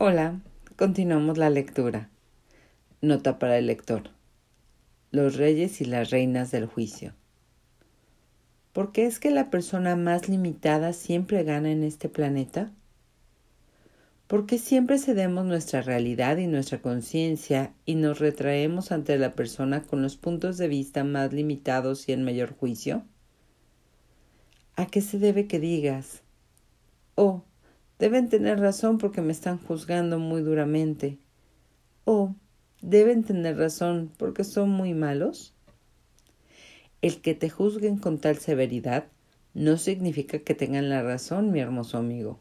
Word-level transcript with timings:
Hola, 0.00 0.40
continuamos 0.76 1.38
la 1.38 1.50
lectura. 1.50 2.08
Nota 3.00 3.40
para 3.40 3.58
el 3.58 3.66
lector. 3.66 4.10
Los 5.10 5.34
reyes 5.34 5.80
y 5.80 5.86
las 5.86 6.10
reinas 6.10 6.52
del 6.52 6.66
juicio. 6.66 7.14
¿Por 8.72 8.92
qué 8.92 9.06
es 9.06 9.18
que 9.18 9.32
la 9.32 9.50
persona 9.50 9.96
más 9.96 10.28
limitada 10.28 10.92
siempre 10.92 11.42
gana 11.42 11.72
en 11.72 11.82
este 11.82 12.08
planeta? 12.08 12.70
¿Por 14.28 14.46
qué 14.46 14.58
siempre 14.58 15.00
cedemos 15.00 15.44
nuestra 15.44 15.82
realidad 15.82 16.36
y 16.36 16.46
nuestra 16.46 16.80
conciencia 16.80 17.74
y 17.84 17.96
nos 17.96 18.20
retraemos 18.20 18.92
ante 18.92 19.18
la 19.18 19.32
persona 19.32 19.82
con 19.82 20.00
los 20.00 20.16
puntos 20.16 20.58
de 20.58 20.68
vista 20.68 21.02
más 21.02 21.32
limitados 21.32 22.08
y 22.08 22.12
en 22.12 22.22
mayor 22.22 22.56
juicio? 22.56 23.02
¿A 24.76 24.86
qué 24.86 25.00
se 25.00 25.18
debe 25.18 25.48
que 25.48 25.58
digas? 25.58 26.22
Oh, 27.16 27.42
Deben 27.98 28.28
tener 28.28 28.60
razón 28.60 28.98
porque 28.98 29.22
me 29.22 29.32
están 29.32 29.58
juzgando 29.58 30.18
muy 30.18 30.42
duramente. 30.42 31.18
O 32.04 32.34
deben 32.80 33.24
tener 33.24 33.56
razón 33.56 34.12
porque 34.16 34.44
son 34.44 34.70
muy 34.70 34.94
malos. 34.94 35.52
El 37.02 37.20
que 37.20 37.34
te 37.34 37.50
juzguen 37.50 37.98
con 37.98 38.18
tal 38.18 38.38
severidad 38.38 39.06
no 39.54 39.76
significa 39.76 40.38
que 40.38 40.54
tengan 40.54 40.88
la 40.88 41.02
razón, 41.02 41.50
mi 41.50 41.60
hermoso 41.60 41.98
amigo. 41.98 42.40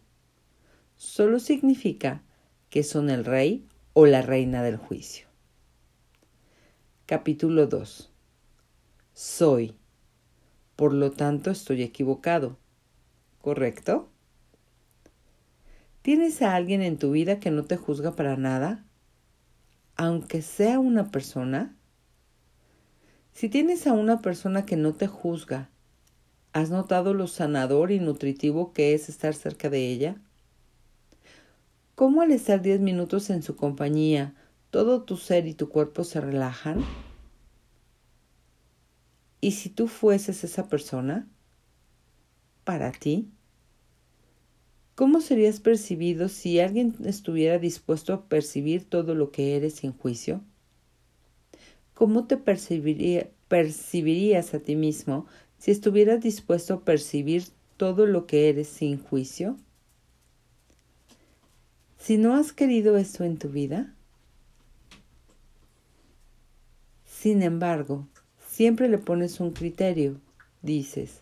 Solo 0.95 1.39
significa 1.39 2.21
que 2.69 2.83
son 2.83 3.09
el 3.09 3.25
rey 3.25 3.65
o 3.93 4.05
la 4.05 4.21
reina 4.21 4.61
del 4.61 4.77
juicio. 4.77 5.27
Capítulo 7.07 7.67
2. 7.67 8.11
Soy. 9.13 9.75
Por 10.75 10.93
lo 10.93 11.11
tanto, 11.11 11.49
estoy 11.49 11.81
equivocado. 11.81 12.57
¿Correcto? 13.41 14.09
¿Tienes 16.07 16.41
a 16.41 16.55
alguien 16.55 16.81
en 16.81 16.97
tu 16.97 17.11
vida 17.11 17.41
que 17.41 17.51
no 17.51 17.65
te 17.65 17.75
juzga 17.75 18.15
para 18.15 18.37
nada? 18.37 18.85
Aunque 19.97 20.41
sea 20.41 20.79
una 20.79 21.11
persona. 21.11 21.75
Si 23.33 23.49
tienes 23.49 23.87
a 23.87 23.91
una 23.91 24.21
persona 24.21 24.65
que 24.65 24.77
no 24.77 24.93
te 24.93 25.07
juzga, 25.07 25.69
¿has 26.53 26.69
notado 26.69 27.13
lo 27.13 27.27
sanador 27.27 27.91
y 27.91 27.99
nutritivo 27.99 28.71
que 28.71 28.93
es 28.93 29.09
estar 29.09 29.33
cerca 29.33 29.69
de 29.69 29.91
ella? 29.91 30.15
¿Cómo 31.93 32.21
al 32.21 32.31
estar 32.31 32.61
diez 32.61 32.79
minutos 32.79 33.29
en 33.29 33.43
su 33.43 33.57
compañía, 33.57 34.33
todo 34.69 35.03
tu 35.03 35.17
ser 35.17 35.45
y 35.45 35.55
tu 35.55 35.67
cuerpo 35.67 36.05
se 36.05 36.21
relajan? 36.21 36.85
¿Y 39.41 39.51
si 39.51 39.69
tú 39.69 39.89
fueses 39.89 40.45
esa 40.45 40.69
persona? 40.69 41.27
¿Para 42.63 42.93
ti? 42.93 43.29
¿Cómo 44.97 45.21
serías 45.21 45.59
percibido 45.59 46.27
si 46.27 46.59
alguien 46.59 46.95
estuviera 47.05 47.59
dispuesto 47.59 48.13
a 48.13 48.23
percibir 48.23 48.83
todo 48.83 49.13
lo 49.13 49.29
que 49.29 49.55
eres 49.55 49.75
sin 49.75 49.93
juicio? 49.93 50.41
¿Cómo 51.93 52.25
te 52.25 52.35
percibirías 52.35 54.53
a 54.55 54.59
ti 54.59 54.75
mismo 54.75 55.27
si 55.59 55.69
estuvieras 55.69 56.23
dispuesto 56.23 56.73
a 56.73 56.83
percibir 56.83 57.43
todo 57.77 58.07
lo 58.07 58.25
que 58.25 58.49
eres 58.49 58.69
sin 58.69 58.97
juicio? 58.97 59.57
Si 61.99 62.17
no 62.17 62.33
has 62.33 62.51
querido 62.51 62.97
esto 62.97 63.23
en 63.23 63.37
tu 63.37 63.49
vida, 63.49 63.93
sin 67.05 67.43
embargo, 67.43 68.07
siempre 68.47 68.89
le 68.89 68.97
pones 68.97 69.39
un 69.39 69.51
criterio. 69.51 70.19
Dices, 70.63 71.21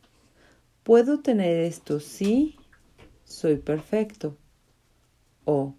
puedo 0.84 1.20
tener 1.20 1.60
esto 1.60 2.00
sí 2.00 2.56
soy 3.26 3.58
perfecto. 3.58 4.38
O 5.44 5.74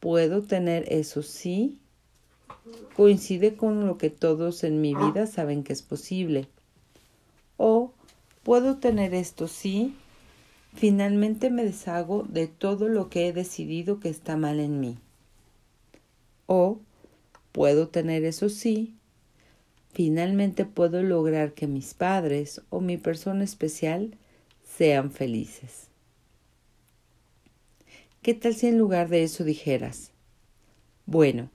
puedo 0.00 0.42
tener 0.42 0.90
eso 0.92 1.22
sí. 1.22 1.78
Coincide 2.96 3.56
con 3.56 3.86
lo 3.86 3.98
que 3.98 4.10
todos 4.10 4.64
en 4.64 4.80
mi 4.80 4.94
vida 4.94 5.26
saben 5.26 5.64
que 5.64 5.72
es 5.72 5.82
posible. 5.82 6.48
O 7.56 7.92
puedo 8.42 8.78
tener 8.78 9.14
esto 9.14 9.48
sí. 9.48 9.94
Finalmente 10.74 11.50
me 11.50 11.64
deshago 11.64 12.24
de 12.28 12.48
todo 12.48 12.88
lo 12.88 13.08
que 13.10 13.28
he 13.28 13.32
decidido 13.32 14.00
que 14.00 14.08
está 14.08 14.36
mal 14.36 14.58
en 14.60 14.80
mí. 14.80 14.98
O 16.46 16.80
puedo 17.52 17.88
tener 17.88 18.24
eso 18.24 18.48
sí. 18.48 18.94
Finalmente 19.92 20.64
puedo 20.64 21.02
lograr 21.02 21.52
que 21.52 21.68
mis 21.68 21.94
padres 21.94 22.62
o 22.70 22.80
mi 22.80 22.96
persona 22.96 23.44
especial 23.44 24.16
sean 24.64 25.12
felices. 25.12 25.93
¿Qué 28.24 28.32
tal 28.32 28.54
si 28.54 28.68
en 28.68 28.78
lugar 28.78 29.10
de 29.10 29.22
eso 29.22 29.44
dijeras, 29.44 30.10
bueno, 31.04 31.50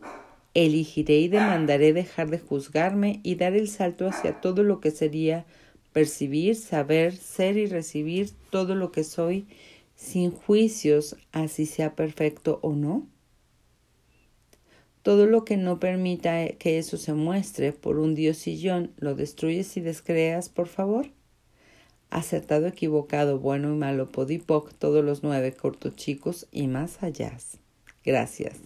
elegiré 0.53 1.17
y 1.17 1.27
demandaré 1.27 1.93
dejar 1.93 2.29
de 2.29 2.37
juzgarme 2.37 3.21
y 3.23 3.33
dar 3.37 3.55
el 3.55 3.67
salto 3.67 4.07
hacia 4.07 4.39
todo 4.39 4.61
lo 4.61 4.79
que 4.79 4.91
sería 4.91 5.47
percibir, 5.93 6.55
saber, 6.55 7.15
ser 7.15 7.57
y 7.57 7.65
recibir 7.65 8.29
todo 8.51 8.75
lo 8.75 8.91
que 8.91 9.03
soy 9.03 9.47
sin 9.95 10.29
juicios, 10.29 11.15
así 11.31 11.65
sea 11.65 11.95
perfecto 11.95 12.59
o 12.61 12.75
no? 12.75 13.07
Todo 15.01 15.25
lo 15.25 15.45
que 15.45 15.57
no 15.57 15.79
permita 15.79 16.49
que 16.49 16.77
eso 16.77 16.97
se 16.97 17.13
muestre 17.15 17.71
por 17.71 17.97
un 17.97 18.13
diosillón, 18.13 18.91
¿lo 18.97 19.15
destruyes 19.15 19.75
y 19.75 19.81
descreas, 19.81 20.49
por 20.49 20.67
favor? 20.67 21.07
Acertado, 22.09 22.67
equivocado, 22.67 23.39
bueno 23.39 23.73
y 23.73 23.77
malo, 23.77 24.11
podipoc, 24.11 24.73
todos 24.73 25.03
los 25.03 25.23
nueve 25.23 25.53
cortos 25.53 25.95
chicos 25.95 26.47
y 26.51 26.67
más 26.67 27.03
allá. 27.03 27.37
Gracias. 28.03 28.57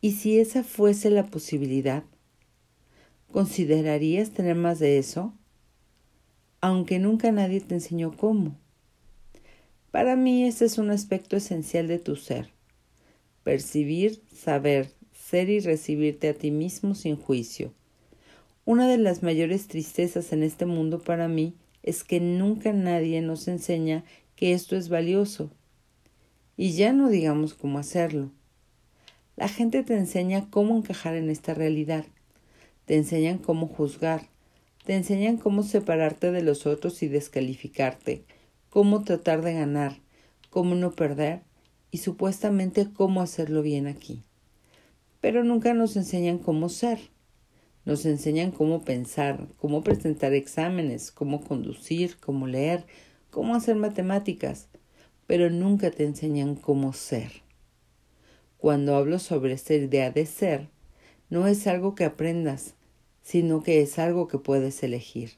¿Y 0.00 0.12
si 0.12 0.38
esa 0.38 0.62
fuese 0.62 1.10
la 1.10 1.26
posibilidad? 1.26 2.04
¿Considerarías 3.32 4.30
tener 4.30 4.56
más 4.56 4.78
de 4.78 4.98
eso? 4.98 5.32
Aunque 6.60 6.98
nunca 6.98 7.32
nadie 7.32 7.60
te 7.60 7.74
enseñó 7.74 8.16
cómo. 8.16 8.56
Para 9.90 10.16
mí 10.16 10.44
ese 10.44 10.64
es 10.64 10.78
un 10.78 10.90
aspecto 10.90 11.36
esencial 11.36 11.88
de 11.88 11.98
tu 11.98 12.16
ser. 12.16 12.50
Percibir, 13.44 14.22
saber, 14.32 14.90
ser 15.12 15.48
y 15.48 15.60
recibirte 15.60 16.28
a 16.28 16.34
ti 16.34 16.50
mismo 16.50 16.94
sin 16.94 17.16
juicio. 17.16 17.72
Una 18.64 18.88
de 18.88 18.98
las 18.98 19.22
mayores 19.22 19.68
tristezas 19.68 20.32
en 20.32 20.42
este 20.42 20.66
mundo 20.66 21.00
para 21.00 21.28
mí 21.28 21.54
es 21.86 22.04
que 22.04 22.20
nunca 22.20 22.72
nadie 22.74 23.22
nos 23.22 23.48
enseña 23.48 24.04
que 24.34 24.52
esto 24.52 24.76
es 24.76 24.90
valioso. 24.90 25.50
Y 26.56 26.72
ya 26.72 26.92
no 26.92 27.08
digamos 27.08 27.54
cómo 27.54 27.78
hacerlo. 27.78 28.30
La 29.36 29.48
gente 29.48 29.82
te 29.82 29.96
enseña 29.96 30.50
cómo 30.50 30.76
encajar 30.76 31.14
en 31.14 31.30
esta 31.30 31.54
realidad, 31.54 32.04
te 32.86 32.96
enseñan 32.96 33.38
cómo 33.38 33.68
juzgar, 33.68 34.28
te 34.84 34.94
enseñan 34.94 35.36
cómo 35.36 35.62
separarte 35.62 36.32
de 36.32 36.42
los 36.42 36.66
otros 36.66 37.02
y 37.02 37.08
descalificarte, 37.08 38.24
cómo 38.70 39.04
tratar 39.04 39.42
de 39.42 39.54
ganar, 39.54 39.96
cómo 40.50 40.74
no 40.74 40.92
perder 40.92 41.42
y 41.90 41.98
supuestamente 41.98 42.88
cómo 42.92 43.20
hacerlo 43.20 43.62
bien 43.62 43.86
aquí. 43.86 44.22
Pero 45.20 45.44
nunca 45.44 45.74
nos 45.74 45.96
enseñan 45.96 46.38
cómo 46.38 46.68
ser. 46.68 46.98
Nos 47.86 48.04
enseñan 48.04 48.50
cómo 48.50 48.82
pensar, 48.82 49.46
cómo 49.58 49.84
presentar 49.84 50.34
exámenes, 50.34 51.12
cómo 51.12 51.40
conducir, 51.40 52.16
cómo 52.18 52.48
leer, 52.48 52.84
cómo 53.30 53.54
hacer 53.54 53.76
matemáticas, 53.76 54.68
pero 55.28 55.50
nunca 55.50 55.92
te 55.92 56.04
enseñan 56.04 56.56
cómo 56.56 56.92
ser. 56.92 57.30
Cuando 58.58 58.96
hablo 58.96 59.20
sobre 59.20 59.52
esta 59.52 59.74
idea 59.74 60.10
de 60.10 60.26
ser, 60.26 60.68
no 61.30 61.46
es 61.46 61.68
algo 61.68 61.94
que 61.94 62.04
aprendas, 62.04 62.74
sino 63.22 63.62
que 63.62 63.80
es 63.82 64.00
algo 64.00 64.26
que 64.26 64.38
puedes 64.38 64.82
elegir. 64.82 65.34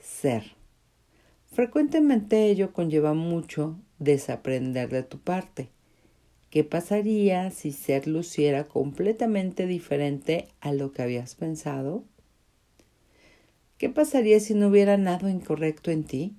Ser. 0.00 0.56
Frecuentemente 1.46 2.50
ello 2.50 2.72
conlleva 2.72 3.14
mucho 3.14 3.78
desaprender 4.00 4.88
de 4.88 5.04
tu 5.04 5.20
parte. 5.20 5.73
¿Qué 6.54 6.62
pasaría 6.62 7.50
si 7.50 7.72
ser 7.72 8.06
luciera 8.06 8.68
completamente 8.68 9.66
diferente 9.66 10.46
a 10.60 10.72
lo 10.72 10.92
que 10.92 11.02
habías 11.02 11.34
pensado? 11.34 12.04
¿Qué 13.76 13.90
pasaría 13.90 14.38
si 14.38 14.54
no 14.54 14.68
hubiera 14.68 14.96
nada 14.96 15.32
incorrecto 15.32 15.90
en 15.90 16.04
ti? 16.04 16.36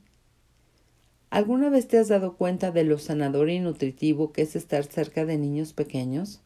¿Alguna 1.32 1.70
vez 1.70 1.90
te 1.90 1.98
has 1.98 2.08
dado 2.08 2.38
cuenta 2.38 2.72
de 2.72 2.86
lo 2.86 2.98
sanador 2.98 3.50
y 3.50 3.60
nutritivo 3.60 4.32
que 4.32 4.44
es 4.44 4.56
estar 4.56 4.86
cerca 4.86 5.26
de 5.26 5.38
niños 5.38 5.74
pequeños? 5.74 6.42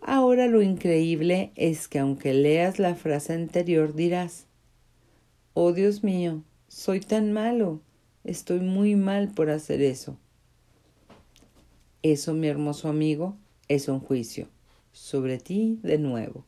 Ahora 0.00 0.46
lo 0.46 0.62
increíble 0.62 1.52
es 1.56 1.88
que 1.88 1.98
aunque 1.98 2.32
leas 2.32 2.78
la 2.78 2.94
frase 2.94 3.34
anterior 3.34 3.94
dirás, 3.94 4.46
Oh 5.58 5.72
Dios 5.72 6.04
mío, 6.04 6.42
soy 6.68 7.00
tan 7.00 7.32
malo, 7.32 7.80
estoy 8.24 8.60
muy 8.60 8.94
mal 8.94 9.30
por 9.30 9.48
hacer 9.48 9.80
eso. 9.80 10.18
Eso, 12.02 12.34
mi 12.34 12.46
hermoso 12.46 12.90
amigo, 12.90 13.38
es 13.66 13.88
un 13.88 14.00
juicio 14.00 14.48
sobre 14.92 15.38
ti 15.38 15.80
de 15.82 15.96
nuevo. 15.96 16.44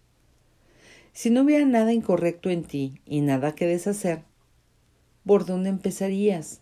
Si 1.15 1.31
no 1.31 1.41
hubiera 1.41 1.65
nada 1.65 1.95
incorrecto 1.95 2.51
en 2.51 2.65
ti 2.65 3.01
y 3.07 3.23
nada 3.23 3.55
que 3.55 3.65
deshacer, 3.65 4.25
¿por 5.25 5.47
dónde 5.47 5.71
empezarías? 5.71 6.61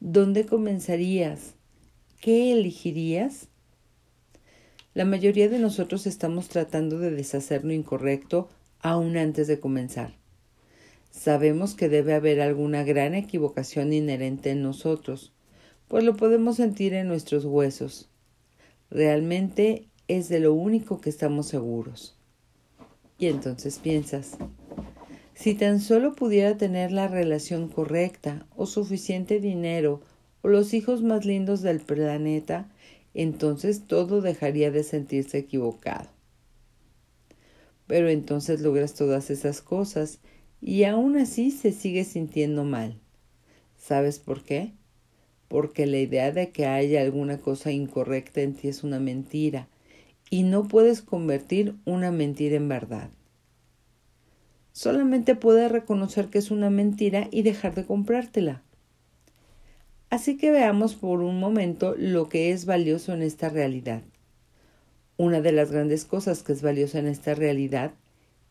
¿Dónde 0.00 0.46
comenzarías? 0.46 1.56
¿Qué 2.22 2.52
elegirías? 2.52 3.48
La 4.94 5.04
mayoría 5.04 5.50
de 5.50 5.58
nosotros 5.58 6.06
estamos 6.06 6.48
tratando 6.48 6.98
de 6.98 7.10
deshacer 7.10 7.66
lo 7.66 7.74
incorrecto 7.74 8.48
aún 8.80 9.18
antes 9.18 9.46
de 9.46 9.60
comenzar. 9.60 10.19
Sabemos 11.10 11.74
que 11.74 11.88
debe 11.88 12.14
haber 12.14 12.40
alguna 12.40 12.84
gran 12.84 13.14
equivocación 13.14 13.92
inherente 13.92 14.50
en 14.50 14.62
nosotros, 14.62 15.32
pues 15.88 16.04
lo 16.04 16.16
podemos 16.16 16.56
sentir 16.56 16.94
en 16.94 17.08
nuestros 17.08 17.44
huesos. 17.44 18.08
Realmente 18.90 19.88
es 20.08 20.28
de 20.28 20.40
lo 20.40 20.54
único 20.54 21.00
que 21.00 21.10
estamos 21.10 21.46
seguros. 21.46 22.16
Y 23.18 23.26
entonces 23.26 23.78
piensas, 23.78 24.38
si 25.34 25.54
tan 25.54 25.80
solo 25.80 26.14
pudiera 26.14 26.56
tener 26.56 26.92
la 26.92 27.08
relación 27.08 27.68
correcta 27.68 28.46
o 28.56 28.66
suficiente 28.66 29.40
dinero 29.40 30.00
o 30.42 30.48
los 30.48 30.74
hijos 30.74 31.02
más 31.02 31.24
lindos 31.24 31.60
del 31.62 31.80
planeta, 31.80 32.68
entonces 33.14 33.86
todo 33.86 34.20
dejaría 34.20 34.70
de 34.70 34.84
sentirse 34.84 35.38
equivocado. 35.38 36.08
Pero 37.86 38.08
entonces 38.08 38.60
logras 38.60 38.94
todas 38.94 39.30
esas 39.30 39.62
cosas 39.62 40.20
y 40.60 40.84
aún 40.84 41.16
así 41.16 41.50
se 41.50 41.72
sigue 41.72 42.04
sintiendo 42.04 42.64
mal. 42.64 42.98
¿Sabes 43.76 44.18
por 44.18 44.42
qué? 44.42 44.72
Porque 45.48 45.86
la 45.86 45.98
idea 45.98 46.32
de 46.32 46.50
que 46.50 46.66
haya 46.66 47.00
alguna 47.00 47.38
cosa 47.38 47.72
incorrecta 47.72 48.42
en 48.42 48.54
ti 48.54 48.68
es 48.68 48.84
una 48.84 49.00
mentira 49.00 49.68
y 50.28 50.44
no 50.44 50.68
puedes 50.68 51.02
convertir 51.02 51.74
una 51.84 52.12
mentira 52.12 52.56
en 52.56 52.68
verdad. 52.68 53.10
Solamente 54.72 55.34
puedes 55.34 55.70
reconocer 55.70 56.28
que 56.28 56.38
es 56.38 56.50
una 56.50 56.70
mentira 56.70 57.28
y 57.30 57.42
dejar 57.42 57.74
de 57.74 57.84
comprártela. 57.84 58.62
Así 60.10 60.36
que 60.36 60.50
veamos 60.50 60.94
por 60.94 61.20
un 61.20 61.40
momento 61.40 61.94
lo 61.96 62.28
que 62.28 62.52
es 62.52 62.66
valioso 62.66 63.12
en 63.12 63.22
esta 63.22 63.48
realidad. 63.48 64.02
Una 65.16 65.40
de 65.40 65.52
las 65.52 65.70
grandes 65.70 66.04
cosas 66.04 66.42
que 66.42 66.52
es 66.52 66.62
valiosa 66.62 66.98
en 66.98 67.06
esta 67.06 67.34
realidad 67.34 67.92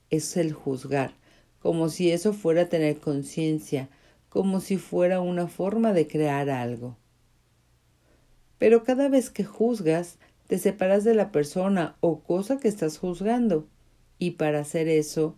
es 0.10 0.38
el 0.38 0.54
juzgar, 0.54 1.14
como 1.60 1.90
si 1.90 2.12
eso 2.12 2.34
fuera 2.34 2.70
tener 2.70 3.00
conciencia, 3.00 3.90
como 4.30 4.60
si 4.60 4.78
fuera 4.78 5.22
una 5.22 5.48
forma 5.48 5.94
de 5.94 6.08
crear 6.08 6.50
algo. 6.50 6.98
Pero 8.58 8.84
cada 8.84 9.10
vez 9.10 9.30
que 9.30 9.44
juzgas, 9.44 10.18
te 10.48 10.58
separas 10.58 11.04
de 11.04 11.14
la 11.14 11.32
persona 11.32 11.96
o 12.00 12.20
cosa 12.20 12.60
que 12.60 12.68
estás 12.68 12.98
juzgando, 12.98 13.68
y 14.18 14.32
para 14.32 14.60
hacer 14.60 14.88
eso, 14.88 15.36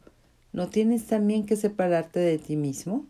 ¿no 0.53 0.69
tienes 0.69 1.05
también 1.05 1.45
que 1.45 1.55
separarte 1.55 2.19
de 2.19 2.37
ti 2.37 2.55
mismo? 2.55 3.05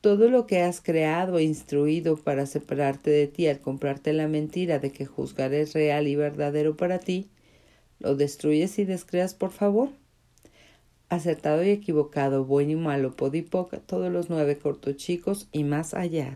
Todo 0.00 0.28
lo 0.28 0.46
que 0.46 0.60
has 0.60 0.80
creado 0.80 1.38
e 1.38 1.44
instruido 1.44 2.16
para 2.16 2.46
separarte 2.46 3.10
de 3.10 3.26
ti 3.26 3.46
al 3.46 3.60
comprarte 3.60 4.12
la 4.12 4.28
mentira 4.28 4.78
de 4.78 4.90
que 4.90 5.06
juzgar 5.06 5.54
es 5.54 5.74
real 5.74 6.08
y 6.08 6.16
verdadero 6.16 6.76
para 6.76 6.98
ti, 6.98 7.30
lo 7.98 8.16
destruyes 8.16 8.78
y 8.78 8.84
descreas 8.84 9.34
por 9.34 9.50
favor. 9.50 9.90
Acertado 11.12 11.62
y 11.62 11.68
equivocado, 11.68 12.46
bueno 12.46 12.70
y 12.70 12.76
malo, 12.76 13.14
podipoca, 13.14 13.80
todos 13.80 14.10
los 14.10 14.30
nueve 14.30 14.56
cortos 14.56 14.96
chicos 14.96 15.46
y 15.52 15.62
más 15.62 15.92
allá. 15.92 16.34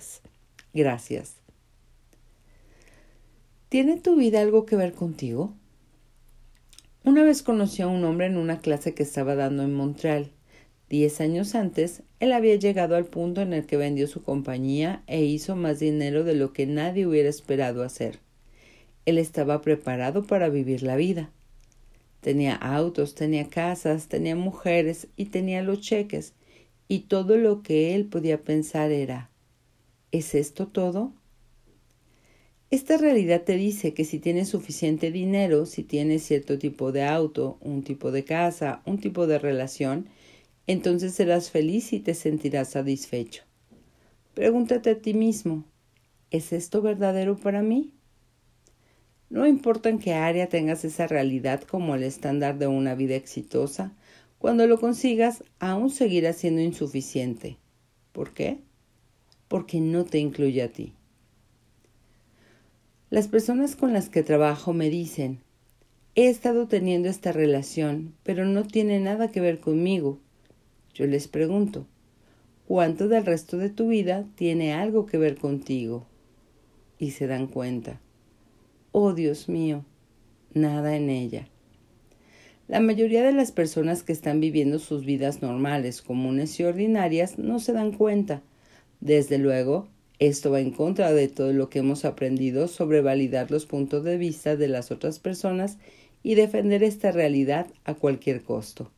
Gracias. 0.75 1.37
¿Tiene 3.70 3.96
tu 3.96 4.17
vida 4.17 4.43
algo 4.43 4.67
que 4.67 4.76
ver 4.76 4.93
contigo? 4.93 5.55
Una 7.05 7.23
vez 7.23 7.43
conocí 7.43 7.81
a 7.81 7.87
un 7.87 8.05
hombre 8.05 8.26
en 8.26 8.37
una 8.37 8.58
clase 8.58 8.93
que 8.93 9.02
estaba 9.02 9.34
dando 9.34 9.62
en 9.62 9.73
Montreal. 9.73 10.31
Diez 10.90 11.23
años 11.23 11.55
antes, 11.55 12.02
él 12.20 12.34
había 12.34 12.56
llegado 12.56 12.96
al 12.96 13.06
punto 13.06 13.40
en 13.40 13.55
el 13.55 13.64
que 13.64 13.78
vendió 13.78 14.06
su 14.06 14.23
compañía 14.23 15.02
e 15.06 15.25
hizo 15.25 15.56
más 15.56 15.78
dinero 15.78 16.23
de 16.23 16.34
lo 16.34 16.52
que 16.52 16.67
nadie 16.67 17.06
hubiera 17.06 17.31
esperado 17.31 17.82
hacer. 17.82 18.19
Él 19.06 19.17
estaba 19.17 19.62
preparado 19.62 20.26
para 20.26 20.50
vivir 20.50 20.82
la 20.82 20.96
vida. 20.96 21.31
Tenía 22.21 22.55
autos, 22.55 23.15
tenía 23.15 23.49
casas, 23.49 24.09
tenía 24.09 24.37
mujeres 24.37 25.09
y 25.17 25.27
tenía 25.27 25.63
los 25.63 25.81
cheques, 25.81 26.35
y 26.89 27.01
todo 27.01 27.37
lo 27.37 27.63
que 27.63 27.95
él 27.95 28.07
podía 28.07 28.43
pensar 28.43 28.91
era 28.91 29.31
¿Es 30.13 30.35
esto 30.35 30.69
todo? 30.69 31.13
Esta 32.71 32.97
realidad 32.97 33.43
te 33.43 33.57
dice 33.57 33.93
que 33.93 34.05
si 34.05 34.19
tienes 34.19 34.49
suficiente 34.49 35.11
dinero, 35.11 35.67
si 35.67 35.83
tienes 35.83 36.23
cierto 36.23 36.59
tipo 36.59 36.91
de 36.91 37.05
auto, 37.05 37.59
un 37.61 37.83
tipo 37.83 38.11
de 38.11 38.25
casa, 38.25 38.83
un 38.87 38.99
tipo 38.99 39.27
de 39.27 39.39
relación, 39.39 40.09
entonces 40.67 41.12
serás 41.12 41.51
feliz 41.51 41.93
y 41.93 42.01
te 42.01 42.15
sentirás 42.15 42.71
satisfecho. 42.71 43.43
Pregúntate 44.35 44.91
a 44.91 45.01
ti 45.01 45.12
mismo, 45.12 45.65
¿es 46.31 46.52
esto 46.52 46.83
verdadero 46.83 47.37
para 47.37 47.62
mí? 47.62 47.96
No 49.28 49.47
importa 49.47 49.88
en 49.88 49.99
qué 49.99 50.14
área 50.14 50.49
tengas 50.49 50.85
esa 50.85 51.06
realidad 51.06 51.62
como 51.62 51.95
el 51.95 52.04
estándar 52.04 52.59
de 52.59 52.68
una 52.68 52.95
vida 52.95 53.16
exitosa, 53.16 53.92
cuando 54.38 54.66
lo 54.66 54.78
consigas 54.78 55.42
aún 55.59 55.90
seguirá 55.90 56.33
siendo 56.33 56.61
insuficiente. 56.61 57.56
¿Por 58.12 58.33
qué? 58.33 58.61
Porque 59.49 59.80
no 59.80 60.04
te 60.04 60.18
incluye 60.18 60.62
a 60.62 60.73
ti. 60.73 60.92
Las 63.11 63.28
personas 63.28 63.76
con 63.76 63.92
las 63.92 64.09
que 64.09 64.23
trabajo 64.23 64.73
me 64.73 64.90
dicen, 64.90 65.40
he 66.14 66.28
estado 66.28 66.66
teniendo 66.68 67.09
esta 67.09 67.33
relación, 67.33 68.14
pero 68.23 68.45
no 68.45 68.64
tiene 68.64 69.00
nada 69.00 69.30
que 69.30 69.40
ver 69.40 69.61
conmigo. 69.61 70.18
Yo 70.95 71.06
les 71.06 71.28
pregunto, 71.28 71.87
¿cuánto 72.66 73.09
del 73.09 73.26
resto 73.26 73.59
de 73.59 73.71
tu 73.71 73.88
vida 73.88 74.25
tiene 74.35 74.73
algo 74.73 75.06
que 75.06 75.18
ver 75.18 75.37
contigo? 75.37 76.06
Y 76.99 77.11
se 77.11 77.26
dan 77.26 77.47
cuenta. 77.47 78.00
Oh 78.99 79.12
Dios 79.12 79.50
mío, 79.50 79.85
nada 80.55 80.97
en 80.97 81.11
ella. 81.11 81.50
La 82.67 82.81
mayoría 82.81 83.23
de 83.23 83.33
las 83.33 83.53
personas 83.53 84.03
que 84.03 84.15
están 84.15 84.41
viviendo 84.41 84.79
sus 84.79 85.05
vidas 85.05 85.43
normales, 85.43 86.00
comunes 86.00 86.59
y 86.59 86.65
ordinarias 86.65 87.38
no 87.38 87.59
se 87.59 87.75
dan 87.75 87.93
cuenta. 87.93 88.41
Desde 89.03 89.37
luego, 89.37 89.87
esto 90.19 90.50
va 90.50 90.61
en 90.61 90.71
contra 90.71 91.12
de 91.12 91.29
todo 91.29 91.53
lo 91.53 91.69
que 91.69 91.81
hemos 91.81 92.07
aprendido 92.07 92.69
sobre 92.69 93.03
validar 93.03 93.50
los 93.50 93.67
puntos 93.67 94.03
de 94.03 94.17
vista 94.17 94.57
de 94.57 94.69
las 94.69 94.91
otras 94.91 95.19
personas 95.19 95.76
y 96.23 96.35
defender 96.35 96.83
esta 96.83 97.12
realidad 97.12 97.67
a 97.85 97.93
cualquier 97.93 98.45
costo. 98.45 98.91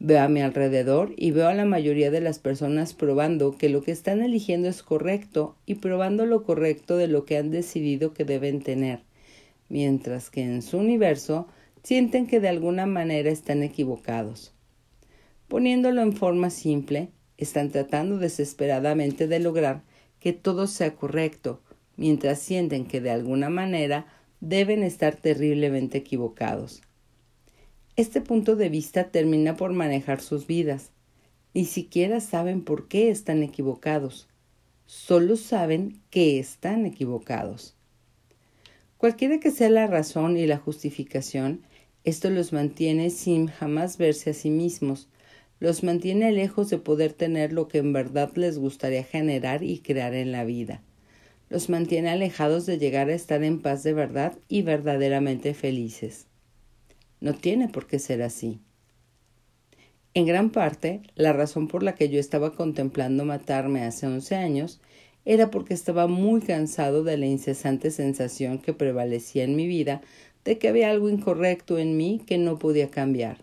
Veo 0.00 0.20
a 0.22 0.28
mi 0.28 0.42
alrededor 0.42 1.14
y 1.16 1.30
veo 1.30 1.48
a 1.48 1.54
la 1.54 1.64
mayoría 1.64 2.10
de 2.10 2.20
las 2.20 2.38
personas 2.38 2.94
probando 2.94 3.56
que 3.56 3.68
lo 3.68 3.82
que 3.82 3.92
están 3.92 4.22
eligiendo 4.22 4.68
es 4.68 4.82
correcto 4.82 5.56
y 5.66 5.76
probando 5.76 6.26
lo 6.26 6.42
correcto 6.42 6.96
de 6.96 7.08
lo 7.08 7.24
que 7.24 7.38
han 7.38 7.50
decidido 7.50 8.12
que 8.12 8.24
deben 8.24 8.60
tener, 8.60 9.00
mientras 9.68 10.30
que 10.30 10.42
en 10.42 10.62
su 10.62 10.78
universo 10.78 11.46
sienten 11.82 12.26
que 12.26 12.40
de 12.40 12.48
alguna 12.48 12.86
manera 12.86 13.30
están 13.30 13.62
equivocados. 13.62 14.52
Poniéndolo 15.48 16.02
en 16.02 16.12
forma 16.12 16.50
simple, 16.50 17.10
están 17.38 17.70
tratando 17.70 18.18
desesperadamente 18.18 19.28
de 19.28 19.38
lograr 19.38 19.82
que 20.18 20.32
todo 20.32 20.66
sea 20.66 20.94
correcto, 20.94 21.60
mientras 21.96 22.40
sienten 22.40 22.86
que 22.86 23.00
de 23.00 23.10
alguna 23.10 23.50
manera 23.50 24.06
deben 24.40 24.82
estar 24.82 25.16
terriblemente 25.16 25.98
equivocados. 25.98 26.82
Este 27.96 28.20
punto 28.20 28.56
de 28.56 28.68
vista 28.68 29.10
termina 29.12 29.54
por 29.54 29.72
manejar 29.72 30.20
sus 30.20 30.48
vidas. 30.48 30.90
Ni 31.54 31.64
siquiera 31.64 32.18
saben 32.18 32.64
por 32.64 32.88
qué 32.88 33.08
están 33.08 33.44
equivocados. 33.44 34.26
Solo 34.84 35.36
saben 35.36 36.00
que 36.10 36.40
están 36.40 36.86
equivocados. 36.86 37.76
Cualquiera 38.96 39.38
que 39.38 39.52
sea 39.52 39.70
la 39.70 39.86
razón 39.86 40.36
y 40.36 40.44
la 40.44 40.58
justificación, 40.58 41.62
esto 42.02 42.30
los 42.30 42.52
mantiene 42.52 43.10
sin 43.10 43.46
jamás 43.46 43.96
verse 43.96 44.30
a 44.30 44.34
sí 44.34 44.50
mismos, 44.50 45.08
los 45.60 45.84
mantiene 45.84 46.32
lejos 46.32 46.70
de 46.70 46.78
poder 46.78 47.12
tener 47.12 47.52
lo 47.52 47.68
que 47.68 47.78
en 47.78 47.92
verdad 47.92 48.32
les 48.34 48.58
gustaría 48.58 49.04
generar 49.04 49.62
y 49.62 49.78
crear 49.78 50.14
en 50.14 50.32
la 50.32 50.42
vida. 50.42 50.82
Los 51.48 51.68
mantiene 51.68 52.10
alejados 52.10 52.66
de 52.66 52.76
llegar 52.76 53.08
a 53.08 53.14
estar 53.14 53.44
en 53.44 53.62
paz 53.62 53.84
de 53.84 53.92
verdad 53.92 54.36
y 54.48 54.62
verdaderamente 54.62 55.54
felices. 55.54 56.26
No 57.24 57.32
tiene 57.32 57.68
por 57.70 57.86
qué 57.86 57.98
ser 57.98 58.20
así. 58.20 58.60
En 60.12 60.26
gran 60.26 60.50
parte, 60.50 61.00
la 61.14 61.32
razón 61.32 61.68
por 61.68 61.82
la 61.82 61.94
que 61.94 62.10
yo 62.10 62.20
estaba 62.20 62.52
contemplando 62.52 63.24
matarme 63.24 63.82
hace 63.82 64.06
once 64.06 64.34
años 64.34 64.78
era 65.24 65.50
porque 65.50 65.72
estaba 65.72 66.06
muy 66.06 66.42
cansado 66.42 67.02
de 67.02 67.16
la 67.16 67.24
incesante 67.24 67.90
sensación 67.90 68.58
que 68.58 68.74
prevalecía 68.74 69.44
en 69.44 69.56
mi 69.56 69.66
vida 69.66 70.02
de 70.44 70.58
que 70.58 70.68
había 70.68 70.90
algo 70.90 71.08
incorrecto 71.08 71.78
en 71.78 71.96
mí 71.96 72.20
que 72.26 72.36
no 72.36 72.58
podía 72.58 72.90
cambiar. 72.90 73.38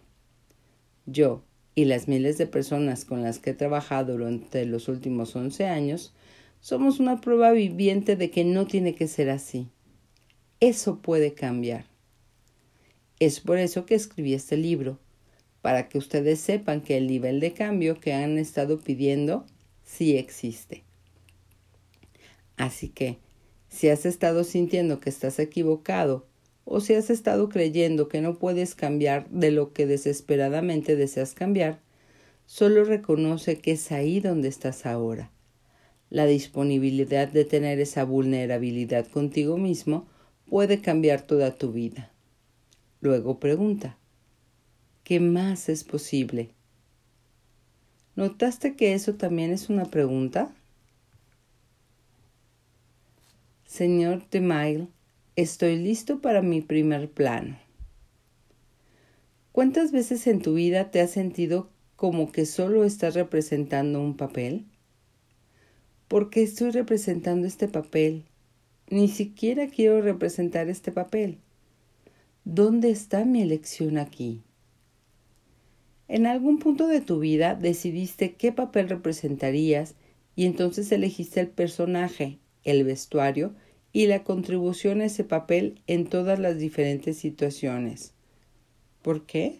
Yo, 1.08 1.42
y 1.74 1.86
las 1.86 2.08
miles 2.08 2.38
de 2.38 2.46
personas 2.46 3.04
con 3.04 3.24
las 3.24 3.40
que 3.40 3.50
he 3.50 3.56
trabajado 3.56 4.14
durante 4.14 4.64
los 4.68 4.90
últimos 4.90 5.36
once 5.36 5.66
años, 5.66 6.14
somos 6.60 7.00
una 7.00 7.20
prueba 7.20 7.50
viviente 7.50 8.16
de 8.16 8.30
que 8.30 8.44
no 8.44 8.68
tiene 8.68 8.94
que 8.94 9.08
ser 9.08 9.32
así. 9.32 9.70
Eso 10.60 11.00
puede 11.00 11.34
cambiar. 11.34 11.91
Es 13.22 13.40
por 13.40 13.60
eso 13.60 13.86
que 13.86 13.94
escribí 13.94 14.34
este 14.34 14.58
libro, 14.58 14.98
para 15.62 15.90
que 15.90 16.00
ustedes 16.00 16.40
sepan 16.40 16.82
que 16.82 16.98
el 16.98 17.06
nivel 17.06 17.40
de 17.40 17.54
cambio 17.54 18.00
que 18.00 18.14
han 18.14 18.40
estado 18.40 18.80
pidiendo 18.80 19.46
sí 19.84 20.18
existe. 20.18 20.82
Así 22.58 22.90
que, 22.90 23.20
si 23.70 23.90
has 23.90 24.08
estado 24.08 24.44
sintiendo 24.44 25.00
que 25.00 25.12
estás 25.12 25.38
equivocado 25.38 26.26
o 26.66 26.80
si 26.80 26.96
has 26.96 27.12
estado 27.12 27.48
creyendo 27.48 28.08
que 28.08 28.22
no 28.22 28.40
puedes 28.40 28.74
cambiar 28.74 29.30
de 29.30 29.52
lo 29.52 29.72
que 29.72 29.86
desesperadamente 29.86 30.96
deseas 30.96 31.36
cambiar, 31.36 31.80
solo 32.48 32.86
reconoce 32.86 33.60
que 33.60 33.74
es 33.74 33.92
ahí 33.92 34.20
donde 34.20 34.48
estás 34.48 34.88
ahora. 34.88 35.30
La 36.10 36.26
disponibilidad 36.26 37.28
de 37.28 37.46
tener 37.46 37.80
esa 37.80 38.04
vulnerabilidad 38.04 39.06
contigo 39.06 39.58
mismo 39.58 40.08
puede 40.50 40.82
cambiar 40.82 41.22
toda 41.22 41.56
tu 41.56 41.72
vida. 41.72 42.11
Luego 43.02 43.40
pregunta, 43.40 43.98
¿qué 45.04 45.20
más 45.20 45.68
es 45.68 45.84
posible? 45.84 46.52
¿Notaste 48.16 48.76
que 48.76 48.94
eso 48.94 49.16
también 49.16 49.52
es 49.52 49.70
una 49.70 49.86
pregunta? 49.86 50.54
Señor 53.66 54.24
Temail, 54.30 54.90
Estoy 55.38 55.78
listo 55.78 56.20
para 56.20 56.42
mi 56.42 56.60
primer 56.60 57.10
plano. 57.10 57.58
¿Cuántas 59.54 59.94
veces 59.94 60.28
en 60.28 60.42
tu 60.42 60.56
vida 60.56 60.92
te 60.92 61.00
has 61.00 61.12
sentido 61.12 61.70
como 61.96 62.34
que 62.34 62.46
solo 62.46 62.84
estás 62.84 63.16
representando 63.16 64.02
un 64.02 64.18
papel? 64.18 64.66
¿Por 66.10 66.30
qué 66.30 66.44
estoy 66.44 66.72
representando 66.72 67.48
este 67.48 67.70
papel? 67.70 68.26
Ni 68.90 69.08
siquiera 69.08 69.68
quiero 69.68 70.02
representar 70.02 70.68
este 70.68 70.92
papel. 70.92 71.40
¿Dónde 72.44 72.90
está 72.90 73.24
mi 73.24 73.44
elección 73.44 74.00
aquí? 74.00 74.42
En 76.08 76.26
algún 76.26 76.58
punto 76.58 76.88
de 76.88 77.00
tu 77.00 77.20
vida 77.20 77.54
decidiste 77.54 78.34
qué 78.34 78.52
papel 78.52 78.90
representarías 78.90 79.94
y 80.36 80.48
entonces 80.48 80.92
elegiste 80.92 81.40
el 81.40 81.50
personaje, 81.50 82.40
el 82.64 82.84
vestuario 82.84 83.54
y 83.94 84.08
la 84.08 84.24
contribución 84.24 85.02
a 85.02 85.06
ese 85.06 85.24
papel 85.24 85.84
en 85.86 86.08
todas 86.08 86.40
las 86.40 86.58
diferentes 86.58 87.16
situaciones. 87.16 88.16
¿Por 89.04 89.28
qué? 89.28 89.60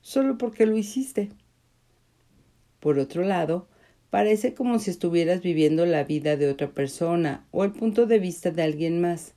Solo 0.00 0.38
porque 0.38 0.64
lo 0.64 0.78
hiciste. 0.78 1.28
Por 2.80 2.98
otro 2.98 3.24
lado, 3.24 3.68
parece 4.08 4.54
como 4.54 4.78
si 4.78 4.90
estuvieras 4.90 5.42
viviendo 5.42 5.84
la 5.84 6.04
vida 6.04 6.38
de 6.38 6.48
otra 6.48 6.70
persona 6.70 7.46
o 7.50 7.62
el 7.62 7.72
punto 7.72 8.06
de 8.06 8.18
vista 8.18 8.50
de 8.50 8.62
alguien 8.62 9.02
más, 9.02 9.34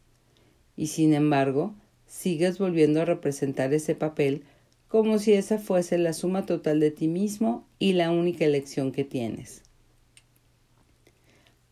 y 0.77 0.88
sin 0.88 1.13
embargo, 1.13 1.75
sigues 2.13 2.60
volviendo 2.60 3.01
a 3.01 3.05
representar 3.05 3.74
ese 3.74 3.96
papel 3.96 4.43
como 4.88 5.17
si 5.17 5.34
esa 5.34 5.58
fuese 5.58 5.98
la 5.98 6.13
suma 6.13 6.46
total 6.46 6.79
de 6.79 6.91
ti 6.91 7.08
mismo 7.08 7.67
y 7.79 7.93
la 7.93 8.12
única 8.12 8.46
elección 8.46 8.91
que 8.91 9.03
tienes. 9.03 9.63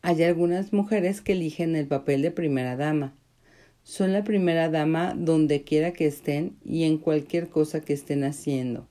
Hay 0.01 0.24
algunas 0.24 0.74
mujeres 0.74 1.21
que 1.21 1.33
eligen 1.33 1.75
el 1.75 1.86
papel 1.86 2.24
de 2.24 2.31
primera 2.31 2.75
dama. 2.75 3.13
Son 3.83 4.13
la 4.13 4.24
primera 4.24 4.67
dama 4.67 5.13
donde 5.15 5.63
quiera 5.63 5.93
que 5.93 6.07
estén 6.07 6.57
y 6.65 6.86
en 6.86 6.98
cualquier 6.98 7.50
cosa 7.50 7.81
que 7.81 7.93
estén 7.93 8.24
haciendo. 8.24 8.88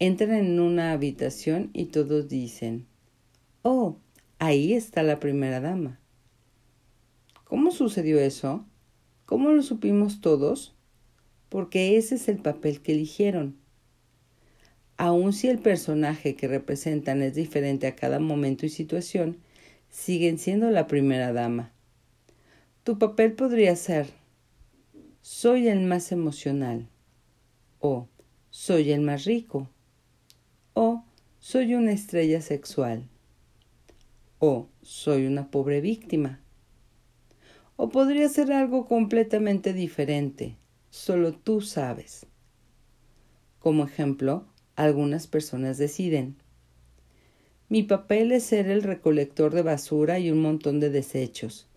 Entran 0.00 0.34
en 0.34 0.58
una 0.58 0.90
habitación 0.90 1.70
y 1.74 1.86
todos 1.86 2.28
dicen, 2.28 2.86
Oh, 3.62 3.98
ahí 4.40 4.74
está 4.74 5.04
la 5.04 5.20
primera 5.20 5.60
dama. 5.60 6.00
¿Cómo 7.44 7.70
sucedió 7.70 8.18
eso? 8.18 8.66
¿Cómo 9.26 9.50
lo 9.50 9.62
supimos 9.62 10.20
todos? 10.20 10.74
Porque 11.48 11.96
ese 11.96 12.14
es 12.14 12.28
el 12.28 12.38
papel 12.38 12.80
que 12.80 12.92
eligieron. 12.92 13.56
Aun 14.96 15.32
si 15.32 15.48
el 15.48 15.58
personaje 15.58 16.36
que 16.36 16.48
representan 16.48 17.22
es 17.22 17.34
diferente 17.34 17.86
a 17.86 17.96
cada 17.96 18.20
momento 18.20 18.64
y 18.64 18.70
situación, 18.70 19.36
siguen 19.90 20.38
siendo 20.38 20.70
la 20.70 20.86
primera 20.86 21.32
dama. 21.32 21.72
Tu 22.84 22.98
papel 22.98 23.32
podría 23.32 23.74
ser 23.76 24.06
soy 25.22 25.66
el 25.66 25.80
más 25.80 26.12
emocional 26.12 26.86
o 27.80 28.06
soy 28.50 28.92
el 28.92 29.00
más 29.00 29.24
rico 29.24 29.68
o 30.72 31.02
soy 31.40 31.74
una 31.74 31.90
estrella 31.90 32.40
sexual 32.40 33.08
o 34.38 34.68
soy 34.82 35.26
una 35.26 35.50
pobre 35.50 35.80
víctima. 35.80 36.40
O 37.76 37.90
podría 37.90 38.28
ser 38.28 38.52
algo 38.52 38.86
completamente 38.86 39.72
diferente, 39.72 40.56
solo 40.90 41.32
tú 41.32 41.60
sabes. 41.60 42.26
Como 43.58 43.84
ejemplo, 43.84 44.46
algunas 44.76 45.26
personas 45.26 45.78
deciden, 45.78 46.36
mi 47.68 47.82
papel 47.82 48.32
es 48.32 48.44
ser 48.44 48.68
el 48.68 48.82
recolector 48.82 49.52
de 49.52 49.62
basura 49.62 50.18
y 50.18 50.30
un 50.30 50.40
montón 50.40 50.78
de 50.78 50.88
desechos. 50.88 51.68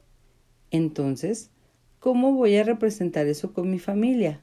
Entonces, 0.69 1.49
¿cómo 1.99 2.33
voy 2.33 2.55
a 2.57 2.63
representar 2.63 3.25
eso 3.25 3.53
con 3.53 3.71
mi 3.71 3.79
familia? 3.79 4.41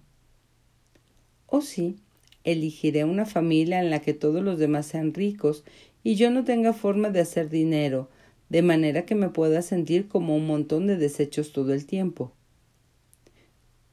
O 1.46 1.60
sí, 1.60 1.96
elegiré 2.42 3.04
una 3.04 3.26
familia 3.26 3.80
en 3.80 3.90
la 3.90 4.00
que 4.00 4.12
todos 4.12 4.42
los 4.42 4.58
demás 4.58 4.86
sean 4.86 5.14
ricos 5.14 5.64
y 6.02 6.16
yo 6.16 6.30
no 6.30 6.44
tenga 6.44 6.72
forma 6.72 7.10
de 7.10 7.20
hacer 7.20 7.48
dinero, 7.48 8.08
de 8.48 8.62
manera 8.62 9.04
que 9.06 9.14
me 9.14 9.28
pueda 9.28 9.62
sentir 9.62 10.08
como 10.08 10.36
un 10.36 10.46
montón 10.46 10.86
de 10.86 10.96
desechos 10.96 11.52
todo 11.52 11.72
el 11.72 11.86
tiempo. 11.86 12.32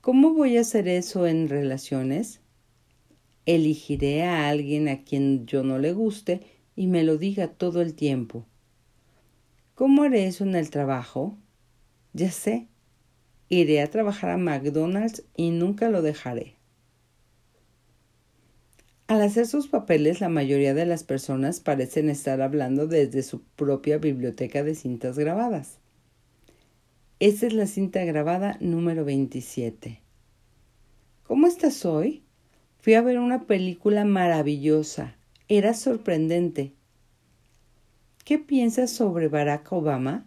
¿Cómo 0.01 0.33
voy 0.33 0.57
a 0.57 0.61
hacer 0.61 0.87
eso 0.87 1.27
en 1.27 1.49
relaciones? 1.49 2.41
Elegiré 3.45 4.23
a 4.23 4.49
alguien 4.49 4.87
a 4.89 5.03
quien 5.03 5.45
yo 5.45 5.63
no 5.63 5.79
le 5.79 5.93
guste 5.93 6.41
y 6.75 6.87
me 6.87 7.03
lo 7.03 7.17
diga 7.17 7.47
todo 7.47 7.81
el 7.81 7.93
tiempo. 7.93 8.45
¿Cómo 9.75 10.03
haré 10.03 10.27
eso 10.27 10.43
en 10.43 10.55
el 10.55 10.69
trabajo? 10.69 11.37
Ya 12.13 12.31
sé. 12.31 12.67
Iré 13.49 13.81
a 13.81 13.89
trabajar 13.89 14.29
a 14.29 14.37
McDonald's 14.37 15.23
y 15.35 15.51
nunca 15.51 15.89
lo 15.89 16.01
dejaré. 16.01 16.55
Al 19.07 19.21
hacer 19.21 19.47
sus 19.47 19.67
papeles, 19.67 20.21
la 20.21 20.29
mayoría 20.29 20.73
de 20.73 20.85
las 20.85 21.03
personas 21.03 21.59
parecen 21.59 22.09
estar 22.09 22.41
hablando 22.41 22.87
desde 22.87 23.23
su 23.23 23.41
propia 23.41 23.97
biblioteca 23.97 24.63
de 24.63 24.75
cintas 24.75 25.19
grabadas. 25.19 25.79
Esta 27.19 27.47
es 27.47 27.53
la 27.53 27.67
cinta 27.67 28.03
grabada 28.05 28.57
número 28.59 29.05
27. 29.05 30.01
¿Cómo 31.23 31.47
estás 31.47 31.85
hoy? 31.85 32.23
Fui 32.79 32.95
a 32.95 33.01
ver 33.01 33.19
una 33.19 33.45
película 33.45 34.05
maravillosa 34.05 35.15
era 35.57 35.73
sorprendente. 35.73 36.73
¿Qué 38.25 38.39
piensas 38.39 38.91
sobre 38.91 39.27
Barack 39.27 39.71
Obama? 39.71 40.25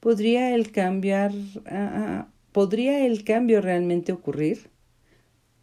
¿Podría 0.00 0.54
el 0.54 0.72
cambiar 0.72 1.32
ah, 1.66 2.26
¿Podría 2.52 3.06
el 3.06 3.24
cambio 3.24 3.60
realmente 3.60 4.12
ocurrir? 4.12 4.70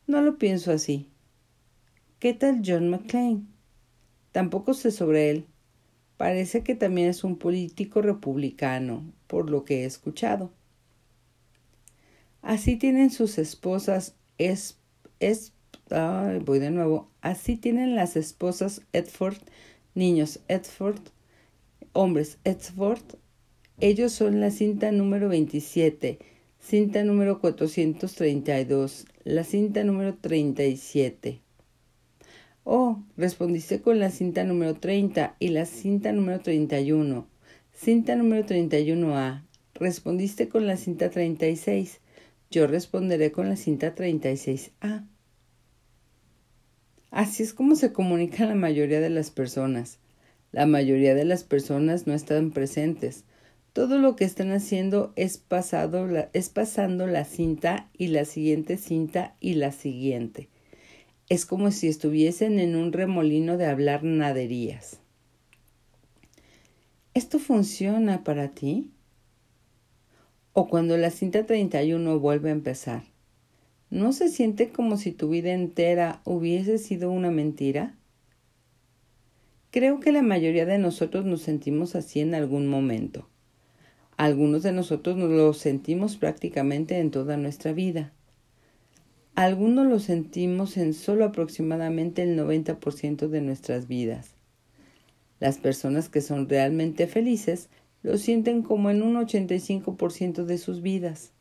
No 0.08 0.22
lo 0.22 0.38
pienso 0.38 0.72
así. 0.72 1.09
¿Qué 2.20 2.34
tal 2.34 2.62
John 2.66 2.90
McClane? 2.90 3.44
Tampoco 4.34 4.74
sé 4.74 4.92
sobre 4.92 5.30
él. 5.30 5.46
Parece 6.18 6.64
que 6.64 6.76
también 6.76 7.08
es 7.08 7.24
un 7.24 7.38
político 7.38 8.02
republicano, 8.02 9.10
por 9.28 9.50
lo 9.50 9.64
que 9.64 9.84
he 9.84 9.86
escuchado. 9.86 10.52
Así 12.42 12.76
tienen 12.76 13.10
sus 13.10 13.38
esposas 13.38 14.16
es, 14.38 14.78
es 15.22 15.54
voy 16.44 16.60
de 16.60 16.72
nuevo. 16.72 17.10
Así 17.22 17.56
tienen 17.56 17.96
las 17.96 18.18
esposas 18.18 18.82
Edford, 18.92 19.38
Niños 19.96 20.42
Edford, 20.50 21.00
hombres 21.94 22.38
Edford, 22.44 23.16
ellos 23.80 24.12
son 24.12 24.42
la 24.42 24.52
cinta 24.52 24.92
número 24.92 25.30
27, 25.30 26.20
cinta 26.60 27.02
número 27.06 27.40
432, 27.40 29.06
la 29.24 29.46
cinta 29.46 29.86
número 29.86 30.16
37. 30.16 31.40
Oh, 32.72 33.04
respondiste 33.18 33.82
con 33.82 33.98
la 33.98 34.12
cinta 34.12 34.44
número 34.44 34.76
30 34.76 35.38
y 35.40 35.48
la 35.48 35.66
cinta 35.66 36.12
número 36.12 36.40
31. 36.40 37.28
Cinta 37.74 38.16
número 38.16 38.46
31A. 38.46 39.42
Respondiste 39.74 40.50
con 40.50 40.68
la 40.68 40.78
cinta 40.78 41.10
36. 41.10 42.00
Yo 42.52 42.68
responderé 42.68 43.32
con 43.32 43.50
la 43.50 43.56
cinta 43.56 43.96
36A. 43.96 45.04
Así 47.10 47.42
es 47.42 47.56
como 47.56 47.76
se 47.76 47.92
comunica 47.92 48.46
la 48.46 48.54
mayoría 48.54 49.00
de 49.00 49.10
las 49.10 49.32
personas. 49.32 49.98
La 50.52 50.68
mayoría 50.68 51.16
de 51.16 51.26
las 51.26 51.44
personas 51.44 52.06
no 52.06 52.14
están 52.14 52.52
presentes. 52.52 53.24
Todo 53.74 53.98
lo 53.98 54.16
que 54.16 54.26
están 54.26 54.52
haciendo 54.52 55.12
es, 55.16 55.44
es 56.34 56.50
pasando 56.50 57.08
la 57.08 57.26
cinta 57.26 57.90
y 57.98 58.10
la 58.10 58.26
siguiente 58.26 58.78
cinta 58.78 59.36
y 59.40 59.56
la 59.56 59.72
siguiente. 59.72 60.50
Es 61.30 61.46
como 61.46 61.70
si 61.70 61.88
estuviesen 61.88 62.60
en 62.60 62.76
un 62.76 62.92
remolino 62.92 63.56
de 63.56 63.68
hablar 63.68 64.04
naderías. 64.04 65.00
¿Esto 67.14 67.38
funciona 67.38 68.24
para 68.24 68.50
ti? 68.50 68.90
O 70.54 70.68
cuando 70.68 70.98
la 70.98 71.12
cinta 71.12 71.46
31 71.46 72.20
vuelve 72.20 72.50
a 72.50 72.54
empezar. 72.54 73.04
¿No 73.92 74.12
se 74.12 74.30
siente 74.30 74.70
como 74.70 74.98
si 74.98 75.12
tu 75.12 75.30
vida 75.30 75.54
entera 75.54 76.22
hubiese 76.26 76.80
sido 76.80 77.12
una 77.12 77.30
mentira? 77.30 77.96
Creo 79.70 80.00
que 80.00 80.12
la 80.12 80.24
mayoría 80.24 80.66
de 80.66 80.80
nosotros 80.80 81.26
nos 81.26 81.44
sentimos 81.44 81.96
así 81.96 82.22
en 82.22 82.34
algún 82.34 82.68
momento. 82.68 83.30
Algunos 84.18 84.64
de 84.64 84.72
nosotros 84.72 85.16
nos 85.16 85.30
lo 85.30 85.54
sentimos 85.54 86.18
prácticamente 86.18 86.98
en 86.98 87.12
toda 87.12 87.38
nuestra 87.38 87.72
vida. 87.72 88.14
Algunos 89.40 89.88
lo 89.88 90.00
sentimos 90.00 90.76
en 90.76 90.94
solo 90.94 91.24
aproximadamente 91.24 92.24
el 92.24 92.38
90% 92.38 93.30
de 93.30 93.40
nuestras 93.40 93.88
vidas. 93.88 94.32
Las 95.40 95.60
personas 95.60 96.10
que 96.10 96.20
son 96.20 96.50
realmente 96.50 97.08
felices 97.08 97.70
lo 98.04 98.18
sienten 98.18 98.64
como 98.64 98.90
en 98.90 99.02
un 99.02 99.16
85% 99.16 100.44
de 100.44 100.58
sus 100.58 100.82
vidas. 100.82 101.32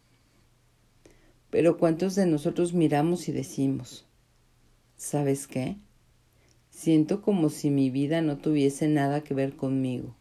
Pero 1.51 1.77
¿cuántos 1.77 2.15
de 2.15 2.27
nosotros 2.27 2.73
miramos 2.73 3.29
y 3.29 3.33
decimos, 3.33 4.07
¿sabes 4.97 5.49
qué? 5.49 5.77
Siento 6.71 7.21
como 7.21 7.51
si 7.51 7.69
mi 7.69 7.91
vida 7.91 8.23
no 8.23 8.39
tuviese 8.39 8.87
nada 8.87 9.25
que 9.25 9.35
ver 9.35 9.57
conmigo. 9.57 10.15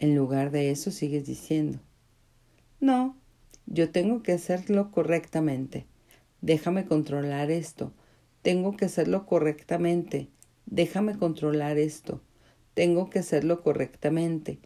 En 0.00 0.16
lugar 0.16 0.50
de 0.50 0.72
eso 0.72 0.90
sigues 0.90 1.26
diciendo, 1.26 1.78
no, 2.80 3.16
yo 3.66 3.90
tengo 3.90 4.24
que 4.24 4.32
hacerlo 4.32 4.90
correctamente. 4.90 5.91
Déjame 6.42 6.86
controlar 6.86 7.50
esto. 7.52 7.92
Tengo 8.42 8.76
que 8.76 8.84
hacerlo 8.84 9.26
correctamente. 9.26 10.28
Déjame 10.66 11.16
controlar 11.16 11.78
esto. 11.78 12.20
Tengo 12.74 13.08
que 13.10 13.20
hacerlo 13.20 13.62
correctamente. 13.62 14.58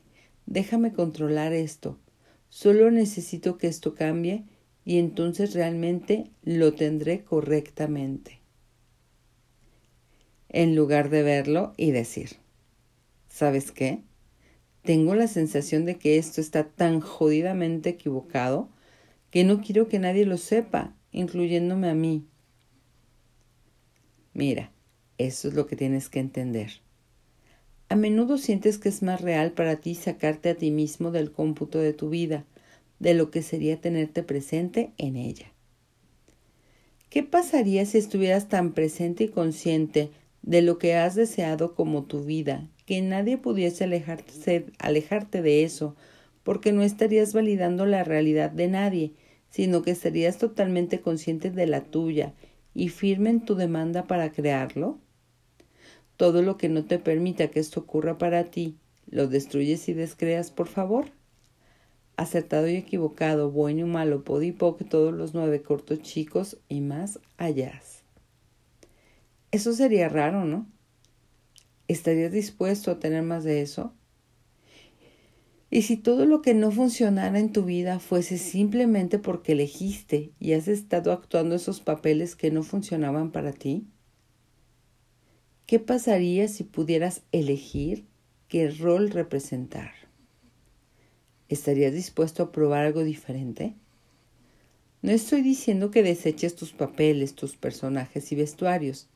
Déjame 0.47 0.95
controlar 0.95 1.53
esto. 1.53 1.99
Solo 2.49 2.91
necesito 2.91 3.59
que 3.59 3.67
esto 3.67 3.95
cambie 3.95 4.45
y 4.87 4.99
entonces 4.99 5.53
realmente 5.53 6.31
lo 6.43 6.73
tendré 6.73 7.25
correctamente. 7.25 8.41
En 10.49 10.75
lugar 10.75 11.11
de 11.11 11.23
verlo 11.23 11.75
y 11.77 11.91
decir, 11.91 12.37
¿sabes 13.29 13.71
qué? 13.71 14.03
Tengo 14.83 15.15
la 15.15 15.27
sensación 15.27 15.85
de 15.85 15.97
que 15.97 16.17
esto 16.17 16.41
está 16.41 16.69
tan 16.69 17.01
jodidamente 17.01 17.91
equivocado 17.91 18.71
que 19.31 19.45
no 19.45 19.61
quiero 19.61 19.89
que 19.89 19.99
nadie 19.99 20.25
lo 20.25 20.39
sepa, 20.39 20.96
incluyéndome 21.17 21.89
a 21.89 21.95
mí. 21.95 22.25
Mira, 24.35 24.71
eso 25.19 25.49
es 25.49 25.55
lo 25.55 25.67
que 25.67 25.75
tienes 25.75 26.09
que 26.09 26.21
entender. 26.21 26.71
A 27.89 27.97
menudo 27.97 28.37
sientes 28.37 28.79
que 28.79 28.89
es 28.89 29.03
más 29.03 29.21
real 29.21 29.53
para 29.53 29.77
ti 29.77 29.95
sacarte 29.95 30.51
a 30.51 30.55
ti 30.55 30.71
mismo 30.71 31.11
del 31.11 31.33
cómputo 31.33 31.79
de 31.79 31.93
tu 31.93 32.11
vida, 32.11 32.45
de 32.99 33.15
lo 33.15 33.31
que 33.31 33.43
sería 33.43 33.81
tenerte 33.81 34.23
presente 34.23 34.93
en 34.99 35.17
ella. 35.17 35.53
¿Qué 37.09 37.23
pasaría 37.23 37.87
si 37.87 37.99
estuvieras 37.99 38.49
tan 38.49 38.73
presente 38.73 39.25
y 39.25 39.29
consciente 39.29 40.11
de 40.43 40.63
lo 40.63 40.79
que 40.79 40.95
has 40.95 41.15
deseado 41.15 41.75
como 41.75 42.05
tu 42.05 42.25
vida, 42.25 42.69
que 42.85 43.01
nadie 43.01 43.39
pudiese 43.39 43.85
alejarte 44.79 45.43
de 45.43 45.65
eso, 45.65 45.97
porque 46.43 46.73
no 46.73 46.83
estarías 46.83 47.33
validando 47.33 47.87
la 47.87 48.05
realidad 48.05 48.51
de 48.51 48.69
nadie, 48.69 49.13
sino 49.57 49.81
que 49.81 49.91
estarías 49.91 50.37
totalmente 50.37 51.01
consciente 51.01 51.51
de 51.51 51.67
la 51.67 51.83
tuya 51.83 52.35
y 52.75 52.91
firme 52.91 53.31
en 53.31 53.43
tu 53.43 53.55
demanda 53.55 54.07
para 54.07 54.31
crearlo? 54.31 54.99
Todo 56.19 56.43
lo 56.43 56.59
que 56.59 56.69
no 56.69 56.85
te 56.85 56.99
permita 56.99 57.49
que 57.49 57.61
esto 57.61 57.81
ocurra 57.81 58.19
para 58.19 58.45
ti, 58.51 58.77
¿lo 59.07 59.29
destruyes 59.29 59.89
y 59.89 59.95
descreas, 59.95 60.51
por 60.51 60.69
favor? 60.69 61.07
acertado 62.19 62.69
y 62.69 62.77
equivocado, 62.77 63.51
bueno 63.51 63.81
y 63.81 63.85
malo, 63.85 64.25
podipoc, 64.25 64.87
todos 64.89 65.15
los 65.15 65.33
nueve 65.33 65.63
cortos 65.63 66.03
chicos 66.03 66.59
y 66.69 66.83
más 66.83 67.19
allá. 67.39 67.81
Eso 69.53 69.73
sería 69.73 70.11
raro, 70.11 70.45
¿no? 70.45 70.67
¿Estarías 71.89 72.33
dispuesto 72.33 72.91
a 72.91 72.99
tener 72.99 73.23
más 73.23 73.45
de 73.45 73.63
eso? 73.63 73.95
Y 75.71 75.83
si 75.83 75.97
todo 75.97 76.27
lo 76.27 76.43
que 76.43 76.55
no 76.55 76.71
funcionara 76.71 77.39
en 77.39 77.53
tu 77.53 77.65
vida 77.65 77.99
fuese 77.99 78.39
simplemente 78.39 79.19
porque 79.19 79.53
elegiste 79.53 80.31
y 80.39 80.53
has 80.53 80.69
estado 80.69 81.13
actuando 81.13 81.57
esos 81.57 81.81
papeles 81.81 82.37
que 82.37 82.53
no 82.53 82.63
funcionaban 82.63 83.33
para 83.33 83.53
ti, 83.53 83.85
¿qué 85.67 85.81
pasaría 85.81 86.47
si 86.47 86.63
pudieras 86.63 87.23
elegir 87.33 88.07
qué 88.49 88.71
rol 88.71 89.11
representar? 89.11 89.91
¿Estarías 91.49 91.93
dispuesto 91.93 92.45
a 92.45 92.53
probar 92.53 92.87
algo 92.87 93.03
diferente? 93.03 93.75
No 95.03 95.11
estoy 95.11 95.43
diciendo 95.43 95.91
que 95.91 96.05
deseches 96.05 96.55
tus 96.55 96.73
papeles, 96.73 97.35
tus 97.35 97.57
personajes 97.57 98.31
y 98.31 98.37
vestuarios. 98.37 99.09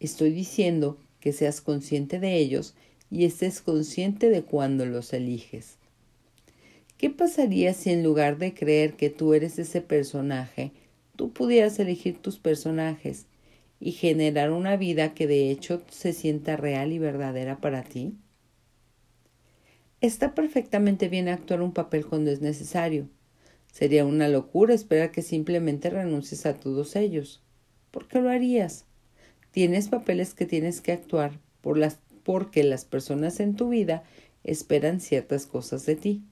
Estoy 0.00 0.32
diciendo 0.32 0.98
que 1.20 1.32
seas 1.32 1.60
consciente 1.60 2.18
de 2.18 2.36
ellos 2.36 2.74
y 3.08 3.24
estés 3.24 3.60
consciente 3.60 4.30
de 4.30 4.42
cuándo 4.42 4.84
los 4.84 5.12
eliges. 5.12 5.78
¿Qué 7.02 7.10
pasaría 7.10 7.74
si 7.74 7.90
en 7.90 8.04
lugar 8.04 8.38
de 8.38 8.54
creer 8.54 8.94
que 8.94 9.10
tú 9.10 9.34
eres 9.34 9.58
ese 9.58 9.80
personaje, 9.80 10.70
tú 11.16 11.32
pudieras 11.32 11.76
elegir 11.80 12.22
tus 12.22 12.38
personajes 12.38 13.26
y 13.80 13.90
generar 13.90 14.52
una 14.52 14.76
vida 14.76 15.12
que 15.12 15.26
de 15.26 15.50
hecho 15.50 15.82
se 15.90 16.12
sienta 16.12 16.56
real 16.56 16.92
y 16.92 17.00
verdadera 17.00 17.60
para 17.60 17.82
ti? 17.82 18.14
Está 20.00 20.32
perfectamente 20.36 21.08
bien 21.08 21.28
actuar 21.28 21.60
un 21.60 21.72
papel 21.72 22.06
cuando 22.06 22.30
es 22.30 22.40
necesario. 22.40 23.08
Sería 23.72 24.06
una 24.06 24.28
locura 24.28 24.72
esperar 24.72 25.10
que 25.10 25.22
simplemente 25.22 25.90
renuncies 25.90 26.46
a 26.46 26.54
todos 26.54 26.94
ellos. 26.94 27.42
¿Por 27.90 28.06
qué 28.06 28.20
lo 28.20 28.30
harías? 28.30 28.84
Tienes 29.50 29.88
papeles 29.88 30.34
que 30.34 30.46
tienes 30.46 30.80
que 30.80 30.92
actuar 30.92 31.40
por 31.62 31.78
las, 31.78 31.98
porque 32.22 32.62
las 32.62 32.84
personas 32.84 33.40
en 33.40 33.56
tu 33.56 33.70
vida 33.70 34.04
esperan 34.44 35.00
ciertas 35.00 35.46
cosas 35.46 35.84
de 35.84 35.96
ti. 35.96 36.22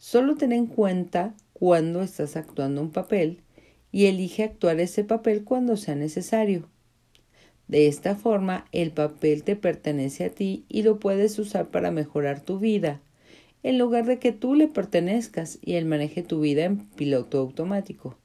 Solo 0.00 0.34
ten 0.34 0.52
en 0.52 0.64
cuenta 0.64 1.34
cuando 1.52 2.00
estás 2.00 2.34
actuando 2.34 2.80
un 2.80 2.90
papel 2.90 3.42
y 3.92 4.06
elige 4.06 4.44
actuar 4.44 4.80
ese 4.80 5.04
papel 5.04 5.44
cuando 5.44 5.76
sea 5.76 5.94
necesario. 5.94 6.70
De 7.68 7.86
esta 7.86 8.16
forma, 8.16 8.64
el 8.72 8.92
papel 8.92 9.44
te 9.44 9.56
pertenece 9.56 10.24
a 10.24 10.30
ti 10.30 10.64
y 10.70 10.84
lo 10.84 10.98
puedes 10.98 11.38
usar 11.38 11.68
para 11.68 11.90
mejorar 11.90 12.40
tu 12.40 12.58
vida, 12.58 13.02
en 13.62 13.76
lugar 13.76 14.06
de 14.06 14.18
que 14.18 14.32
tú 14.32 14.54
le 14.54 14.68
pertenezcas 14.68 15.58
y 15.60 15.74
él 15.74 15.84
maneje 15.84 16.22
tu 16.22 16.40
vida 16.40 16.64
en 16.64 16.86
piloto 16.88 17.38
automático. 17.38 18.16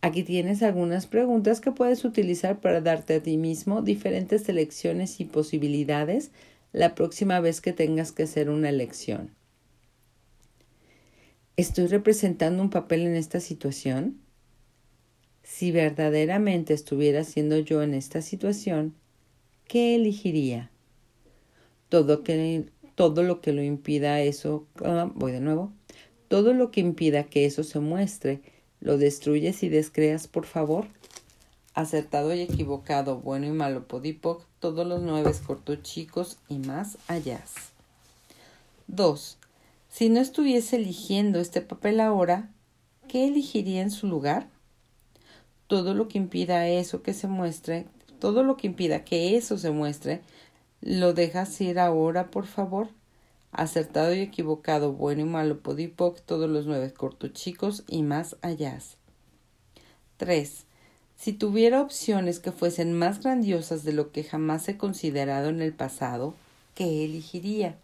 Aquí 0.00 0.22
tienes 0.22 0.62
algunas 0.62 1.06
preguntas 1.06 1.60
que 1.60 1.70
puedes 1.70 2.02
utilizar 2.06 2.60
para 2.60 2.80
darte 2.80 3.16
a 3.16 3.22
ti 3.22 3.36
mismo 3.36 3.82
diferentes 3.82 4.48
elecciones 4.48 5.20
y 5.20 5.26
posibilidades 5.26 6.30
la 6.72 6.94
próxima 6.94 7.40
vez 7.40 7.60
que 7.60 7.74
tengas 7.74 8.10
que 8.10 8.22
hacer 8.22 8.48
una 8.48 8.70
elección. 8.70 9.38
¿Estoy 11.60 11.88
representando 11.88 12.62
un 12.62 12.70
papel 12.70 13.02
en 13.02 13.16
esta 13.16 13.38
situación? 13.38 14.18
Si 15.42 15.72
verdaderamente 15.72 16.72
estuviera 16.72 17.22
siendo 17.22 17.58
yo 17.58 17.82
en 17.82 17.92
esta 17.92 18.22
situación, 18.22 18.94
¿qué 19.68 19.94
elegiría? 19.94 20.70
Todo, 21.90 22.22
que, 22.22 22.64
todo 22.94 23.22
lo 23.24 23.42
que 23.42 23.52
lo 23.52 23.62
impida 23.62 24.22
eso, 24.22 24.64
ah, 24.82 25.12
voy 25.14 25.32
de 25.32 25.40
nuevo, 25.40 25.70
todo 26.28 26.54
lo 26.54 26.70
que 26.70 26.80
impida 26.80 27.24
que 27.24 27.44
eso 27.44 27.62
se 27.62 27.78
muestre, 27.78 28.40
lo 28.80 28.96
destruyes 28.96 29.62
y 29.62 29.68
descreas, 29.68 30.28
por 30.28 30.46
favor. 30.46 30.86
Acertado 31.74 32.32
y 32.32 32.40
equivocado, 32.40 33.18
bueno 33.18 33.44
y 33.44 33.52
malo, 33.52 33.86
podipoc, 33.86 34.46
todos 34.60 34.86
los 34.86 35.02
nueve 35.02 35.30
cortochicos 35.46 36.38
y 36.48 36.58
más 36.58 36.96
allá. 37.06 37.44
2. 38.86 39.39
Si 39.90 40.08
no 40.08 40.20
estuviese 40.20 40.76
eligiendo 40.76 41.40
este 41.40 41.60
papel 41.60 41.98
ahora, 41.98 42.48
¿qué 43.08 43.26
elegiría 43.26 43.82
en 43.82 43.90
su 43.90 44.06
lugar? 44.06 44.48
Todo 45.66 45.94
lo 45.94 46.06
que 46.06 46.16
impida 46.16 46.68
eso 46.68 47.02
que 47.02 47.12
se 47.12 47.26
muestre, 47.26 47.86
todo 48.20 48.44
lo 48.44 48.56
que 48.56 48.68
impida 48.68 49.04
que 49.04 49.36
eso 49.36 49.58
se 49.58 49.72
muestre, 49.72 50.20
lo 50.80 51.12
dejas 51.12 51.60
ir 51.60 51.80
ahora, 51.80 52.30
por 52.30 52.46
favor. 52.46 52.88
Acertado 53.50 54.14
y 54.14 54.20
equivocado, 54.20 54.92
bueno 54.92 55.22
y 55.22 55.24
malo, 55.24 55.58
podipoc, 55.58 56.20
todos 56.20 56.48
los 56.48 56.66
nueve 56.66 56.92
cortochicos 56.92 57.82
y 57.88 58.04
más 58.04 58.36
allá. 58.42 58.78
3. 60.18 60.66
Si 61.16 61.32
tuviera 61.32 61.82
opciones 61.82 62.38
que 62.38 62.52
fuesen 62.52 62.92
más 62.92 63.22
grandiosas 63.22 63.82
de 63.82 63.92
lo 63.92 64.12
que 64.12 64.22
jamás 64.22 64.68
he 64.68 64.76
considerado 64.76 65.48
en 65.48 65.60
el 65.60 65.72
pasado, 65.72 66.34
¿qué 66.76 67.04
elegiría? 67.04 67.76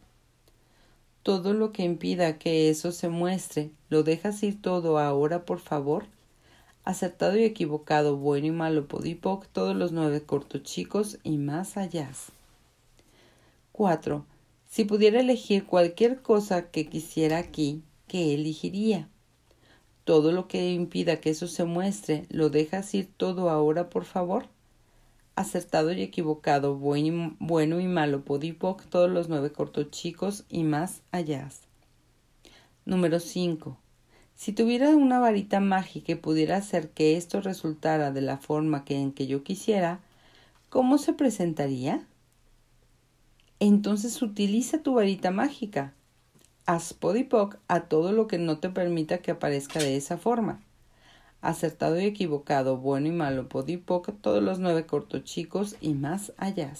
Todo 1.26 1.54
lo 1.54 1.72
que 1.72 1.82
impida 1.82 2.38
que 2.38 2.70
eso 2.70 2.92
se 2.92 3.08
muestre, 3.08 3.72
lo 3.88 4.04
dejas 4.04 4.44
ir 4.44 4.62
todo 4.62 4.96
ahora, 4.96 5.44
por 5.44 5.58
favor. 5.58 6.06
Acertado 6.84 7.36
y 7.36 7.42
equivocado, 7.42 8.16
bueno 8.16 8.46
y 8.46 8.50
malo, 8.52 8.86
podipoc, 8.86 9.48
todos 9.48 9.74
los 9.74 9.90
nueve 9.90 10.22
cortochicos 10.22 11.18
y 11.24 11.38
más 11.38 11.76
allá. 11.76 12.12
4. 13.72 14.24
Si 14.68 14.84
pudiera 14.84 15.18
elegir 15.18 15.66
cualquier 15.66 16.22
cosa 16.22 16.70
que 16.70 16.86
quisiera 16.86 17.38
aquí, 17.38 17.82
¿qué 18.06 18.32
elegiría? 18.34 19.08
Todo 20.04 20.30
lo 20.30 20.46
que 20.46 20.74
impida 20.74 21.20
que 21.20 21.30
eso 21.30 21.48
se 21.48 21.64
muestre, 21.64 22.26
lo 22.30 22.50
dejas 22.50 22.94
ir 22.94 23.10
todo 23.16 23.50
ahora, 23.50 23.90
por 23.90 24.04
favor 24.04 24.46
acertado 25.36 25.92
y 25.92 26.02
equivocado, 26.02 26.76
bueno 26.76 27.80
y, 27.80 27.86
malo, 27.86 28.24
podipoc, 28.24 28.84
todos 28.86 29.10
los 29.10 29.28
nueve 29.28 29.52
cortochicos 29.52 30.44
y 30.48 30.64
más 30.64 31.02
allá. 31.12 31.48
Número 32.86 33.20
5. 33.20 33.78
Si 34.34 34.52
tuviera 34.52 34.90
una 34.90 35.20
varita 35.20 35.60
mágica 35.60 36.12
y 36.12 36.16
pudiera 36.16 36.56
hacer 36.56 36.90
que 36.90 37.16
esto 37.16 37.40
resultara 37.40 38.12
de 38.12 38.22
la 38.22 38.38
forma 38.38 38.84
que 38.84 38.98
en 38.98 39.12
que 39.12 39.26
yo 39.26 39.44
quisiera, 39.44 40.00
¿cómo 40.70 40.98
se 40.98 41.12
presentaría? 41.12 42.06
Entonces 43.60 44.20
utiliza 44.22 44.82
tu 44.82 44.94
varita 44.94 45.30
mágica. 45.30 45.92
Haz 46.64 46.94
podipoc 46.94 47.58
a 47.68 47.80
todo 47.82 48.12
lo 48.12 48.26
que 48.26 48.38
no 48.38 48.58
te 48.58 48.70
permita 48.70 49.18
que 49.18 49.30
aparezca 49.30 49.78
de 49.78 49.96
esa 49.96 50.18
forma 50.18 50.65
acertado 51.48 52.00
y 52.00 52.04
equivocado, 52.04 52.76
bueno 52.76 53.06
y 53.08 53.12
malo, 53.12 53.48
podipoc, 53.48 54.12
todos 54.20 54.42
los 54.42 54.58
nueve 54.58 54.86
cortochicos 54.86 55.76
y 55.80 55.94
más 55.94 56.32
allá. 56.36 56.72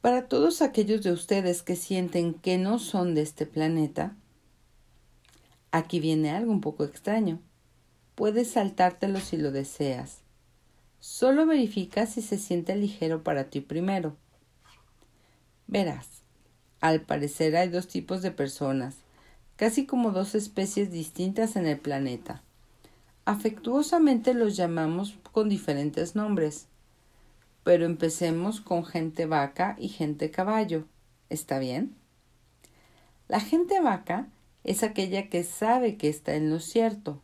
Para 0.00 0.28
todos 0.28 0.62
aquellos 0.62 1.02
de 1.02 1.12
ustedes 1.12 1.62
que 1.62 1.74
sienten 1.74 2.34
que 2.34 2.58
no 2.58 2.78
son 2.78 3.14
de 3.14 3.22
este 3.22 3.46
planeta, 3.46 4.14
aquí 5.72 6.00
viene 6.00 6.30
algo 6.30 6.52
un 6.52 6.60
poco 6.60 6.84
extraño. 6.84 7.40
Puedes 8.14 8.52
saltártelo 8.52 9.20
si 9.20 9.36
lo 9.36 9.50
deseas. 9.50 10.18
Solo 11.00 11.46
verifica 11.46 12.06
si 12.06 12.22
se 12.22 12.38
siente 12.38 12.76
ligero 12.76 13.22
para 13.22 13.44
ti 13.44 13.60
primero. 13.60 14.16
Verás, 15.66 16.08
al 16.80 17.02
parecer 17.02 17.56
hay 17.56 17.68
dos 17.68 17.88
tipos 17.88 18.22
de 18.22 18.30
personas 18.30 18.96
casi 19.58 19.86
como 19.86 20.12
dos 20.12 20.36
especies 20.36 20.92
distintas 20.92 21.56
en 21.56 21.66
el 21.66 21.78
planeta. 21.78 22.42
Afectuosamente 23.24 24.32
los 24.32 24.56
llamamos 24.56 25.18
con 25.32 25.48
diferentes 25.48 26.14
nombres. 26.14 26.68
Pero 27.64 27.84
empecemos 27.84 28.60
con 28.60 28.84
gente 28.84 29.26
vaca 29.26 29.74
y 29.76 29.88
gente 29.88 30.30
caballo. 30.30 30.86
¿Está 31.28 31.58
bien? 31.58 31.96
La 33.26 33.40
gente 33.40 33.80
vaca 33.80 34.28
es 34.62 34.84
aquella 34.84 35.28
que 35.28 35.42
sabe 35.42 35.96
que 35.96 36.08
está 36.08 36.36
en 36.36 36.50
lo 36.50 36.60
cierto. 36.60 37.20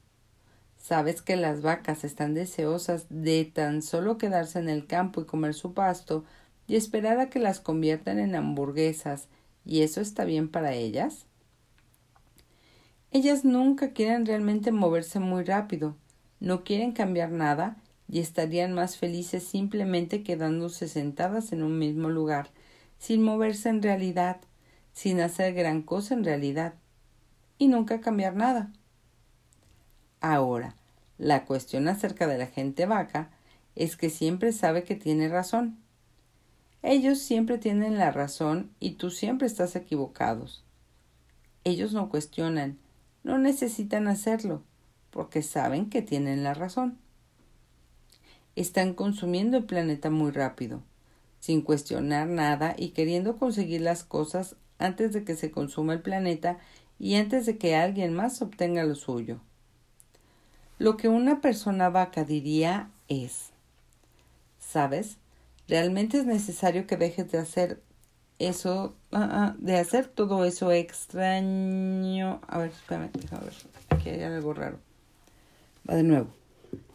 Sabes 0.77 1.23
que 1.23 1.37
las 1.37 1.63
vacas 1.63 2.03
están 2.03 2.35
deseosas 2.35 3.07
de 3.11 3.45
tan 3.45 3.81
solo 3.81 4.19
quedarse 4.19 4.59
en 4.59 4.69
el 4.69 4.89
campo 4.89 5.21
y 5.21 5.25
comer 5.25 5.55
su 5.55 5.73
pasto 5.73 6.25
y 6.67 6.75
esperar 6.75 7.21
a 7.21 7.31
que 7.31 7.39
las 7.39 7.61
conviertan 7.61 8.19
en 8.19 8.35
hamburguesas, 8.35 9.29
y 9.65 9.83
eso 9.83 10.01
está 10.01 10.25
bien 10.25 10.49
para 10.49 10.75
ellas. 10.75 11.27
Ellas 13.15 13.45
nunca 13.45 13.93
quieren 13.93 14.27
realmente 14.27 14.73
moverse 14.73 15.21
muy 15.21 15.45
rápido, 15.45 15.95
no 16.41 16.65
quieren 16.65 16.91
cambiar 16.91 17.31
nada 17.31 17.77
y 18.09 18.19
estarían 18.19 18.73
más 18.73 18.97
felices 18.97 19.45
simplemente 19.45 20.25
quedándose 20.25 20.89
sentadas 20.89 21.53
en 21.53 21.63
un 21.63 21.79
mismo 21.79 22.11
lugar, 22.11 22.51
sin 22.99 23.23
moverse 23.23 23.69
en 23.69 23.83
realidad, 23.83 24.39
sin 24.93 25.21
hacer 25.21 25.55
gran 25.55 25.83
cosa 25.83 26.15
en 26.15 26.25
realidad, 26.25 26.75
y 27.57 27.69
nunca 27.69 28.01
cambiar 28.01 28.35
nada. 28.35 28.73
Ahora, 30.21 30.75
la 31.17 31.45
cuestión 31.45 31.87
acerca 31.87 32.27
de 32.27 32.37
la 32.39 32.49
gente 32.49 32.85
vaca 32.85 33.31
es 33.77 33.97
que 33.97 34.11
siempre 34.11 34.51
sabe 34.51 34.83
que 34.83 34.97
tiene 34.97 35.29
razón. 35.29 35.79
Ellos 36.83 37.21
siempre 37.21 37.59
tienen 37.59 37.97
la 37.97 38.11
razón 38.11 38.73
y 38.81 38.95
tú 38.95 39.11
siempre 39.11 39.47
estás 39.47 39.77
equivocados. 39.77 40.65
Ellos 41.63 41.93
no 41.93 42.09
cuestionan, 42.09 42.81
no 43.25 43.39
necesitan 43.39 44.07
hacerlo, 44.07 44.63
porque 45.11 45.43
saben 45.43 45.91
que 45.91 46.03
tienen 46.03 46.45
la 46.45 46.55
razón. 46.55 46.99
Están 48.55 48.95
consumiendo 48.95 49.57
el 49.57 49.65
planeta 49.65 50.11
muy 50.11 50.31
rápido, 50.31 50.83
sin 51.41 51.63
cuestionar 51.63 52.29
nada 52.29 52.77
y 52.79 52.91
queriendo 52.91 53.37
conseguir 53.37 53.81
las 53.81 54.05
cosas 54.05 54.55
antes 54.79 55.13
de 55.13 55.25
que 55.25 55.35
se 55.35 55.51
consuma 55.51 55.95
el 55.95 56.03
planeta 56.03 56.59
y 57.01 57.17
antes 57.17 57.47
de 57.47 57.59
que 57.59 57.75
alguien 57.75 58.15
más 58.15 58.41
obtenga 58.43 58.85
lo 58.85 58.95
suyo. 58.95 59.41
Lo 60.79 60.97
que 60.97 61.09
una 61.09 61.41
persona 61.41 61.89
vaca 61.89 62.25
diría 62.25 62.91
es 63.09 63.51
¿Sabes? 64.59 65.19
Realmente 65.69 66.19
es 66.19 66.27
necesario 66.27 66.87
que 66.87 66.97
dejes 66.97 67.31
de 67.31 67.39
hacer 67.39 67.83
eso, 68.39 68.97
ah, 69.13 69.29
ah, 69.31 69.57
de 69.59 69.77
hacer 69.77 70.07
todo 70.09 70.45
eso 70.45 70.73
extraño. 70.73 72.41
A 72.47 72.59
ver, 72.59 72.71
espérame, 72.71 73.11
déjame 73.13 73.45
ver. 73.45 73.55
Aquí 73.91 74.09
hay 74.11 74.23
algo 74.23 74.55
raro. 74.55 74.79
Va 75.89 75.95
de 75.95 76.03
nuevo. 76.03 76.29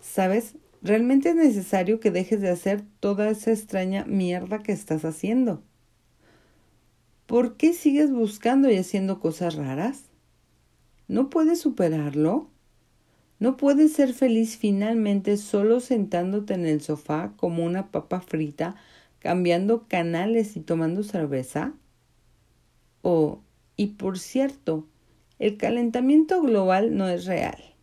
¿Sabes? 0.01 0.55
Realmente 0.81 1.29
es 1.29 1.35
necesario 1.35 1.99
que 1.99 2.11
dejes 2.11 2.41
de 2.41 2.49
hacer 2.49 2.83
toda 2.99 3.29
esa 3.29 3.51
extraña 3.51 4.05
mierda 4.05 4.59
que 4.59 4.71
estás 4.71 5.05
haciendo. 5.05 5.61
¿Por 7.25 7.57
qué 7.57 7.73
sigues 7.73 8.11
buscando 8.11 8.71
y 8.71 8.77
haciendo 8.77 9.19
cosas 9.19 9.55
raras? 9.55 10.05
¿No 11.07 11.29
puedes 11.29 11.61
superarlo? 11.61 12.49
¿No 13.39 13.55
puedes 13.55 13.93
ser 13.93 14.13
feliz 14.13 14.57
finalmente 14.57 15.37
solo 15.37 15.79
sentándote 15.79 16.53
en 16.55 16.65
el 16.65 16.81
sofá 16.81 17.33
como 17.37 17.63
una 17.63 17.91
papa 17.91 18.19
frita 18.19 18.75
cambiando 19.19 19.87
canales 19.87 20.55
y 20.57 20.61
tomando 20.61 21.03
cerveza? 21.03 21.73
Oh, 23.01 23.41
y 23.75 23.87
por 23.87 24.19
cierto, 24.19 24.87
el 25.37 25.57
calentamiento 25.57 26.41
global 26.41 26.97
no 26.97 27.07
es 27.07 27.25
real. 27.25 27.75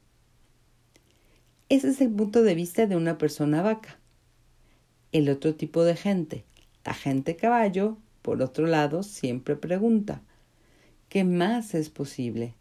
Ese 1.68 1.88
es 1.88 2.00
el 2.00 2.10
punto 2.10 2.42
de 2.42 2.54
vista 2.54 2.86
de 2.86 2.96
una 2.96 3.18
persona 3.18 3.62
vaca. 3.62 3.98
El 5.12 5.30
otro 5.30 5.54
tipo 5.54 5.84
de 5.84 5.96
gente, 5.96 6.44
la 6.84 6.94
gente 6.94 7.36
caballo, 7.36 7.96
por 8.22 8.42
otro 8.42 8.66
lado, 8.66 9.02
siempre 9.02 9.56
pregunta, 9.56 10.20
¿qué 11.08 11.24
más 11.24 11.74
es 11.74 11.90
posible? 11.90 12.55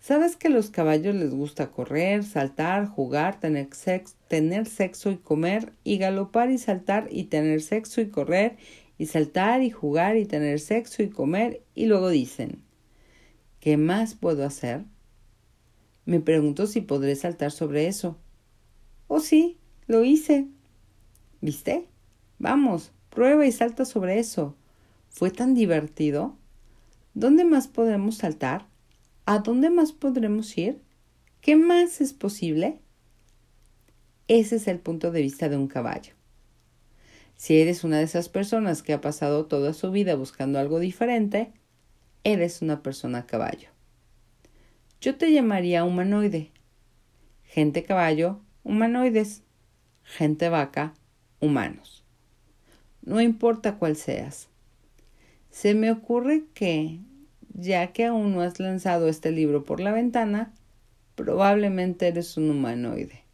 ¿Sabes 0.00 0.34
que 0.36 0.48
a 0.48 0.50
los 0.50 0.70
caballos 0.70 1.14
les 1.14 1.30
gusta 1.34 1.70
correr, 1.70 2.24
saltar, 2.24 2.86
jugar, 2.86 3.38
tener 3.38 3.68
sexo, 3.74 4.16
tener 4.28 4.66
sexo 4.66 5.10
y 5.10 5.18
comer, 5.18 5.74
y 5.84 5.98
galopar 5.98 6.50
y 6.50 6.56
saltar 6.56 7.08
y 7.10 7.24
tener 7.24 7.60
sexo 7.60 8.00
y 8.00 8.08
correr, 8.08 8.56
y 8.96 9.06
saltar 9.06 9.62
y 9.62 9.68
jugar 9.70 10.16
y 10.16 10.24
tener 10.24 10.58
sexo 10.58 11.02
y 11.02 11.10
comer, 11.10 11.62
y 11.74 11.84
luego 11.84 12.08
dicen, 12.08 12.62
¿qué 13.60 13.76
más 13.76 14.14
puedo 14.14 14.46
hacer? 14.46 14.84
Me 16.06 16.18
pregunto 16.18 16.66
si 16.66 16.80
podré 16.80 17.14
saltar 17.14 17.50
sobre 17.50 17.86
eso. 17.86 18.16
Oh 19.06 19.20
sí, 19.20 19.58
lo 19.86 20.02
hice. 20.02 20.48
¿Viste? 21.42 21.88
Vamos, 22.38 22.92
prueba 23.10 23.44
y 23.44 23.52
salta 23.52 23.84
sobre 23.84 24.18
eso. 24.18 24.56
¿Fue 25.10 25.30
tan 25.30 25.52
divertido? 25.52 26.38
¿Dónde 27.12 27.44
más 27.44 27.68
podemos 27.68 28.16
saltar? 28.16 28.69
¿A 29.26 29.38
dónde 29.38 29.70
más 29.70 29.92
podremos 29.92 30.56
ir? 30.58 30.82
¿Qué 31.40 31.56
más 31.56 32.00
es 32.00 32.12
posible? 32.12 32.80
Ese 34.28 34.56
es 34.56 34.68
el 34.68 34.78
punto 34.78 35.10
de 35.10 35.22
vista 35.22 35.48
de 35.48 35.56
un 35.56 35.68
caballo. 35.68 36.14
Si 37.36 37.58
eres 37.58 37.84
una 37.84 37.98
de 37.98 38.04
esas 38.04 38.28
personas 38.28 38.82
que 38.82 38.92
ha 38.92 39.00
pasado 39.00 39.46
toda 39.46 39.72
su 39.72 39.90
vida 39.90 40.14
buscando 40.14 40.58
algo 40.58 40.78
diferente, 40.78 41.52
eres 42.22 42.60
una 42.60 42.82
persona 42.82 43.26
caballo. 43.26 43.68
Yo 45.00 45.16
te 45.16 45.32
llamaría 45.32 45.84
humanoide. 45.84 46.50
Gente 47.44 47.82
caballo, 47.82 48.40
humanoides. 48.62 49.42
Gente 50.02 50.48
vaca, 50.50 50.92
humanos. 51.40 52.04
No 53.02 53.20
importa 53.20 53.76
cuál 53.78 53.96
seas. 53.96 54.48
Se 55.50 55.74
me 55.74 55.90
ocurre 55.90 56.44
que, 56.52 57.00
ya 57.54 57.92
que 57.92 58.06
aún 58.06 58.32
no 58.34 58.42
has 58.42 58.60
lanzado 58.60 59.08
este 59.08 59.30
libro 59.30 59.64
por 59.64 59.80
la 59.80 59.92
ventana, 59.92 60.52
probablemente 61.14 62.08
eres 62.08 62.36
un 62.36 62.50
humanoide. 62.50 63.24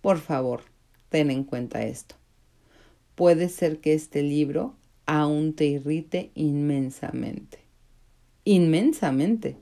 Por 0.00 0.18
favor, 0.18 0.62
ten 1.08 1.30
en 1.30 1.44
cuenta 1.44 1.82
esto. 1.82 2.14
Puede 3.14 3.48
ser 3.48 3.80
que 3.80 3.92
este 3.92 4.22
libro 4.22 4.76
aún 5.06 5.54
te 5.54 5.66
irrite 5.66 6.30
inmensamente. 6.34 7.58
Inmensamente. 8.44 9.56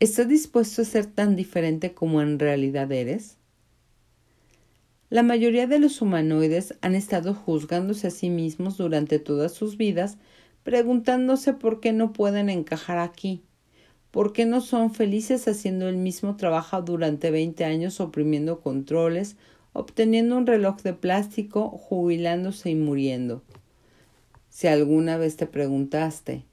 ¿Estás 0.00 0.28
dispuesto 0.28 0.82
a 0.82 0.84
ser 0.84 1.06
tan 1.06 1.34
diferente 1.34 1.92
como 1.92 2.22
en 2.22 2.38
realidad 2.38 2.92
eres? 2.92 3.38
La 5.10 5.22
mayoría 5.22 5.66
de 5.66 5.78
los 5.78 6.02
humanoides 6.02 6.74
han 6.82 6.94
estado 6.94 7.34
juzgándose 7.34 8.06
a 8.06 8.10
sí 8.10 8.28
mismos 8.30 8.76
durante 8.76 9.18
todas 9.18 9.52
sus 9.52 9.76
vidas, 9.78 10.18
preguntándose 10.68 11.54
por 11.54 11.80
qué 11.80 11.94
no 11.94 12.12
pueden 12.12 12.50
encajar 12.50 12.98
aquí, 12.98 13.42
por 14.10 14.34
qué 14.34 14.44
no 14.44 14.60
son 14.60 14.92
felices 14.92 15.48
haciendo 15.48 15.88
el 15.88 15.96
mismo 15.96 16.36
trabajo 16.36 16.82
durante 16.82 17.30
20 17.30 17.64
años 17.64 18.00
oprimiendo 18.00 18.60
controles, 18.60 19.36
obteniendo 19.72 20.36
un 20.36 20.46
reloj 20.46 20.82
de 20.82 20.92
plástico, 20.92 21.70
jubilándose 21.70 22.68
y 22.68 22.74
muriendo. 22.74 23.42
Si 24.50 24.66
alguna 24.66 25.16
vez 25.16 25.38
te 25.38 25.46
preguntaste, 25.46 26.44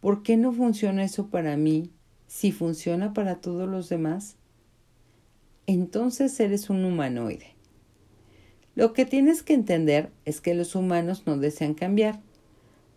¿por 0.00 0.24
qué 0.24 0.36
no 0.36 0.52
funciona 0.52 1.04
eso 1.04 1.28
para 1.28 1.56
mí 1.56 1.92
si 2.26 2.50
funciona 2.50 3.12
para 3.12 3.36
todos 3.36 3.68
los 3.68 3.88
demás, 3.88 4.34
entonces 5.68 6.40
eres 6.40 6.70
un 6.70 6.84
humanoide. 6.84 7.54
Lo 8.74 8.92
que 8.94 9.06
tienes 9.06 9.44
que 9.44 9.54
entender 9.54 10.10
es 10.24 10.40
que 10.40 10.54
los 10.54 10.74
humanos 10.74 11.22
no 11.24 11.38
desean 11.38 11.74
cambiar. 11.74 12.18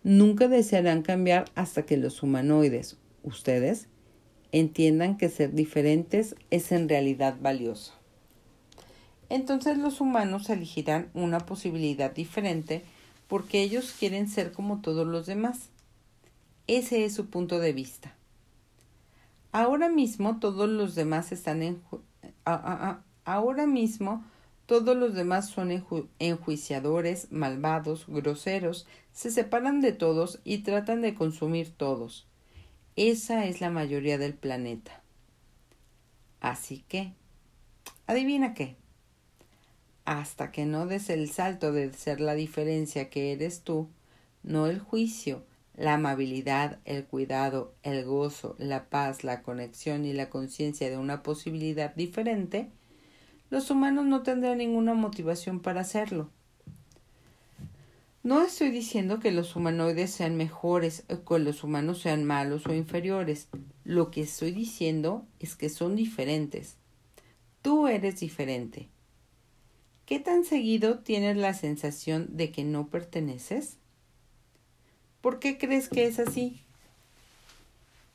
Nunca 0.08 0.48
desearán 0.48 1.02
cambiar 1.02 1.50
hasta 1.54 1.82
que 1.82 1.98
los 1.98 2.22
humanoides, 2.22 2.96
ustedes, 3.24 3.88
entiendan 4.52 5.18
que 5.18 5.28
ser 5.28 5.52
diferentes 5.52 6.34
es 6.48 6.72
en 6.72 6.88
realidad 6.88 7.36
valioso. 7.42 7.92
Entonces 9.28 9.76
los 9.76 10.00
humanos 10.00 10.48
elegirán 10.48 11.10
una 11.12 11.40
posibilidad 11.40 12.10
diferente 12.10 12.84
porque 13.26 13.60
ellos 13.60 13.94
quieren 13.98 14.30
ser 14.30 14.50
como 14.52 14.80
todos 14.80 15.06
los 15.06 15.26
demás. 15.26 15.68
Ese 16.68 17.04
es 17.04 17.12
su 17.12 17.26
punto 17.26 17.58
de 17.58 17.74
vista. 17.74 18.16
Ahora 19.52 19.90
mismo 19.90 20.38
todos 20.38 20.70
los 20.70 20.94
demás 20.94 21.32
están 21.32 21.62
en 21.62 21.82
ahora 23.26 23.66
mismo 23.66 24.24
todos 24.68 24.98
los 24.98 25.14
demás 25.14 25.48
son 25.48 25.70
enjuiciadores, 26.18 27.32
malvados, 27.32 28.04
groseros, 28.06 28.86
se 29.14 29.30
separan 29.30 29.80
de 29.80 29.92
todos 29.92 30.40
y 30.44 30.58
tratan 30.58 31.00
de 31.00 31.14
consumir 31.14 31.70
todos. 31.74 32.26
Esa 32.94 33.46
es 33.46 33.62
la 33.62 33.70
mayoría 33.70 34.18
del 34.18 34.34
planeta. 34.34 35.02
Así 36.40 36.84
que, 36.86 37.14
adivina 38.06 38.52
qué. 38.52 38.76
Hasta 40.04 40.52
que 40.52 40.66
no 40.66 40.84
des 40.84 41.08
el 41.08 41.30
salto 41.30 41.72
de 41.72 41.90
ser 41.94 42.20
la 42.20 42.34
diferencia 42.34 43.08
que 43.08 43.32
eres 43.32 43.62
tú, 43.62 43.88
no 44.42 44.66
el 44.66 44.80
juicio, 44.80 45.46
la 45.78 45.94
amabilidad, 45.94 46.78
el 46.84 47.06
cuidado, 47.06 47.72
el 47.82 48.04
gozo, 48.04 48.54
la 48.58 48.90
paz, 48.90 49.24
la 49.24 49.40
conexión 49.42 50.04
y 50.04 50.12
la 50.12 50.28
conciencia 50.28 50.90
de 50.90 50.98
una 50.98 51.22
posibilidad 51.22 51.94
diferente, 51.94 52.70
los 53.50 53.70
humanos 53.70 54.06
no 54.06 54.22
tendrán 54.22 54.58
ninguna 54.58 54.94
motivación 54.94 55.60
para 55.60 55.80
hacerlo. 55.80 56.30
No 58.22 58.42
estoy 58.42 58.70
diciendo 58.70 59.20
que 59.20 59.30
los 59.30 59.56
humanoides 59.56 60.10
sean 60.10 60.36
mejores 60.36 61.04
o 61.08 61.24
que 61.24 61.38
los 61.38 61.64
humanos 61.64 62.00
sean 62.00 62.24
malos 62.24 62.66
o 62.66 62.74
inferiores. 62.74 63.48
Lo 63.84 64.10
que 64.10 64.22
estoy 64.22 64.50
diciendo 64.50 65.24
es 65.38 65.56
que 65.56 65.70
son 65.70 65.96
diferentes. 65.96 66.76
Tú 67.62 67.86
eres 67.86 68.20
diferente. 68.20 68.88
¿Qué 70.04 70.20
tan 70.20 70.44
seguido 70.44 70.98
tienes 70.98 71.36
la 71.36 71.54
sensación 71.54 72.36
de 72.36 72.50
que 72.50 72.64
no 72.64 72.88
perteneces? 72.88 73.78
¿Por 75.20 75.38
qué 75.38 75.58
crees 75.58 75.88
que 75.88 76.06
es 76.06 76.18
así? 76.18 76.62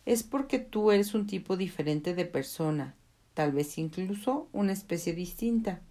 Es 0.05 0.23
porque 0.23 0.59
tú 0.59 0.91
eres 0.91 1.13
un 1.13 1.27
tipo 1.27 1.55
diferente 1.55 2.13
de 2.13 2.25
persona, 2.25 2.95
tal 3.33 3.51
vez 3.51 3.77
incluso 3.77 4.47
una 4.53 4.73
especie 4.73 5.13
distinta. 5.13 5.81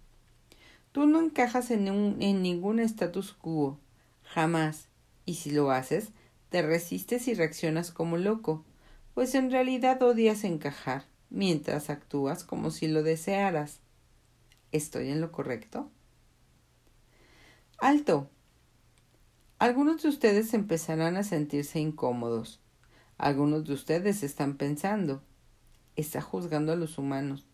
Tú 0.91 1.07
no 1.07 1.21
encajas 1.21 1.71
en, 1.71 1.87
en 1.87 2.41
ningún 2.41 2.79
status 2.79 3.33
quo, 3.33 3.79
jamás, 4.23 4.87
y 5.25 5.35
si 5.35 5.51
lo 5.51 5.71
haces, 5.71 6.09
te 6.49 6.61
resistes 6.61 7.27
y 7.27 7.33
reaccionas 7.33 7.91
como 7.91 8.17
loco, 8.17 8.63
pues 9.13 9.35
en 9.35 9.51
realidad 9.51 10.01
odias 10.03 10.43
encajar, 10.43 11.05
mientras 11.29 11.89
actúas 11.89 12.43
como 12.43 12.71
si 12.71 12.87
lo 12.87 13.03
desearas. 13.03 13.79
¿Estoy 14.71 15.09
en 15.09 15.21
lo 15.21 15.31
correcto? 15.31 15.89
Alto. 17.79 18.29
Algunos 19.59 20.03
de 20.03 20.09
ustedes 20.09 20.53
empezarán 20.53 21.17
a 21.17 21.23
sentirse 21.23 21.79
incómodos. 21.79 22.59
Algunos 23.17 23.65
de 23.65 23.73
ustedes 23.73 24.23
están 24.23 24.57
pensando, 24.57 25.23
está 25.95 26.21
juzgando 26.21 26.71
a 26.71 26.75
los 26.75 26.97
humanos, 26.97 27.45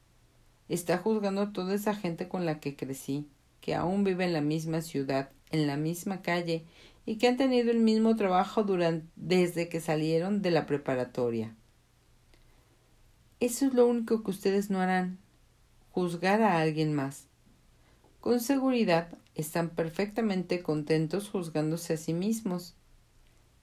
está 0.67 0.97
juzgando 0.97 1.41
a 1.41 1.53
toda 1.53 1.73
esa 1.73 1.95
gente 1.95 2.27
con 2.27 2.45
la 2.45 2.59
que 2.59 2.75
crecí, 2.75 3.27
que 3.61 3.75
aún 3.75 4.03
vive 4.03 4.25
en 4.25 4.33
la 4.33 4.41
misma 4.41 4.81
ciudad, 4.81 5.29
en 5.51 5.67
la 5.67 5.77
misma 5.77 6.21
calle 6.21 6.65
y 7.05 7.17
que 7.17 7.27
han 7.27 7.37
tenido 7.37 7.71
el 7.71 7.79
mismo 7.79 8.15
trabajo 8.15 8.65
desde 9.15 9.69
que 9.69 9.81
salieron 9.81 10.41
de 10.41 10.51
la 10.51 10.65
preparatoria. 10.65 11.55
Eso 13.39 13.65
es 13.65 13.73
lo 13.73 13.87
único 13.87 14.21
que 14.23 14.31
ustedes 14.31 14.69
no 14.69 14.79
harán, 14.79 15.17
juzgar 15.91 16.41
a 16.41 16.59
alguien 16.59 16.93
más. 16.93 17.27
Con 18.19 18.41
seguridad 18.41 19.07
están 19.33 19.69
perfectamente 19.69 20.61
contentos 20.61 21.29
juzgándose 21.29 21.93
a 21.93 21.97
sí 21.97 22.13
mismos. 22.13 22.75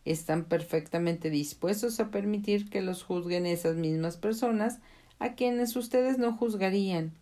Están 0.07 0.45
perfectamente 0.45 1.31
dispuestos 1.31 1.99
a 1.99 2.13
permitir 2.13 2.71
que 2.71 2.81
los 2.81 3.03
juzguen 3.03 3.45
esas 3.45 3.75
mismas 3.75 4.17
personas 4.17 4.79
a 5.19 5.35
quienes 5.35 5.75
ustedes 5.75 6.17
no 6.17 6.33
juzgarían. 6.33 7.13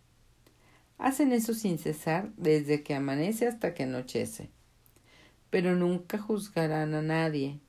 Hacen 0.99 1.31
eso 1.31 1.55
sin 1.55 1.79
cesar 1.79 2.31
desde 2.37 2.83
que 2.83 2.93
amanece 2.93 3.47
hasta 3.47 3.73
que 3.73 3.83
anochece. 3.83 4.51
Pero 5.49 5.75
nunca 5.75 6.19
juzgarán 6.19 6.93
a 6.93 7.01
nadie, 7.01 7.59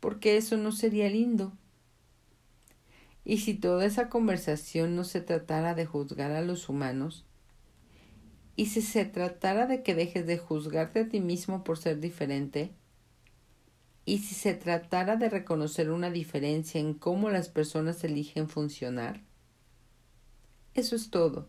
porque 0.00 0.38
eso 0.38 0.56
no 0.56 0.72
sería 0.72 1.10
lindo. 1.10 1.52
Y 3.26 3.38
si 3.38 3.52
toda 3.52 3.84
esa 3.84 4.08
conversación 4.08 4.96
no 4.96 5.04
se 5.04 5.20
tratara 5.20 5.74
de 5.74 5.84
juzgar 5.84 6.32
a 6.32 6.40
los 6.40 6.70
humanos, 6.70 7.26
y 8.56 8.66
si 8.66 8.80
se 8.80 9.04
tratara 9.04 9.66
de 9.66 9.82
que 9.82 9.94
dejes 9.94 10.26
de 10.26 10.38
juzgarte 10.38 11.00
a 11.00 11.08
ti 11.10 11.20
mismo 11.20 11.62
por 11.62 11.76
ser 11.76 12.00
diferente, 12.00 12.72
y 14.04 14.18
si 14.18 14.34
se 14.34 14.54
tratara 14.54 15.16
de 15.16 15.30
reconocer 15.30 15.90
una 15.90 16.10
diferencia 16.10 16.80
en 16.80 16.94
cómo 16.94 17.30
las 17.30 17.48
personas 17.48 18.04
eligen 18.04 18.48
funcionar, 18.48 19.22
eso 20.74 20.96
es 20.96 21.10
todo. 21.10 21.48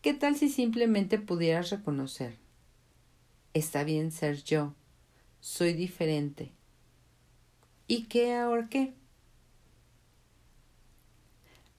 ¿Qué 0.00 0.14
tal 0.14 0.36
si 0.36 0.48
simplemente 0.48 1.18
pudieras 1.18 1.70
reconocer? 1.70 2.36
Está 3.54 3.84
bien 3.84 4.12
ser 4.12 4.42
yo, 4.44 4.74
soy 5.40 5.72
diferente. 5.72 6.52
¿Y 7.86 8.04
qué 8.04 8.34
ahora 8.34 8.68
qué? 8.68 8.94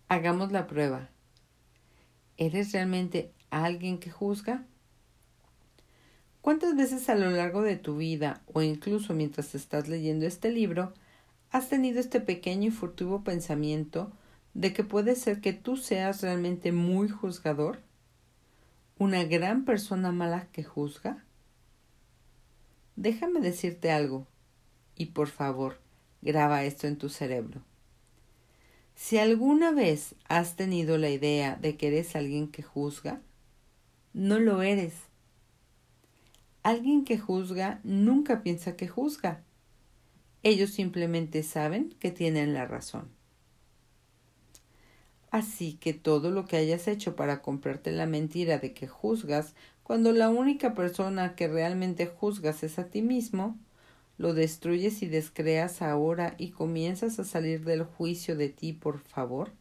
Hagamos 0.08 0.52
la 0.52 0.68
prueba. 0.68 1.10
¿Eres 2.38 2.74
realmente 2.74 3.34
alguien 3.50 4.00
que 4.00 4.12
juzga? 4.12 4.66
¿Cuántas 6.46 6.76
veces 6.76 7.10
a 7.10 7.16
lo 7.16 7.32
largo 7.32 7.64
de 7.64 7.76
tu 7.76 7.98
vida 7.98 8.44
o 8.54 8.62
incluso 8.62 9.16
mientras 9.16 9.56
estás 9.56 9.88
leyendo 9.88 10.28
este 10.28 10.52
libro 10.52 10.94
has 11.50 11.70
tenido 11.70 12.00
este 12.00 12.20
pequeño 12.20 12.68
y 12.68 12.72
furtivo 12.72 13.24
pensamiento 13.24 14.12
de 14.54 14.72
que 14.72 14.84
puede 14.84 15.16
ser 15.16 15.42
que 15.42 15.54
tú 15.54 15.76
seas 15.76 16.22
realmente 16.22 16.72
muy 16.72 17.10
juzgador? 17.10 17.80
¿Una 19.00 19.24
gran 19.24 19.66
persona 19.66 20.12
mala 20.12 20.46
que 20.52 20.64
juzga? 20.64 21.26
Déjame 22.96 23.40
decirte 23.40 23.90
algo 23.90 24.28
y 24.96 25.08
por 25.08 25.30
favor 25.30 25.80
graba 26.22 26.64
esto 26.64 26.86
en 26.86 27.00
tu 27.00 27.10
cerebro. 27.10 27.64
Si 28.94 29.18
alguna 29.18 29.72
vez 29.72 30.14
has 30.28 30.56
tenido 30.56 31.00
la 31.00 31.10
idea 31.10 31.56
de 31.56 31.76
que 31.76 31.88
eres 31.88 32.16
alguien 32.16 32.50
que 32.50 32.62
juzga, 32.62 33.20
no 34.14 34.38
lo 34.38 34.62
eres. 34.62 34.94
Alguien 36.66 37.06
que 37.06 37.20
juzga 37.20 37.80
nunca 37.84 38.42
piensa 38.42 38.76
que 38.76 38.88
juzga. 38.88 39.44
Ellos 40.42 40.72
simplemente 40.72 41.44
saben 41.44 41.94
que 42.00 42.10
tienen 42.10 42.56
la 42.56 42.66
razón. 42.66 43.08
Así 45.30 45.74
que 45.74 45.94
todo 45.94 46.32
lo 46.32 46.46
que 46.46 46.58
hayas 46.58 46.88
hecho 46.88 47.16
para 47.16 47.44
comprarte 47.44 47.92
la 47.92 48.08
mentira 48.08 48.58
de 48.58 48.74
que 48.74 48.88
juzgas, 48.88 49.54
cuando 49.84 50.12
la 50.12 50.30
única 50.30 50.74
persona 50.74 51.36
que 51.36 51.48
realmente 51.48 52.08
juzgas 52.08 52.64
es 52.64 52.80
a 52.80 52.86
ti 52.88 53.04
mismo, 53.04 53.60
lo 54.18 54.34
destruyes 54.34 55.04
y 55.04 55.06
descreas 55.06 55.84
ahora 55.84 56.34
y 56.40 56.50
comienzas 56.50 57.20
a 57.20 57.26
salir 57.26 57.64
del 57.64 57.84
juicio 57.84 58.36
de 58.36 58.50
ti, 58.50 58.74
por 58.74 58.98
favor. 58.98 59.52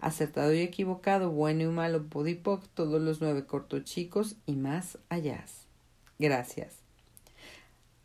Acertado 0.00 0.52
y 0.52 0.62
equivocado, 0.62 1.30
bueno 1.30 1.62
y 1.62 1.66
malo, 1.66 2.08
podipoc, 2.08 2.66
todos 2.74 3.00
los 3.00 3.20
nueve 3.20 3.46
cortos 3.46 3.84
chicos 3.84 4.34
y 4.46 4.56
más 4.56 4.98
allá. 5.08 5.44
Gracias. 6.18 6.82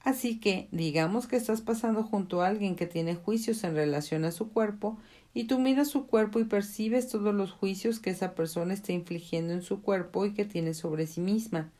Así 0.07 0.39
que, 0.39 0.69
digamos 0.71 1.27
que 1.27 1.35
estás 1.35 1.61
pasando 1.61 2.03
junto 2.03 2.41
a 2.41 2.47
alguien 2.47 2.77
que 2.77 2.87
tiene 2.87 3.15
juicios 3.15 3.63
en 3.65 3.75
relación 3.75 4.23
a 4.23 4.31
su 4.31 4.49
cuerpo 4.49 4.97
y 5.33 5.43
tú 5.43 5.59
miras 5.59 5.89
su 5.89 6.07
cuerpo 6.07 6.39
y 6.39 6.45
percibes 6.45 7.09
todos 7.09 7.35
los 7.35 7.51
juicios 7.51 7.99
que 7.99 8.11
esa 8.11 8.33
persona 8.33 8.73
está 8.73 8.93
infligiendo 8.93 9.53
en 9.53 9.61
su 9.61 9.81
cuerpo 9.81 10.25
y 10.25 10.33
que 10.33 10.45
tiene 10.45 10.73
sobre 10.73 11.07
sí 11.07 11.19
misma, 11.19 11.71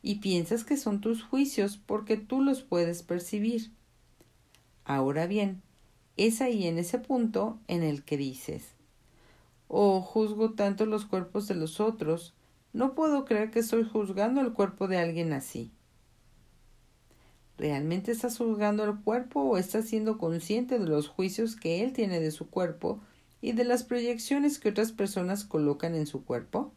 y 0.00 0.20
piensas 0.20 0.62
que 0.62 0.76
son 0.76 1.00
tus 1.00 1.24
juicios 1.24 1.76
porque 1.76 2.16
tú 2.16 2.40
los 2.40 2.62
puedes 2.62 3.02
percibir. 3.02 3.72
Ahora 4.84 5.26
bien, 5.26 5.60
es 6.16 6.40
ahí 6.40 6.68
en 6.68 6.78
ese 6.78 7.00
punto 7.00 7.58
en 7.66 7.82
el 7.82 8.04
que 8.04 8.16
dices, 8.16 8.76
oh, 9.66 10.00
juzgo 10.00 10.52
tanto 10.52 10.86
los 10.86 11.04
cuerpos 11.04 11.48
de 11.48 11.56
los 11.56 11.80
otros, 11.80 12.35
no 12.76 12.94
puedo 12.94 13.24
creer 13.24 13.50
que 13.50 13.60
estoy 13.60 13.84
juzgando 13.84 14.42
el 14.42 14.52
cuerpo 14.52 14.86
de 14.86 14.98
alguien 14.98 15.32
así. 15.32 15.72
¿Realmente 17.56 18.12
estás 18.12 18.36
juzgando 18.36 18.82
al 18.82 19.00
cuerpo 19.00 19.40
o 19.40 19.56
estás 19.56 19.86
siendo 19.86 20.18
consciente 20.18 20.78
de 20.78 20.84
los 20.84 21.08
juicios 21.08 21.56
que 21.56 21.82
él 21.82 21.94
tiene 21.94 22.20
de 22.20 22.30
su 22.30 22.50
cuerpo 22.50 23.00
y 23.40 23.52
de 23.52 23.64
las 23.64 23.82
proyecciones 23.82 24.58
que 24.58 24.68
otras 24.68 24.92
personas 24.92 25.44
colocan 25.44 25.94
en 25.94 26.06
su 26.06 26.26
cuerpo? 26.26 26.74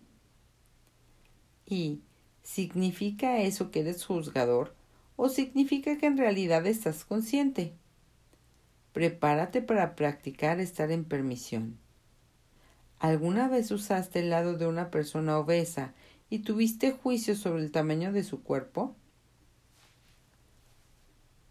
¿Y 1.65 1.99
significa 2.43 3.41
eso 3.41 3.69
que 3.69 3.81
eres 3.81 4.05
juzgador 4.05 4.73
o 5.17 5.27
significa 5.27 5.97
que 5.97 6.05
en 6.05 6.17
realidad 6.17 6.65
estás 6.65 7.03
consciente? 7.03 7.73
Prepárate 8.93 9.61
para 9.61 9.97
practicar 9.97 10.61
estar 10.61 10.91
en 10.91 11.03
permisión. 11.03 11.77
¿Alguna 12.99 13.47
vez 13.47 13.71
usaste 13.71 14.19
el 14.19 14.29
lado 14.29 14.57
de 14.57 14.67
una 14.67 14.91
persona 14.91 15.39
obesa 15.39 15.93
y 16.29 16.39
tuviste 16.39 16.91
juicio 16.91 17.35
sobre 17.35 17.63
el 17.63 17.71
tamaño 17.71 18.11
de 18.11 18.25
su 18.25 18.43
cuerpo? 18.43 18.93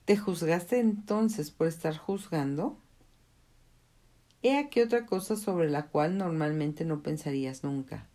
¿Te 0.04 0.16
juzgaste 0.18 0.78
entonces 0.78 1.50
por 1.50 1.66
estar 1.66 1.96
juzgando? 1.96 2.78
He 4.42 4.58
aquí 4.58 4.80
otra 4.80 5.06
cosa 5.06 5.36
sobre 5.36 5.70
la 5.70 5.86
cual 5.86 6.18
normalmente 6.18 6.84
no 6.84 7.02
pensarías 7.02 7.64
nunca. 7.64 8.06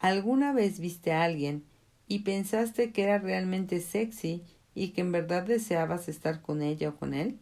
¿Alguna 0.00 0.52
vez 0.52 0.80
viste 0.80 1.12
a 1.12 1.22
alguien 1.22 1.64
y 2.08 2.20
pensaste 2.20 2.92
que 2.92 3.04
era 3.04 3.18
realmente 3.18 3.80
sexy 3.80 4.42
y 4.74 4.88
que 4.88 5.02
en 5.02 5.12
verdad 5.12 5.44
deseabas 5.44 6.08
estar 6.08 6.42
con 6.42 6.62
ella 6.62 6.90
o 6.90 6.96
con 6.96 7.14
él? 7.14 7.38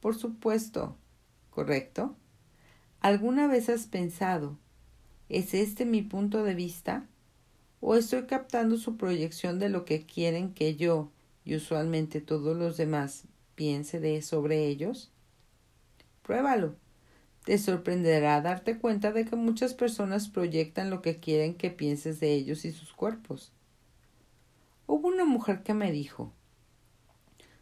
Por 0.00 0.14
supuesto, 0.16 0.96
¿correcto? 1.50 2.16
¿Alguna 3.02 3.46
vez 3.46 3.70
has 3.70 3.86
pensado, 3.86 4.58
¿es 5.30 5.54
este 5.54 5.86
mi 5.86 6.02
punto 6.02 6.44
de 6.44 6.54
vista? 6.54 7.06
¿O 7.80 7.96
estoy 7.96 8.24
captando 8.24 8.76
su 8.76 8.98
proyección 8.98 9.58
de 9.58 9.70
lo 9.70 9.86
que 9.86 10.04
quieren 10.04 10.52
que 10.52 10.76
yo, 10.76 11.10
y 11.42 11.56
usualmente 11.56 12.20
todos 12.20 12.54
los 12.54 12.76
demás 12.76 13.24
piense 13.54 14.00
de 14.00 14.20
sobre 14.20 14.66
ellos? 14.66 15.10
Pruébalo. 16.22 16.74
Te 17.46 17.56
sorprenderá 17.56 18.42
darte 18.42 18.76
cuenta 18.76 19.12
de 19.12 19.24
que 19.24 19.34
muchas 19.34 19.72
personas 19.72 20.28
proyectan 20.28 20.90
lo 20.90 21.00
que 21.00 21.20
quieren 21.20 21.54
que 21.54 21.70
pienses 21.70 22.20
de 22.20 22.34
ellos 22.34 22.66
y 22.66 22.70
sus 22.70 22.92
cuerpos. 22.92 23.50
Hubo 24.86 25.08
una 25.08 25.24
mujer 25.24 25.62
que 25.62 25.72
me 25.72 25.90
dijo 25.90 26.34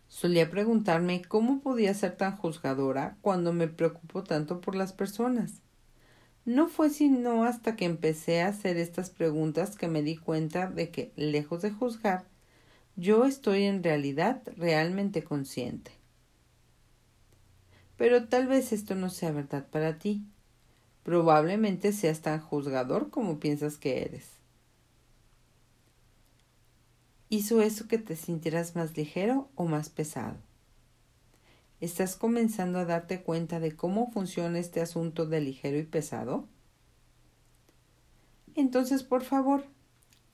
Solía 0.09 0.51
preguntarme 0.51 1.23
cómo 1.23 1.61
podía 1.61 1.93
ser 1.95 2.17
tan 2.17 2.37
juzgadora 2.37 3.17
cuando 3.21 3.53
me 3.53 3.69
preocupo 3.69 4.25
tanto 4.25 4.61
por 4.61 4.75
las 4.75 4.93
personas. 4.93 5.61
No 6.47 6.67
fue 6.67 6.89
sino 6.89 7.45
hasta 7.45 7.77
que 7.77 7.85
empecé 7.85 8.41
a 8.41 8.49
hacer 8.49 8.79
estas 8.79 9.11
preguntas 9.11 9.77
que 9.77 9.87
me 9.87 10.03
di 10.03 10.17
cuenta 10.17 10.67
de 10.67 10.91
que, 10.91 11.13
lejos 11.15 11.61
de 11.61 11.71
juzgar, 11.71 12.25
yo 12.97 13.27
estoy 13.27 13.65
en 13.65 13.83
realidad 13.83 14.43
realmente 14.57 15.23
consciente. 15.23 15.93
Pero 17.99 18.29
tal 18.29 18.47
vez 18.47 18.73
esto 18.73 18.95
no 18.95 19.11
sea 19.11 19.31
verdad 19.31 19.67
para 19.71 19.99
ti. 19.99 20.25
Probablemente 21.03 21.93
seas 21.93 22.23
tan 22.23 22.41
juzgador 22.41 23.11
como 23.11 23.39
piensas 23.39 23.77
que 23.77 24.03
eres. 24.03 24.38
¿Hizo 27.29 27.61
eso 27.63 27.89
que 27.89 27.99
te 27.99 28.17
sintieras 28.17 28.75
más 28.75 28.97
ligero 28.97 29.49
o 29.55 29.67
más 29.67 29.89
pesado? 29.91 30.37
¿Estás 31.81 32.17
comenzando 32.17 32.79
a 32.79 32.85
darte 32.85 33.23
cuenta 33.23 33.61
de 33.61 33.77
cómo 33.77 34.11
funciona 34.11 34.59
este 34.59 34.81
asunto 34.81 35.27
de 35.27 35.41
ligero 35.41 35.79
y 35.79 35.85
pesado? 35.85 36.47
Entonces, 38.55 39.03
por 39.03 39.23
favor, 39.23 39.65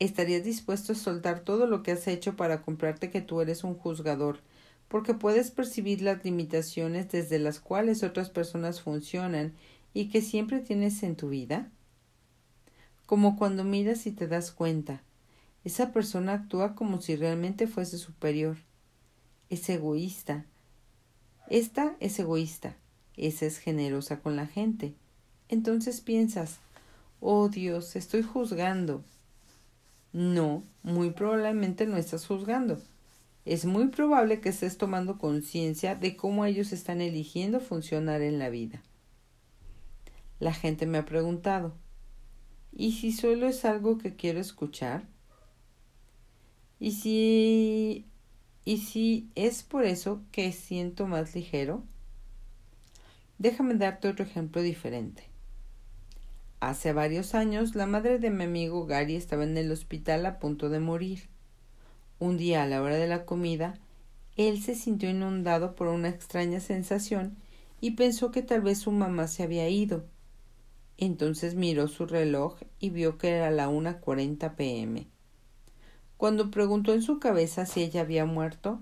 ¿Estarías 0.00 0.42
dispuesto 0.42 0.92
a 0.92 0.96
soltar 0.96 1.40
todo 1.40 1.66
lo 1.66 1.82
que 1.82 1.92
has 1.92 2.08
hecho 2.08 2.36
para 2.36 2.62
comprarte 2.62 3.10
que 3.10 3.20
tú 3.20 3.40
eres 3.40 3.62
un 3.62 3.74
juzgador, 3.74 4.40
porque 4.88 5.14
puedes 5.14 5.50
percibir 5.50 6.02
las 6.02 6.24
limitaciones 6.24 7.10
desde 7.10 7.38
las 7.38 7.60
cuales 7.60 8.02
otras 8.02 8.28
personas 8.28 8.80
funcionan 8.80 9.54
y 9.92 10.08
que 10.08 10.20
siempre 10.20 10.60
tienes 10.60 11.02
en 11.04 11.14
tu 11.14 11.28
vida? 11.28 11.70
Como 13.06 13.36
cuando 13.36 13.62
miras 13.62 14.06
y 14.06 14.10
te 14.10 14.26
das 14.26 14.50
cuenta, 14.50 15.02
esa 15.64 15.92
persona 15.92 16.34
actúa 16.34 16.74
como 16.74 17.00
si 17.00 17.16
realmente 17.16 17.66
fuese 17.66 17.96
superior. 17.96 18.58
Es 19.48 19.68
egoísta. 19.70 20.44
Esta 21.48 21.96
es 22.00 22.18
egoísta. 22.18 22.76
Esa 23.16 23.46
es 23.46 23.58
generosa 23.58 24.20
con 24.20 24.36
la 24.36 24.46
gente. 24.46 24.94
Entonces 25.48 26.00
piensas, 26.00 26.58
oh 27.20 27.48
Dios, 27.48 27.96
estoy 27.96 28.22
juzgando. 28.22 29.02
No, 30.12 30.62
muy 30.82 31.10
probablemente 31.10 31.86
no 31.86 31.96
estás 31.96 32.26
juzgando. 32.26 32.80
Es 33.44 33.64
muy 33.64 33.88
probable 33.88 34.40
que 34.40 34.50
estés 34.50 34.78
tomando 34.78 35.18
conciencia 35.18 35.94
de 35.94 36.16
cómo 36.16 36.44
ellos 36.44 36.72
están 36.72 37.00
eligiendo 37.00 37.60
funcionar 37.60 38.22
en 38.22 38.38
la 38.38 38.48
vida. 38.48 38.82
La 40.40 40.52
gente 40.52 40.86
me 40.86 40.98
ha 40.98 41.04
preguntado, 41.04 41.74
¿y 42.72 42.92
si 42.92 43.12
solo 43.12 43.46
es 43.46 43.64
algo 43.64 43.98
que 43.98 44.16
quiero 44.16 44.40
escuchar? 44.40 45.13
¿Y 46.84 46.92
si 46.92 48.04
¿Y 48.66 48.76
si 48.76 49.30
es 49.36 49.62
por 49.62 49.86
eso 49.86 50.20
que 50.32 50.52
siento 50.52 51.06
más 51.06 51.34
ligero? 51.34 51.82
Déjame 53.38 53.72
darte 53.76 54.06
otro 54.06 54.26
ejemplo 54.26 54.60
diferente. 54.60 55.22
Hace 56.60 56.92
varios 56.92 57.34
años, 57.34 57.74
la 57.74 57.86
madre 57.86 58.18
de 58.18 58.28
mi 58.28 58.44
amigo 58.44 58.84
Gary 58.84 59.16
estaba 59.16 59.44
en 59.44 59.56
el 59.56 59.72
hospital 59.72 60.26
a 60.26 60.38
punto 60.38 60.68
de 60.68 60.78
morir. 60.78 61.30
Un 62.18 62.36
día, 62.36 62.64
a 62.64 62.66
la 62.66 62.82
hora 62.82 62.96
de 62.96 63.08
la 63.08 63.24
comida, 63.24 63.78
él 64.36 64.62
se 64.62 64.74
sintió 64.74 65.08
inundado 65.08 65.74
por 65.74 65.86
una 65.86 66.10
extraña 66.10 66.60
sensación 66.60 67.38
y 67.80 67.92
pensó 67.92 68.30
que 68.30 68.42
tal 68.42 68.60
vez 68.60 68.80
su 68.80 68.92
mamá 68.92 69.26
se 69.28 69.42
había 69.42 69.70
ido. 69.70 70.04
Entonces 70.98 71.54
miró 71.54 71.88
su 71.88 72.04
reloj 72.04 72.58
y 72.78 72.90
vio 72.90 73.16
que 73.16 73.30
era 73.30 73.50
la 73.50 73.70
una 73.70 74.00
cuarenta 74.00 74.54
pm. 74.54 75.13
Cuando 76.16 76.50
preguntó 76.50 76.92
en 76.92 77.02
su 77.02 77.18
cabeza 77.18 77.66
si 77.66 77.82
ella 77.82 78.02
había 78.02 78.24
muerto, 78.24 78.80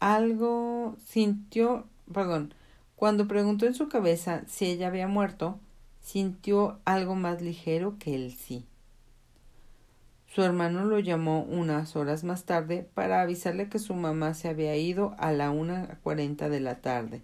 algo 0.00 0.96
sintió, 1.06 1.86
perdón, 2.12 2.54
cuando 2.96 3.28
preguntó 3.28 3.66
en 3.66 3.74
su 3.74 3.88
cabeza 3.88 4.42
si 4.46 4.66
ella 4.66 4.88
había 4.88 5.08
muerto, 5.08 5.58
sintió 6.02 6.80
algo 6.84 7.14
más 7.14 7.40
ligero 7.40 7.96
que 7.98 8.14
el 8.14 8.32
sí. 8.32 8.64
Su 10.26 10.42
hermano 10.42 10.84
lo 10.84 10.98
llamó 11.00 11.42
unas 11.42 11.96
horas 11.96 12.24
más 12.24 12.44
tarde 12.44 12.88
para 12.94 13.20
avisarle 13.20 13.68
que 13.68 13.78
su 13.78 13.94
mamá 13.94 14.34
se 14.34 14.48
había 14.48 14.76
ido 14.76 15.14
a 15.18 15.32
la 15.32 15.50
una 15.50 15.98
cuarenta 16.02 16.48
de 16.48 16.60
la 16.60 16.80
tarde, 16.80 17.22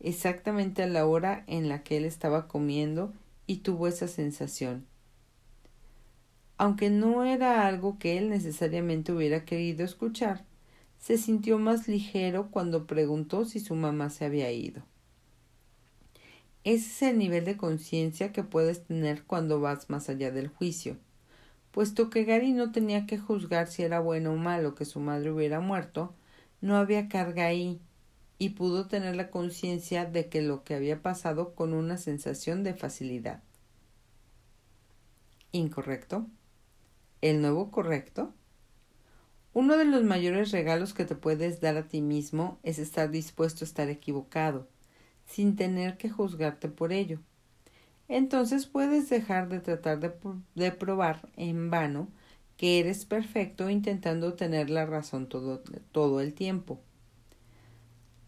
exactamente 0.00 0.82
a 0.82 0.86
la 0.86 1.06
hora 1.06 1.44
en 1.46 1.68
la 1.68 1.82
que 1.82 1.98
él 1.98 2.04
estaba 2.04 2.48
comiendo 2.48 3.12
y 3.46 3.58
tuvo 3.58 3.86
esa 3.86 4.08
sensación. 4.08 4.86
Aunque 6.58 6.88
no 6.90 7.24
era 7.24 7.66
algo 7.66 7.98
que 7.98 8.16
él 8.16 8.30
necesariamente 8.30 9.12
hubiera 9.12 9.44
querido 9.44 9.84
escuchar, 9.84 10.44
se 10.98 11.18
sintió 11.18 11.58
más 11.58 11.86
ligero 11.86 12.48
cuando 12.50 12.86
preguntó 12.86 13.44
si 13.44 13.60
su 13.60 13.74
mamá 13.74 14.10
se 14.10 14.24
había 14.24 14.50
ido. 14.50 14.82
Ese 16.64 16.86
es 16.86 17.02
el 17.12 17.18
nivel 17.18 17.44
de 17.44 17.56
conciencia 17.56 18.32
que 18.32 18.42
puedes 18.42 18.84
tener 18.84 19.22
cuando 19.22 19.60
vas 19.60 19.88
más 19.88 20.08
allá 20.08 20.32
del 20.32 20.48
juicio. 20.48 20.96
Puesto 21.70 22.10
que 22.10 22.24
Gary 22.24 22.52
no 22.52 22.72
tenía 22.72 23.06
que 23.06 23.18
juzgar 23.18 23.68
si 23.68 23.82
era 23.82 24.00
bueno 24.00 24.32
o 24.32 24.36
malo 24.36 24.74
que 24.74 24.84
su 24.84 24.98
madre 24.98 25.30
hubiera 25.30 25.60
muerto, 25.60 26.14
no 26.60 26.76
había 26.76 27.08
carga 27.08 27.46
ahí, 27.46 27.78
y 28.38 28.50
pudo 28.50 28.86
tener 28.86 29.14
la 29.14 29.30
conciencia 29.30 30.06
de 30.06 30.28
que 30.28 30.42
lo 30.42 30.64
que 30.64 30.74
había 30.74 31.02
pasado 31.02 31.54
con 31.54 31.72
una 31.72 31.98
sensación 31.98 32.64
de 32.64 32.74
facilidad. 32.74 33.42
Incorrecto. 35.52 36.26
¿El 37.26 37.42
nuevo 37.42 37.72
correcto? 37.72 38.32
Uno 39.52 39.76
de 39.76 39.84
los 39.84 40.04
mayores 40.04 40.52
regalos 40.52 40.94
que 40.94 41.04
te 41.04 41.16
puedes 41.16 41.60
dar 41.60 41.76
a 41.76 41.88
ti 41.88 42.00
mismo 42.00 42.60
es 42.62 42.78
estar 42.78 43.10
dispuesto 43.10 43.64
a 43.64 43.66
estar 43.66 43.88
equivocado, 43.88 44.68
sin 45.24 45.56
tener 45.56 45.96
que 45.96 46.08
juzgarte 46.08 46.68
por 46.68 46.92
ello. 46.92 47.18
Entonces 48.06 48.66
puedes 48.66 49.08
dejar 49.08 49.48
de 49.48 49.58
tratar 49.58 49.98
de, 49.98 50.70
probar 50.70 51.28
en 51.34 51.68
vano 51.68 52.06
que 52.56 52.78
eres 52.78 53.04
perfecto 53.04 53.70
intentando 53.70 54.34
tener 54.34 54.70
la 54.70 54.86
razón 54.86 55.28
todo, 55.28 55.64
todo 55.90 56.20
el 56.20 56.32
tiempo. 56.32 56.78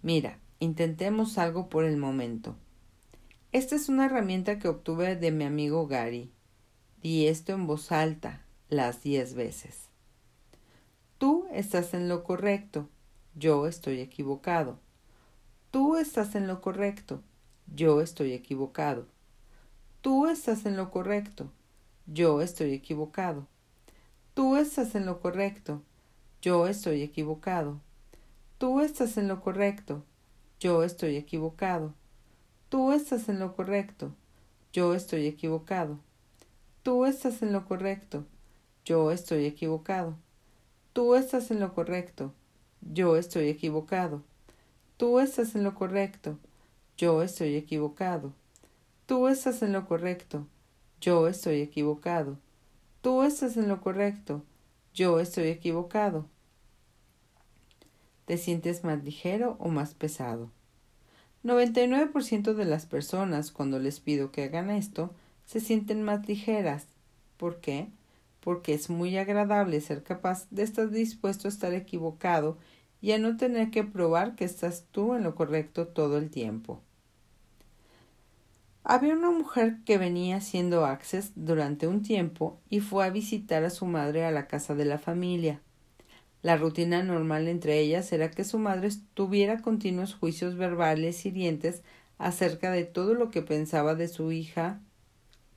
Mira, 0.02 0.40
intentemos 0.58 1.38
algo 1.38 1.68
por 1.68 1.84
el 1.84 1.98
momento. 1.98 2.56
Esta 3.52 3.76
es 3.76 3.88
una 3.88 4.06
herramienta 4.06 4.58
que 4.58 4.66
obtuve 4.66 5.14
de 5.14 5.30
mi 5.30 5.44
amigo 5.44 5.86
Gary. 5.86 6.32
Di 7.00 7.28
esto 7.28 7.52
en 7.52 7.68
voz 7.68 7.92
alta 7.92 8.44
las 8.68 9.02
diez 9.02 9.34
veces. 9.34 9.88
Tú 11.16 11.46
estás 11.50 11.94
en 11.94 12.08
lo 12.08 12.22
correcto, 12.22 12.88
yo 13.34 13.66
estoy 13.66 14.00
equivocado. 14.00 14.78
Tú 15.70 15.96
estás 15.96 16.34
en 16.34 16.46
lo 16.46 16.60
correcto, 16.60 17.22
yo 17.74 18.00
estoy 18.00 18.32
equivocado. 18.32 19.06
Tú 20.00 20.26
estás 20.26 20.66
en 20.66 20.76
lo 20.76 20.90
correcto, 20.90 21.50
yo 22.06 22.42
estoy 22.42 22.72
equivocado. 22.72 23.46
Tú 24.34 24.56
estás 24.56 24.94
en 24.94 25.06
lo 25.06 25.20
correcto, 25.20 25.82
yo 26.40 26.66
estoy 26.68 27.02
equivocado. 27.02 27.80
Tú 28.58 28.80
estás 28.80 29.16
en 29.16 29.28
lo 29.28 29.40
correcto, 29.40 30.04
yo 30.60 30.84
estoy 30.84 31.16
equivocado. 31.16 31.94
Tú 32.68 32.92
estás 32.92 33.28
en 33.28 33.38
lo 33.38 33.56
correcto, 33.56 34.14
yo 34.72 34.94
estoy 34.94 35.26
equivocado. 35.26 35.98
Tú 36.82 37.06
estás 37.06 37.42
en 37.42 37.52
lo 37.52 37.64
correcto, 37.66 38.26
yo 38.88 39.12
estoy 39.12 39.44
equivocado. 39.44 40.16
Tú 40.94 41.14
estás 41.14 41.50
en 41.50 41.60
lo 41.60 41.74
correcto. 41.74 42.32
Yo 42.80 43.18
estoy 43.18 43.50
equivocado. 43.50 44.22
Tú 44.96 45.20
estás 45.20 45.54
en 45.54 45.62
lo 45.62 45.74
correcto. 45.74 46.38
Yo 46.96 47.22
estoy 47.22 47.56
equivocado. 47.56 48.32
Tú 49.04 49.28
estás 49.28 49.60
en 49.60 49.74
lo 49.74 49.86
correcto. 49.86 50.46
Yo 51.02 51.28
estoy 51.28 51.60
equivocado. 51.60 52.38
Tú 53.02 53.24
estás 53.24 53.58
en 53.58 53.68
lo 53.68 53.82
correcto. 53.82 54.42
Yo 54.94 55.20
estoy 55.20 55.48
equivocado. 55.48 56.24
¿Te 58.24 58.38
sientes 58.38 58.84
más 58.84 59.04
ligero 59.04 59.58
o 59.60 59.68
más 59.68 59.92
pesado? 59.92 60.50
99% 61.44 62.54
de 62.54 62.64
las 62.64 62.86
personas, 62.86 63.52
cuando 63.52 63.78
les 63.78 64.00
pido 64.00 64.32
que 64.32 64.44
hagan 64.44 64.70
esto, 64.70 65.10
se 65.44 65.60
sienten 65.60 66.02
más 66.02 66.26
ligeras. 66.26 66.86
¿Por 67.36 67.60
qué? 67.60 67.90
Porque 68.48 68.72
es 68.72 68.88
muy 68.88 69.18
agradable 69.18 69.78
ser 69.82 70.02
capaz 70.02 70.48
de 70.48 70.62
estar 70.62 70.88
dispuesto 70.88 71.48
a 71.48 71.50
estar 71.50 71.74
equivocado 71.74 72.56
y 73.02 73.12
a 73.12 73.18
no 73.18 73.36
tener 73.36 73.70
que 73.70 73.84
probar 73.84 74.36
que 74.36 74.46
estás 74.46 74.86
tú 74.90 75.12
en 75.12 75.22
lo 75.22 75.34
correcto 75.34 75.88
todo 75.88 76.16
el 76.16 76.30
tiempo. 76.30 76.80
Había 78.84 79.12
una 79.12 79.30
mujer 79.30 79.80
que 79.84 79.98
venía 79.98 80.36
haciendo 80.36 80.86
Access 80.86 81.32
durante 81.34 81.88
un 81.88 82.02
tiempo 82.02 82.58
y 82.70 82.80
fue 82.80 83.04
a 83.04 83.10
visitar 83.10 83.64
a 83.64 83.68
su 83.68 83.84
madre 83.84 84.24
a 84.24 84.30
la 84.30 84.46
casa 84.46 84.74
de 84.74 84.86
la 84.86 84.98
familia. 84.98 85.60
La 86.40 86.56
rutina 86.56 87.02
normal 87.02 87.48
entre 87.48 87.78
ellas 87.80 88.10
era 88.14 88.30
que 88.30 88.44
su 88.44 88.58
madre 88.58 88.88
tuviera 89.12 89.60
continuos 89.60 90.14
juicios 90.14 90.56
verbales 90.56 91.26
hirientes 91.26 91.82
acerca 92.16 92.70
de 92.70 92.86
todo 92.86 93.12
lo 93.12 93.30
que 93.30 93.42
pensaba 93.42 93.94
de 93.94 94.08
su 94.08 94.32
hija, 94.32 94.80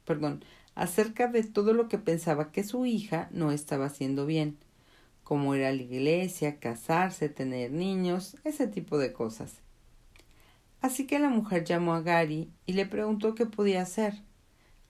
perdón, 0.04 0.44
acerca 0.76 1.28
de 1.28 1.44
todo 1.44 1.74
lo 1.74 1.88
que 1.88 1.98
pensaba 1.98 2.52
que 2.52 2.64
su 2.64 2.86
hija 2.86 3.30
no 3.32 3.52
estaba 3.52 3.86
haciendo 3.86 4.26
bien, 4.26 4.58
como 5.24 5.56
ir 5.56 5.64
a 5.64 5.74
la 5.74 5.82
iglesia, 5.82 6.60
casarse, 6.60 7.30
tener 7.30 7.72
niños, 7.72 8.38
ese 8.44 8.68
tipo 8.68 8.98
de 8.98 9.14
cosas. 9.14 9.56
Así 10.82 11.06
que 11.06 11.20
la 11.20 11.30
mujer 11.30 11.64
llamó 11.64 11.94
a 11.94 12.02
Gary 12.02 12.50
y 12.66 12.74
le 12.74 12.86
preguntó 12.86 13.36
qué 13.36 13.46
podía 13.46 13.82
hacer. 13.82 14.16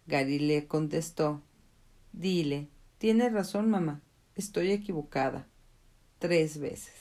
Gary 0.08 0.40
le 0.40 0.68
contestó 0.68 1.42
Dile, 2.14 2.68
tiene 2.98 3.30
razón, 3.30 3.70
mamá, 3.70 4.02
estoy 4.36 4.72
equivocada. 4.72 5.48
tres 6.20 6.60
veces. 6.60 6.94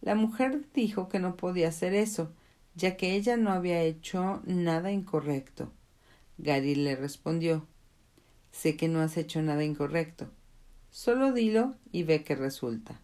La 0.00 0.14
mujer 0.14 0.64
dijo 0.74 1.08
que 1.08 1.18
no 1.18 1.36
podía 1.36 1.68
hacer 1.68 1.94
eso, 1.94 2.32
ya 2.74 2.96
que 2.96 3.14
ella 3.14 3.36
no 3.36 3.50
había 3.50 3.82
hecho 3.82 4.42
nada 4.44 4.90
incorrecto. 4.90 5.70
Gary 6.38 6.76
le 6.76 6.96
respondió 6.96 7.66
Sé 8.52 8.76
que 8.76 8.88
no 8.88 9.00
has 9.00 9.16
hecho 9.16 9.42
nada 9.42 9.64
incorrecto. 9.64 10.30
Solo 10.90 11.32
dilo 11.32 11.74
y 11.92 12.04
ve 12.04 12.24
qué 12.24 12.34
resulta. 12.34 13.00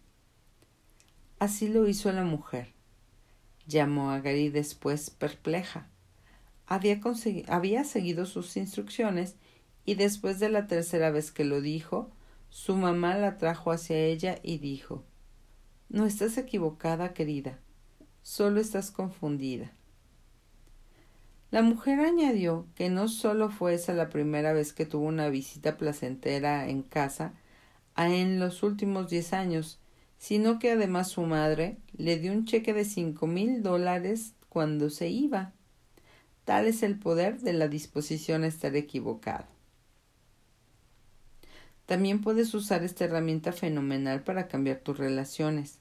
Así 1.37 1.67
lo 1.67 1.87
hizo 1.87 2.11
la 2.11 2.23
mujer. 2.23 2.73
Llamó 3.67 4.11
a 4.11 4.19
Gary 4.19 4.49
después 4.49 5.09
perpleja. 5.09 5.87
Había, 6.65 6.99
había 7.47 7.83
seguido 7.83 8.25
sus 8.25 8.57
instrucciones 8.57 9.35
y 9.85 9.95
después 9.95 10.39
de 10.39 10.49
la 10.49 10.65
tercera 10.65 11.11
vez 11.11 11.31
que 11.31 11.43
lo 11.43 11.61
dijo, 11.61 12.09
su 12.49 12.75
mamá 12.75 13.15
la 13.15 13.37
trajo 13.37 13.71
hacia 13.71 13.97
ella 13.97 14.39
y 14.41 14.57
dijo 14.57 15.03
No 15.89 16.05
estás 16.05 16.37
equivocada, 16.37 17.13
querida, 17.13 17.59
solo 18.23 18.59
estás 18.61 18.91
confundida. 18.91 19.74
La 21.55 21.61
mujer 21.61 22.01
añadió 22.01 22.67
que 22.75 22.89
no 22.89 23.07
solo 23.07 23.49
fue 23.49 23.75
esa 23.75 23.93
la 23.93 24.09
primera 24.09 24.51
vez 24.51 24.73
que 24.73 24.85
tuvo 24.85 25.05
una 25.05 25.29
visita 25.29 25.77
placentera 25.77 26.67
en 26.67 26.81
casa 26.83 27.31
en 27.95 28.41
los 28.41 28.61
últimos 28.61 29.09
diez 29.09 29.31
años, 29.31 29.79
sino 30.17 30.59
que 30.59 30.71
además 30.71 31.11
su 31.11 31.21
madre 31.21 31.77
le 31.95 32.19
dio 32.19 32.33
un 32.33 32.43
cheque 32.43 32.73
de 32.73 32.83
cinco 32.83 33.25
mil 33.25 33.63
dólares 33.63 34.33
cuando 34.49 34.89
se 34.89 35.07
iba. 35.07 35.53
Tal 36.43 36.67
es 36.67 36.83
el 36.83 36.99
poder 36.99 37.39
de 37.39 37.53
la 37.53 37.69
disposición 37.69 38.43
a 38.43 38.47
estar 38.47 38.75
equivocado. 38.75 39.45
También 41.85 42.19
puedes 42.19 42.53
usar 42.53 42.83
esta 42.83 43.05
herramienta 43.05 43.53
fenomenal 43.53 44.23
para 44.23 44.49
cambiar 44.49 44.79
tus 44.79 44.97
relaciones. 44.97 45.79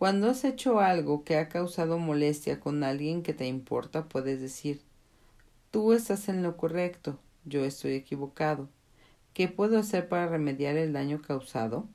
Cuando 0.00 0.30
has 0.30 0.44
hecho 0.44 0.80
algo 0.80 1.24
que 1.24 1.36
ha 1.36 1.50
causado 1.50 1.98
molestia 1.98 2.58
con 2.58 2.84
alguien 2.84 3.22
que 3.22 3.34
te 3.34 3.46
importa, 3.46 4.08
puedes 4.08 4.40
decir 4.40 4.80
Tú 5.70 5.92
estás 5.92 6.30
en 6.30 6.42
lo 6.42 6.56
correcto, 6.56 7.18
yo 7.44 7.66
estoy 7.66 7.92
equivocado. 7.92 8.70
¿Qué 9.34 9.46
puedo 9.48 9.78
hacer 9.78 10.08
para 10.08 10.26
remediar 10.26 10.78
el 10.78 10.94
daño 10.94 11.20
causado? 11.20 11.86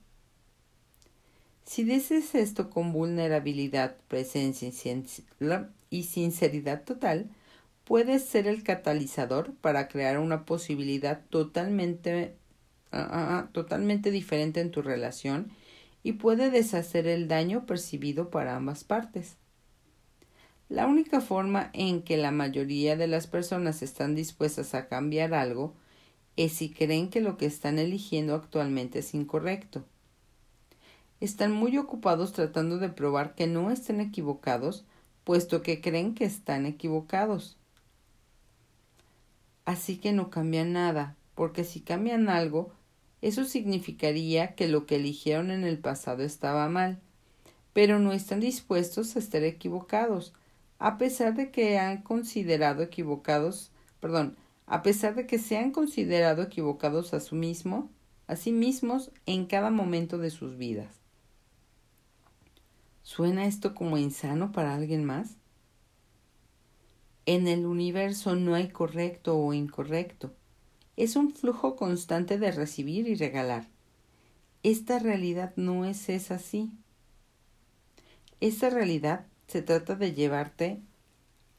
Si 1.66 1.84
dices 1.84 2.36
esto 2.36 2.70
con 2.70 2.94
vulnerabilidad, 2.94 3.96
presencia 4.08 4.72
y 5.90 6.04
sinceridad 6.04 6.84
total, 6.84 7.32
puedes 7.86 8.24
ser 8.24 8.46
el 8.46 8.62
catalizador 8.62 9.56
para 9.56 9.88
crear 9.88 10.20
una 10.20 10.46
posibilidad 10.46 11.26
totalmente, 11.32 12.36
ah, 12.92 13.08
ah, 13.10 13.28
ah, 13.40 13.50
totalmente 13.52 14.12
diferente 14.12 14.62
en 14.62 14.70
tu 14.70 14.84
relación 14.84 15.52
y 16.06 16.14
puede 16.14 16.52
deshacer 16.52 17.08
el 17.08 17.28
daño 17.28 17.66
percibido 17.66 18.30
para 18.30 18.56
ambas 18.56 18.84
partes. 18.84 19.38
La 20.70 20.86
única 20.86 21.20
forma 21.20 21.72
en 21.74 22.04
que 22.04 22.16
la 22.16 22.30
mayoría 22.30 22.96
de 22.96 23.08
las 23.08 23.26
personas 23.26 23.82
están 23.82 24.14
dispuestas 24.14 24.76
a 24.76 24.88
cambiar 24.88 25.34
algo 25.34 25.74
es 26.36 26.54
si 26.54 26.70
creen 26.70 27.10
que 27.10 27.22
lo 27.22 27.38
que 27.38 27.48
están 27.48 27.80
eligiendo 27.80 28.36
actualmente 28.36 29.00
es 29.00 29.16
incorrecto. 29.16 29.84
Están 31.22 31.52
muy 31.52 31.76
ocupados 31.76 32.34
tratando 32.34 32.78
de 32.78 32.90
probar 32.90 33.34
que 33.34 33.48
no 33.48 33.72
estén 33.72 34.00
equivocados, 34.00 34.86
puesto 35.24 35.64
que 35.64 35.82
creen 35.82 36.14
que 36.14 36.26
están 36.26 36.68
equivocados. 36.68 37.58
Así 39.66 39.98
que 39.98 40.14
no 40.14 40.30
cambian 40.30 40.72
nada, 40.72 41.16
porque 41.34 41.64
si 41.64 41.82
cambian 41.82 42.30
algo, 42.30 42.75
eso 43.26 43.44
significaría 43.44 44.54
que 44.54 44.68
lo 44.68 44.86
que 44.86 44.98
eligieron 44.98 45.50
en 45.50 45.64
el 45.64 45.80
pasado 45.80 46.22
estaba 46.22 46.70
mal, 46.70 47.00
pero 47.74 47.98
no 47.98 48.14
están 48.14 48.40
dispuestos 48.40 49.16
a 49.16 49.20
estar 49.20 49.42
equivocados, 49.42 50.32
a 50.78 51.00
pesar 51.00 51.34
de 51.34 51.50
que 51.50 51.80
han 51.80 52.04
considerado 52.04 52.84
equivocados, 52.84 53.72
perdón, 54.00 54.38
a 54.68 54.84
pesar 54.84 55.16
de 55.16 55.26
que 55.26 55.40
se 55.40 55.58
han 55.58 55.72
considerado 55.72 56.44
equivocados 56.44 57.16
a 57.16 57.20
su 57.20 57.34
mismo, 57.34 57.90
a 58.28 58.36
sí 58.36 58.52
mismos 58.52 59.10
en 59.26 59.48
cada 59.48 59.72
momento 59.72 60.20
de 60.20 60.30
sus 60.30 60.56
vidas. 60.56 60.94
¿Suena 63.02 63.48
esto 63.48 63.74
como 63.74 63.98
insano 63.98 64.52
para 64.52 64.76
alguien 64.76 65.04
más? 65.04 65.38
En 67.26 67.48
el 67.48 67.66
universo 67.66 68.36
no 68.36 68.54
hay 68.54 68.68
correcto 68.68 69.36
o 69.36 69.52
incorrecto 69.52 70.32
es 70.98 71.16
un 71.16 71.34
flujo 71.34 71.76
constante 71.76 72.38
de 72.38 72.52
recibir 72.52 73.08
y 73.08 73.16
regalar. 73.16 73.68
Esta 74.64 75.00
realidad 75.00 75.54
no 75.56 75.86
es, 75.86 76.10
es 76.10 76.32
así. 76.32 76.72
Esta 78.42 78.70
realidad 78.70 79.26
se 79.48 79.62
trata 79.62 79.96
de 79.96 80.14
llevarte 80.14 80.80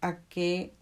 a 0.00 0.18
que 0.28 0.72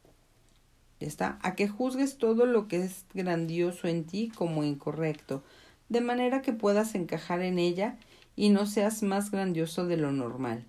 está, 1.00 1.38
a 1.42 1.54
que 1.54 1.68
juzgues 1.68 2.18
todo 2.18 2.46
lo 2.46 2.68
que 2.68 2.82
es 2.82 3.04
grandioso 3.14 3.88
en 3.88 4.04
ti 4.04 4.32
como 4.34 4.64
incorrecto, 4.64 5.42
de 5.88 6.00
manera 6.00 6.42
que 6.42 6.52
puedas 6.52 6.94
encajar 6.94 7.42
en 7.42 7.58
ella 7.58 7.98
y 8.36 8.48
no 8.48 8.66
seas 8.66 9.02
más 9.02 9.30
grandioso 9.30 9.86
de 9.86 9.96
lo 9.96 10.12
normal. 10.12 10.64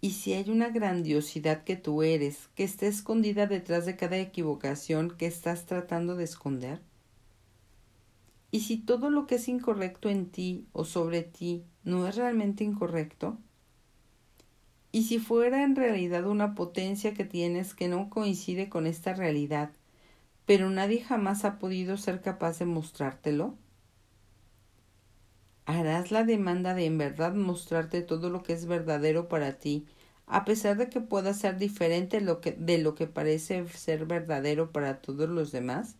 Y 0.00 0.12
si 0.12 0.32
hay 0.32 0.48
una 0.48 0.70
grandiosidad 0.70 1.64
que 1.64 1.76
tú 1.76 2.02
eres, 2.02 2.48
que 2.54 2.64
está 2.64 2.86
escondida 2.86 3.46
detrás 3.46 3.84
de 3.84 3.96
cada 3.96 4.16
equivocación 4.16 5.10
que 5.10 5.26
estás 5.26 5.66
tratando 5.66 6.16
de 6.16 6.24
esconder, 6.24 6.80
y 8.50 8.60
si 8.60 8.78
todo 8.78 9.10
lo 9.10 9.26
que 9.26 9.36
es 9.36 9.48
incorrecto 9.48 10.08
en 10.08 10.30
ti 10.30 10.66
o 10.72 10.84
sobre 10.84 11.22
ti 11.22 11.64
no 11.84 12.08
es 12.08 12.16
realmente 12.16 12.64
incorrecto, 12.64 13.38
y 14.92 15.04
si 15.04 15.18
fuera 15.18 15.62
en 15.62 15.76
realidad 15.76 16.26
una 16.26 16.54
potencia 16.54 17.14
que 17.14 17.24
tienes 17.24 17.74
que 17.74 17.86
no 17.86 18.10
coincide 18.10 18.68
con 18.68 18.86
esta 18.86 19.14
realidad, 19.14 19.70
pero 20.46 20.68
nadie 20.70 21.02
jamás 21.02 21.44
ha 21.44 21.58
podido 21.58 21.96
ser 21.96 22.22
capaz 22.22 22.58
de 22.58 22.66
mostrártelo, 22.66 23.54
harás 25.66 26.10
la 26.10 26.24
demanda 26.24 26.74
de 26.74 26.86
en 26.86 26.98
verdad 26.98 27.34
mostrarte 27.34 28.02
todo 28.02 28.30
lo 28.30 28.42
que 28.42 28.52
es 28.52 28.66
verdadero 28.66 29.28
para 29.28 29.58
ti, 29.58 29.86
a 30.26 30.44
pesar 30.44 30.76
de 30.76 30.88
que 30.88 31.00
pueda 31.00 31.34
ser 31.34 31.58
diferente 31.58 32.20
de 32.20 32.78
lo 32.78 32.94
que 32.94 33.06
parece 33.06 33.66
ser 33.68 34.06
verdadero 34.06 34.70
para 34.72 35.00
todos 35.00 35.28
los 35.28 35.52
demás, 35.52 35.96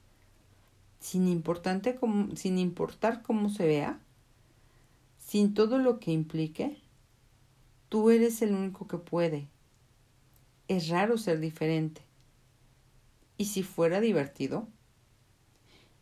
sin, 1.00 1.28
importante 1.28 1.98
sin 2.34 2.58
importar 2.58 3.22
cómo 3.22 3.48
se 3.48 3.66
vea, 3.66 4.00
sin 5.18 5.54
todo 5.54 5.78
lo 5.78 5.98
que 6.00 6.12
implique, 6.12 6.78
Tú 7.90 8.10
eres 8.10 8.40
el 8.40 8.54
único 8.54 8.86
que 8.86 8.98
puede. 8.98 9.48
Es 10.68 10.88
raro 10.90 11.18
ser 11.18 11.40
diferente. 11.40 12.02
¿Y 13.36 13.46
si 13.46 13.64
fuera 13.64 14.00
divertido? 14.00 14.68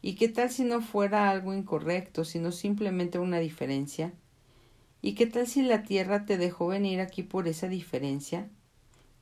¿Y 0.01 0.15
qué 0.15 0.29
tal 0.29 0.51
si 0.51 0.65
no 0.65 0.81
fuera 0.81 1.29
algo 1.31 1.55
incorrecto, 1.55 2.25
sino 2.25 2.53
simplemente 2.53 3.19
una 3.19 3.41
diferencia? 3.41 4.13
¿Y 5.03 5.15
qué 5.15 5.27
tal 5.27 5.47
si 5.47 5.63
la 5.63 5.83
Tierra 5.83 6.25
te 6.25 6.39
dejó 6.39 6.69
venir 6.69 7.01
aquí 7.01 7.23
por 7.23 7.49
esa 7.49 7.69
diferencia? 7.69 8.49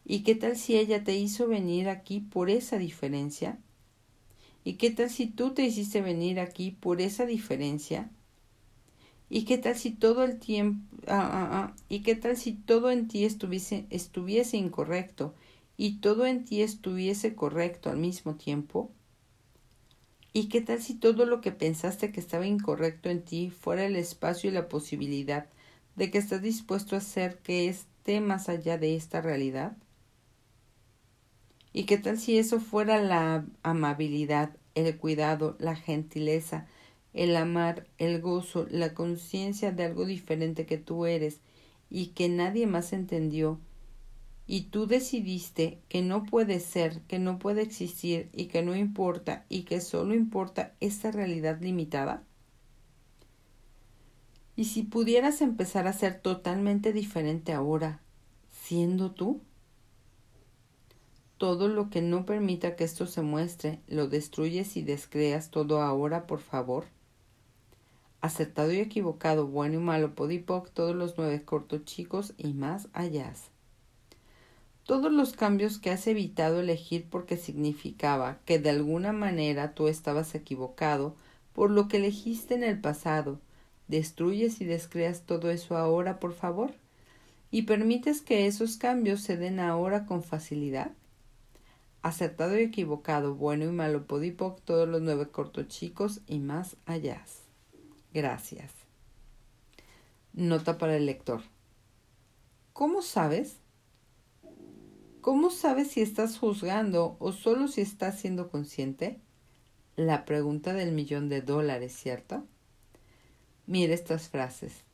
¿Y 0.05 0.23
qué 0.23 0.35
tal 0.35 0.57
si 0.57 0.77
ella 0.77 1.03
te 1.05 1.17
hizo 1.17 1.49
venir 1.49 1.89
aquí 1.89 2.21
por 2.21 2.51
esa 2.51 2.79
diferencia? 2.79 3.59
¿Y 4.65 4.75
qué 4.75 4.91
tal 4.91 5.11
si 5.11 5.27
tú 5.27 5.53
te 5.55 5.63
hiciste 5.65 6.03
venir 6.03 6.41
aquí 6.41 6.73
por 6.73 7.01
esa 7.01 7.25
diferencia? 7.25 8.11
¿Y 9.29 9.45
qué 9.45 9.59
tal 9.59 9.77
si 9.77 9.91
todo 9.93 10.25
el 10.25 10.39
tiempo, 10.39 10.85
ah, 11.09 11.29
ah, 11.33 11.49
ah, 11.53 11.77
y 11.89 12.01
qué 12.03 12.15
tal 12.17 12.37
si 12.37 12.53
todo 12.53 12.91
en 12.91 13.09
ti 13.09 13.25
estuviese, 13.25 13.87
estuviese 13.91 14.57
incorrecto 14.57 15.35
y 15.77 15.99
todo 15.99 16.27
en 16.27 16.45
ti 16.45 16.63
estuviese 16.63 17.35
correcto 17.35 17.91
al 17.91 17.99
mismo 17.99 18.37
tiempo? 18.37 18.91
¿Y 20.37 20.51
qué 20.51 20.61
tal 20.61 20.83
si 20.83 20.93
todo 20.93 21.25
lo 21.25 21.41
que 21.41 21.51
pensaste 21.51 22.13
que 22.13 22.21
estaba 22.21 22.47
incorrecto 22.47 23.09
en 23.09 23.23
ti 23.23 23.49
fuera 23.49 23.87
el 23.87 23.97
espacio 23.97 24.51
y 24.51 24.53
la 24.53 24.69
posibilidad 24.69 25.47
de 25.95 26.11
que 26.11 26.19
estás 26.19 26.43
dispuesto 26.43 26.95
a 26.95 26.99
hacer 26.99 27.39
que 27.39 27.69
esté 27.69 28.21
más 28.21 28.51
allá 28.51 28.77
de 28.77 28.97
esta 28.97 29.23
realidad? 29.23 29.79
¿Y 31.73 31.85
qué 31.85 31.97
tal 31.97 32.19
si 32.19 32.37
eso 32.37 32.61
fuera 32.61 33.01
la 33.01 33.47
amabilidad, 33.63 34.55
el 34.75 34.99
cuidado, 34.99 35.57
la 35.59 35.75
gentileza, 35.75 36.67
el 37.15 37.35
amar, 37.35 37.87
el 37.97 38.21
gozo, 38.21 38.67
la 38.69 38.93
conciencia 38.93 39.73
de 39.73 39.85
algo 39.85 40.05
diferente 40.05 40.67
que 40.67 40.77
tú 40.77 41.07
eres 41.07 41.41
y 41.89 42.09
que 42.09 42.29
nadie 42.29 42.67
más 42.67 42.93
entendió, 42.93 43.59
y 44.47 44.65
tú 44.65 44.87
decidiste 44.87 45.81
que 45.89 46.03
no 46.03 46.25
puede 46.25 46.61
ser, 46.61 47.01
que 47.03 47.19
no 47.19 47.39
puede 47.39 47.63
existir 47.63 48.29
y 48.33 48.47
que 48.47 48.63
no 48.63 48.77
importa 48.77 49.45
y 49.49 49.63
que 49.63 49.81
solo 49.81 50.15
importa 50.15 50.75
esta 50.81 51.11
realidad 51.11 51.61
limitada? 51.61 52.23
¿Y 54.55 54.67
si 54.67 54.83
pudieras 54.83 55.43
empezar 55.43 55.87
a 55.87 55.93
ser 55.93 56.21
totalmente 56.21 56.93
diferente 56.93 57.53
ahora, 57.53 58.01
siendo 58.49 59.13
tú? 59.13 59.41
Todo 61.39 61.69
lo 61.69 61.91
que 61.91 62.01
no 62.01 62.25
permita 62.25 62.77
que 62.77 62.85
esto 62.85 63.07
se 63.07 63.23
muestre, 63.23 63.81
lo 63.89 64.09
destruyes 64.09 64.77
y 64.77 64.83
descreas 64.83 65.51
todo 65.51 65.83
ahora, 65.83 66.27
por 66.27 66.41
favor 66.41 66.87
acertado 68.27 68.73
y 68.73 68.79
equivocado, 68.79 69.47
bueno 69.47 69.77
y 69.77 69.79
malo, 69.79 70.15
podipoc, 70.15 70.71
todos 70.71 70.95
los 70.95 71.17
nueve 71.17 71.45
cortos 71.45 71.85
chicos 71.85 72.35
y 72.37 72.53
más 72.55 72.89
allá. 72.93 73.33
Todos 74.87 75.11
los 75.11 75.33
cambios 75.33 75.79
que 75.79 75.91
has 75.91 76.07
evitado 76.07 76.61
elegir 76.61 77.09
porque 77.11 77.37
significaba 77.37 78.39
que 78.45 78.61
de 78.61 78.71
alguna 78.71 79.13
manera 79.13 79.75
tú 79.75 79.89
estabas 79.89 80.33
equivocado 80.37 81.17
por 81.53 81.73
lo 81.73 81.89
que 81.89 81.97
elegiste 81.97 82.55
en 82.55 82.63
el 82.63 82.81
pasado, 82.81 83.41
destruyes 83.89 84.61
y 84.61 84.65
descreas 84.65 85.23
todo 85.23 85.51
eso 85.51 85.77
ahora, 85.77 86.21
por 86.21 86.35
favor, 86.35 86.73
y 87.51 87.63
permites 87.63 88.23
que 88.23 88.47
esos 88.47 88.77
cambios 88.77 89.23
se 89.23 89.37
den 89.37 89.59
ahora 89.59 90.07
con 90.07 90.23
facilidad. 90.23 90.93
Acertado 92.03 92.57
y 92.57 92.63
equivocado, 92.63 93.35
bueno 93.35 93.65
y 93.65 93.73
malo, 93.73 94.07
podipoc, 94.07 94.61
todos 94.61 94.89
los 94.89 95.03
nueve 95.03 95.29
cortos 95.31 95.67
chicos 95.67 96.21
y 96.29 96.39
más 96.39 96.77
allá. 96.87 97.25
Gracias. 98.15 98.73
Nota 100.33 100.79
para 100.79 100.97
el 100.97 101.07
lector. 101.07 101.43
¿Cómo 102.73 103.03
sabes? 103.03 103.57
¿Cómo 105.27 105.51
sabes 105.51 105.91
si 105.91 106.03
estás 106.03 106.39
juzgando 106.39 107.17
o 107.19 107.33
solo 107.33 107.67
si 107.67 107.81
estás 107.81 108.21
siendo 108.21 108.49
consciente? 108.49 109.19
La 109.97 110.25
pregunta 110.25 110.73
del 110.73 110.93
millón 110.93 111.29
de 111.29 111.43
dólares, 111.43 111.93
¿cierto? 111.97 112.45
Mire 113.67 113.93
estas 113.93 114.29
frases. 114.29 114.85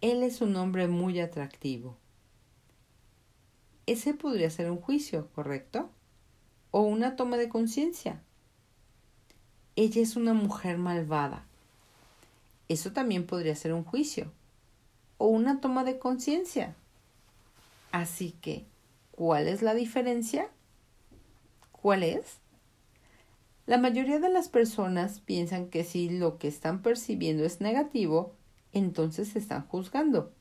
Él 0.00 0.22
es 0.22 0.42
un 0.42 0.54
hombre 0.54 0.86
muy 0.86 1.18
atractivo. 1.18 1.96
Ese 3.86 4.14
podría 4.14 4.48
ser 4.48 4.70
un 4.70 4.80
juicio, 4.80 5.28
¿correcto? 5.34 5.90
O 6.70 6.82
una 6.82 7.16
toma 7.16 7.36
de 7.36 7.48
conciencia. 7.48 8.22
Ella 9.74 10.02
es 10.02 10.14
una 10.14 10.34
mujer 10.34 10.78
malvada. 10.78 11.44
Eso 12.68 12.92
también 12.92 13.26
podría 13.26 13.56
ser 13.56 13.72
un 13.72 13.82
juicio 13.82 14.30
o 15.18 15.26
una 15.26 15.60
toma 15.60 15.82
de 15.82 15.98
conciencia. 15.98 16.76
Así 17.90 18.30
que, 18.40 18.66
¿cuál 19.16 19.48
es 19.48 19.62
la 19.62 19.74
diferencia? 19.74 20.48
¿Cuál 21.72 22.04
es? 22.04 22.38
La 23.66 23.78
mayoría 23.78 24.20
de 24.20 24.28
las 24.28 24.48
personas 24.48 25.20
piensan 25.20 25.70
que 25.70 25.82
si 25.82 26.08
lo 26.08 26.38
que 26.38 26.46
están 26.46 26.82
percibiendo 26.82 27.44
es 27.44 27.60
negativo, 27.60 28.34
entonces 28.72 29.28
se 29.28 29.40
están 29.40 29.66
juzgando. 29.66 30.32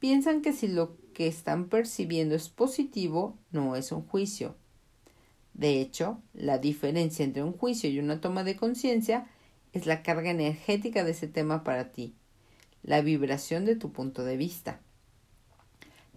Piensan 0.00 0.42
que 0.42 0.52
si 0.52 0.66
lo 0.66 0.96
que 1.12 1.28
están 1.28 1.68
percibiendo 1.68 2.34
es 2.34 2.48
positivo, 2.48 3.38
no 3.52 3.76
es 3.76 3.92
un 3.92 4.02
juicio. 4.02 4.56
De 5.52 5.80
hecho, 5.80 6.20
la 6.32 6.58
diferencia 6.58 7.24
entre 7.24 7.44
un 7.44 7.52
juicio 7.52 7.88
y 7.88 8.00
una 8.00 8.20
toma 8.20 8.42
de 8.42 8.56
conciencia 8.56 9.28
es 9.72 9.86
la 9.86 10.02
carga 10.02 10.30
energética 10.30 11.04
de 11.04 11.12
ese 11.12 11.28
tema 11.28 11.62
para 11.62 11.92
ti, 11.92 12.14
la 12.82 13.02
vibración 13.02 13.64
de 13.64 13.76
tu 13.76 13.92
punto 13.92 14.24
de 14.24 14.36
vista. 14.36 14.80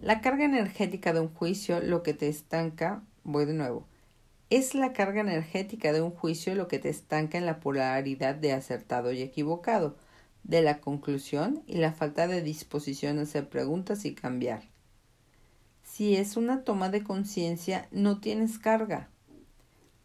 La 0.00 0.20
carga 0.20 0.44
energética 0.44 1.12
de 1.12 1.18
un 1.18 1.34
juicio 1.34 1.80
lo 1.80 2.04
que 2.04 2.14
te 2.14 2.28
estanca, 2.28 3.02
voy 3.24 3.46
de 3.46 3.52
nuevo, 3.52 3.88
es 4.48 4.76
la 4.76 4.92
carga 4.92 5.22
energética 5.22 5.92
de 5.92 6.00
un 6.00 6.12
juicio 6.12 6.54
lo 6.54 6.68
que 6.68 6.78
te 6.78 6.88
estanca 6.88 7.36
en 7.36 7.46
la 7.46 7.58
polaridad 7.58 8.36
de 8.36 8.52
acertado 8.52 9.10
y 9.10 9.22
equivocado, 9.22 9.96
de 10.44 10.62
la 10.62 10.78
conclusión 10.78 11.64
y 11.66 11.78
la 11.78 11.92
falta 11.92 12.28
de 12.28 12.42
disposición 12.42 13.18
a 13.18 13.22
hacer 13.22 13.48
preguntas 13.48 14.04
y 14.04 14.14
cambiar. 14.14 14.62
Si 15.82 16.14
es 16.14 16.36
una 16.36 16.62
toma 16.62 16.90
de 16.90 17.02
conciencia, 17.02 17.88
no 17.90 18.20
tienes 18.20 18.60
carga. 18.60 19.10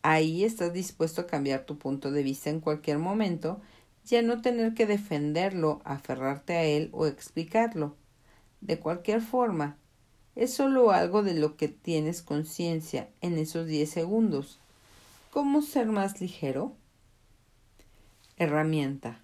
Ahí 0.02 0.44
estás 0.44 0.74
dispuesto 0.74 1.22
a 1.22 1.28
cambiar 1.28 1.66
tu 1.66 1.78
punto 1.78 2.10
de 2.10 2.24
vista 2.24 2.50
en 2.50 2.62
cualquier 2.62 2.98
momento 2.98 3.62
y 4.10 4.16
a 4.16 4.24
no 4.24 4.42
tener 4.42 4.74
que 4.74 4.88
defenderlo, 4.88 5.84
aferrarte 5.86 6.54
a 6.54 6.64
él 6.64 6.90
o 6.94 7.06
explicarlo. 7.06 7.96
De 8.60 8.80
cualquier 8.80 9.22
forma, 9.22 9.78
es 10.36 10.54
solo 10.54 10.92
algo 10.92 11.24
de 11.24 11.34
lo 11.34 11.58
que 11.58 11.68
tienes 11.68 12.22
conciencia 12.22 13.10
en 13.22 13.38
esos 13.38 13.68
diez 13.68 13.90
segundos. 13.90 14.60
¿Cómo 15.32 15.62
ser 15.62 15.88
más 15.88 16.22
ligero? 16.22 16.74
Herramienta. 18.38 19.20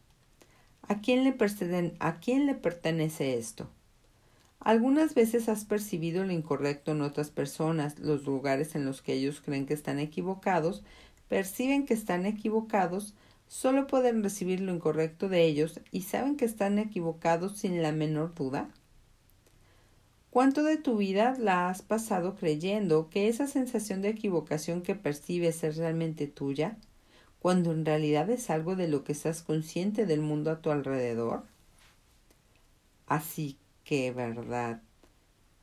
¿A 0.87 1.01
quién 1.01 1.23
le, 1.23 1.35
¿A 1.99 2.19
quién 2.19 2.45
le 2.45 2.55
pertenece 2.55 3.37
esto? 3.37 3.69
Algunas 4.59 5.15
veces 5.15 5.47
has 5.47 5.63
percibido 5.63 6.25
lo 6.25 6.33
incorrecto 6.33 6.91
en 6.91 7.01
otras 7.01 7.29
personas, 7.29 7.97
los 7.99 8.25
lugares 8.25 8.75
en 8.75 8.85
los 8.85 9.01
que 9.01 9.13
ellos 9.13 9.41
creen 9.41 9.65
que 9.65 9.73
están 9.73 9.99
equivocados, 9.99 10.83
perciben 11.29 11.85
que 11.85 11.93
están 11.93 12.25
equivocados, 12.25 13.13
solo 13.47 13.87
pueden 13.87 14.21
recibir 14.21 14.59
lo 14.59 14.73
incorrecto 14.73 15.29
de 15.29 15.45
ellos 15.45 15.79
y 15.91 16.01
saben 16.01 16.35
que 16.35 16.45
están 16.45 16.77
equivocados 16.77 17.57
sin 17.57 17.81
la 17.81 17.93
menor 17.93 18.35
duda. 18.35 18.69
¿Cuánto 20.29 20.63
de 20.63 20.77
tu 20.77 20.97
vida 20.97 21.35
la 21.39 21.69
has 21.69 21.81
pasado 21.81 22.35
creyendo 22.35 23.09
que 23.09 23.27
esa 23.29 23.47
sensación 23.47 24.03
de 24.03 24.09
equivocación 24.09 24.83
que 24.83 24.93
percibes 24.93 25.63
es 25.63 25.77
realmente 25.77 26.27
tuya, 26.27 26.77
cuando 27.39 27.71
en 27.71 27.83
realidad 27.83 28.29
es 28.29 28.51
algo 28.51 28.75
de 28.75 28.87
lo 28.87 29.03
que 29.03 29.13
estás 29.13 29.41
consciente 29.41 30.05
del 30.05 30.21
mundo 30.21 30.51
a 30.51 30.61
tu 30.61 30.69
alrededor? 30.69 31.45
Así 33.07 33.57
que, 33.83 34.11
¿verdad? 34.11 34.83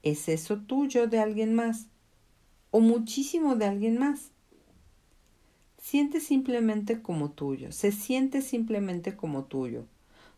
¿Es 0.02 0.28
eso 0.28 0.58
tuyo 0.58 1.06
de 1.06 1.20
alguien 1.20 1.54
más? 1.54 1.86
¿O 2.72 2.80
muchísimo 2.80 3.54
de 3.54 3.66
alguien 3.66 3.98
más? 3.98 4.32
Siente 5.78 6.18
simplemente 6.18 7.02
como 7.02 7.30
tuyo, 7.30 7.70
se 7.70 7.92
siente 7.92 8.42
simplemente 8.42 9.14
como 9.14 9.44
tuyo. 9.44 9.86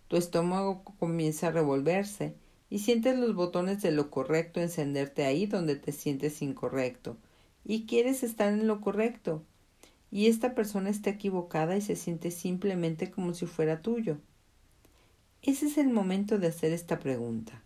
Tu 0.09 0.17
estómago 0.19 0.83
comienza 0.99 1.47
a 1.47 1.53
revolverse 1.53 2.35
y 2.71 2.81
sientes 2.81 3.19
los 3.19 3.35
botones 3.35 3.83
de 3.83 3.91
lo 3.91 4.11
correcto 4.11 4.61
encenderte 4.61 5.25
ahí 5.25 5.47
donde 5.47 5.77
te 5.77 5.93
sientes 5.93 6.43
incorrecto 6.43 7.17
y 7.65 7.87
quieres 7.87 8.23
estar 8.23 8.53
en 8.53 8.67
lo 8.67 8.81
correcto. 8.81 9.43
Y 10.11 10.27
esta 10.27 10.55
persona 10.55 10.89
está 10.89 11.11
equivocada 11.11 11.77
y 11.77 11.83
se 11.83 11.97
siente 11.97 12.31
simplemente 12.31 13.11
como 13.11 13.35
si 13.35 13.47
fuera 13.47 13.83
tuyo. 13.83 14.19
Ese 15.43 15.67
es 15.67 15.79
el 15.79 15.91
momento 15.91 16.39
de 16.39 16.49
hacer 16.49 16.73
esta 16.73 16.99
pregunta. 16.99 17.63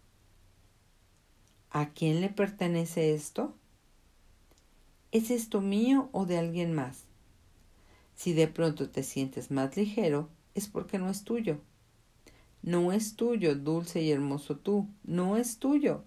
¿A 1.70 1.90
quién 1.90 2.20
le 2.20 2.28
pertenece 2.28 3.14
esto? 3.14 3.54
¿Es 5.12 5.30
esto 5.30 5.60
mío 5.60 6.08
o 6.12 6.26
de 6.26 6.38
alguien 6.38 6.72
más? 6.74 7.04
Si 8.14 8.34
de 8.34 8.48
pronto 8.48 8.90
te 8.90 9.02
sientes 9.02 9.50
más 9.50 9.76
ligero, 9.76 10.28
es 10.54 10.68
porque 10.68 10.98
no 10.98 11.08
es 11.08 11.24
tuyo. 11.24 11.60
No 12.62 12.92
es 12.92 13.16
tuyo, 13.16 13.56
dulce 13.56 14.02
y 14.02 14.12
hermoso 14.12 14.56
tú, 14.56 14.88
no 15.02 15.36
es 15.36 15.58
tuyo. 15.58 16.04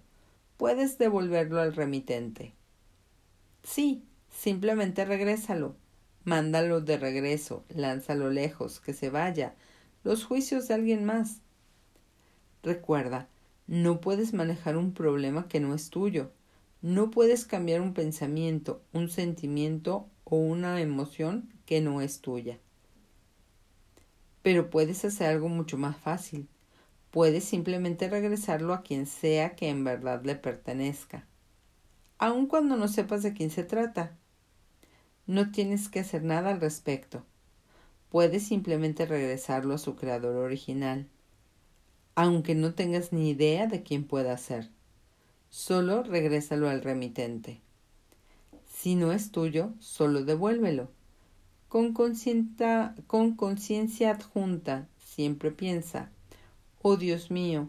Puedes 0.56 0.96
devolverlo 0.96 1.60
al 1.60 1.74
remitente. 1.74 2.54
Sí, 3.62 4.02
simplemente 4.30 5.04
regrésalo. 5.04 5.76
Mándalo 6.24 6.80
de 6.80 6.96
regreso, 6.96 7.64
lánzalo 7.68 8.30
lejos, 8.30 8.80
que 8.80 8.94
se 8.94 9.10
vaya. 9.10 9.54
Los 10.02 10.24
juicios 10.24 10.66
de 10.66 10.74
alguien 10.74 11.04
más. 11.04 11.40
Recuerda, 12.62 13.28
no 13.66 14.00
puedes 14.00 14.32
manejar 14.32 14.76
un 14.76 14.94
problema 14.94 15.48
que 15.48 15.60
no 15.60 15.74
es 15.74 15.90
tuyo. 15.90 16.30
No 16.80 17.10
puedes 17.10 17.44
cambiar 17.44 17.80
un 17.80 17.92
pensamiento, 17.92 18.80
un 18.92 19.10
sentimiento 19.10 20.08
o 20.24 20.36
una 20.36 20.80
emoción 20.80 21.52
que 21.66 21.80
no 21.80 22.00
es 22.00 22.20
tuya. 22.20 22.58
Pero 24.46 24.70
puedes 24.70 25.04
hacer 25.04 25.26
algo 25.26 25.48
mucho 25.48 25.76
más 25.76 25.96
fácil. 25.96 26.46
Puedes 27.10 27.42
simplemente 27.42 28.08
regresarlo 28.08 28.74
a 28.74 28.82
quien 28.82 29.06
sea 29.06 29.56
que 29.56 29.68
en 29.68 29.82
verdad 29.82 30.22
le 30.22 30.36
pertenezca, 30.36 31.26
aun 32.18 32.46
cuando 32.46 32.76
no 32.76 32.86
sepas 32.86 33.24
de 33.24 33.32
quién 33.32 33.50
se 33.50 33.64
trata. 33.64 34.16
No 35.26 35.50
tienes 35.50 35.88
que 35.88 35.98
hacer 35.98 36.22
nada 36.22 36.50
al 36.50 36.60
respecto. 36.60 37.24
Puedes 38.08 38.44
simplemente 38.44 39.04
regresarlo 39.04 39.74
a 39.74 39.78
su 39.78 39.96
creador 39.96 40.36
original, 40.36 41.08
aunque 42.14 42.54
no 42.54 42.72
tengas 42.72 43.12
ni 43.12 43.30
idea 43.30 43.66
de 43.66 43.82
quién 43.82 44.04
pueda 44.04 44.38
ser. 44.38 44.70
Solo 45.50 46.04
regrésalo 46.04 46.68
al 46.68 46.82
remitente. 46.82 47.62
Si 48.72 48.94
no 48.94 49.10
es 49.10 49.32
tuyo, 49.32 49.72
solo 49.80 50.22
devuélvelo. 50.22 50.95
Con 51.68 51.94
conciencia 51.94 52.94
adjunta, 54.10 54.88
siempre 55.04 55.50
piensa, 55.50 56.10
oh 56.80 56.96
Dios 56.96 57.32
mío, 57.32 57.68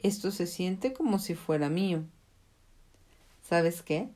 esto 0.00 0.30
se 0.30 0.46
siente 0.46 0.92
como 0.92 1.18
si 1.18 1.34
fuera 1.34 1.70
mío. 1.70 2.04
¿Sabes 3.42 3.80
qué? 3.80 4.10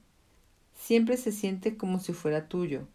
Siempre 0.79 1.17
se 1.17 1.33
siente 1.33 1.79
como 1.79 2.01
si 2.01 2.13
fuera 2.13 2.49
tuyo, 2.49 2.87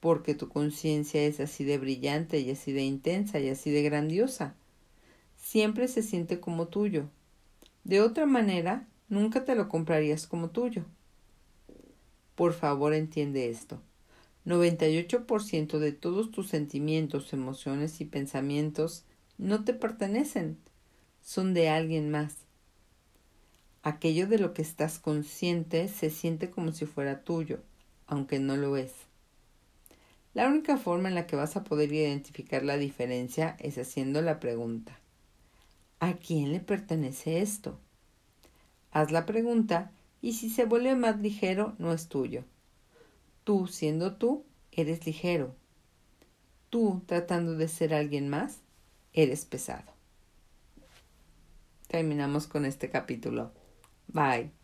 porque 0.00 0.34
tu 0.34 0.48
conciencia 0.48 1.22
es 1.22 1.40
así 1.40 1.64
de 1.64 1.76
brillante 1.76 2.40
y 2.40 2.50
así 2.50 2.72
de 2.72 2.82
intensa 2.82 3.38
y 3.38 3.50
así 3.50 3.70
de 3.70 3.82
grandiosa. 3.82 4.54
Siempre 5.36 5.88
se 5.88 6.02
siente 6.02 6.40
como 6.40 6.68
tuyo. 6.68 7.08
De 7.84 8.00
otra 8.00 8.24
manera, 8.24 8.88
nunca 9.10 9.44
te 9.44 9.54
lo 9.54 9.68
comprarías 9.68 10.26
como 10.26 10.48
tuyo. 10.48 10.86
Por 12.34 12.54
favor, 12.54 12.94
entiende 12.94 13.50
esto. 13.50 13.78
98% 14.44 15.78
de 15.78 15.92
todos 15.92 16.30
tus 16.30 16.48
sentimientos, 16.48 17.32
emociones 17.32 18.00
y 18.00 18.04
pensamientos 18.04 19.04
no 19.38 19.64
te 19.64 19.72
pertenecen, 19.72 20.58
son 21.22 21.54
de 21.54 21.68
alguien 21.68 22.10
más. 22.10 22.36
Aquello 23.84 24.26
de 24.26 24.38
lo 24.38 24.54
que 24.54 24.62
estás 24.62 24.98
consciente 24.98 25.88
se 25.88 26.10
siente 26.10 26.50
como 26.50 26.72
si 26.72 26.86
fuera 26.86 27.22
tuyo, 27.22 27.60
aunque 28.06 28.38
no 28.38 28.56
lo 28.56 28.76
es. 28.76 28.92
La 30.34 30.48
única 30.48 30.76
forma 30.76 31.08
en 31.08 31.14
la 31.14 31.26
que 31.26 31.36
vas 31.36 31.56
a 31.56 31.64
poder 31.64 31.92
identificar 31.92 32.64
la 32.64 32.78
diferencia 32.78 33.56
es 33.60 33.76
haciendo 33.78 34.22
la 34.22 34.40
pregunta. 34.40 34.98
¿A 36.00 36.14
quién 36.14 36.52
le 36.52 36.60
pertenece 36.60 37.42
esto? 37.42 37.78
Haz 38.92 39.12
la 39.12 39.26
pregunta 39.26 39.92
y 40.20 40.34
si 40.34 40.48
se 40.48 40.64
vuelve 40.64 40.94
más 40.96 41.20
ligero, 41.20 41.74
no 41.78 41.92
es 41.92 42.08
tuyo. 42.08 42.44
Tú, 43.44 43.66
siendo 43.66 44.16
tú, 44.16 44.44
eres 44.70 45.04
ligero. 45.06 45.54
Tú, 46.70 47.02
tratando 47.06 47.54
de 47.54 47.68
ser 47.68 47.92
alguien 47.94 48.28
más, 48.28 48.60
eres 49.12 49.44
pesado. 49.44 49.92
Terminamos 51.88 52.46
con 52.46 52.64
este 52.64 52.88
capítulo. 52.88 53.52
Bye. 54.08 54.61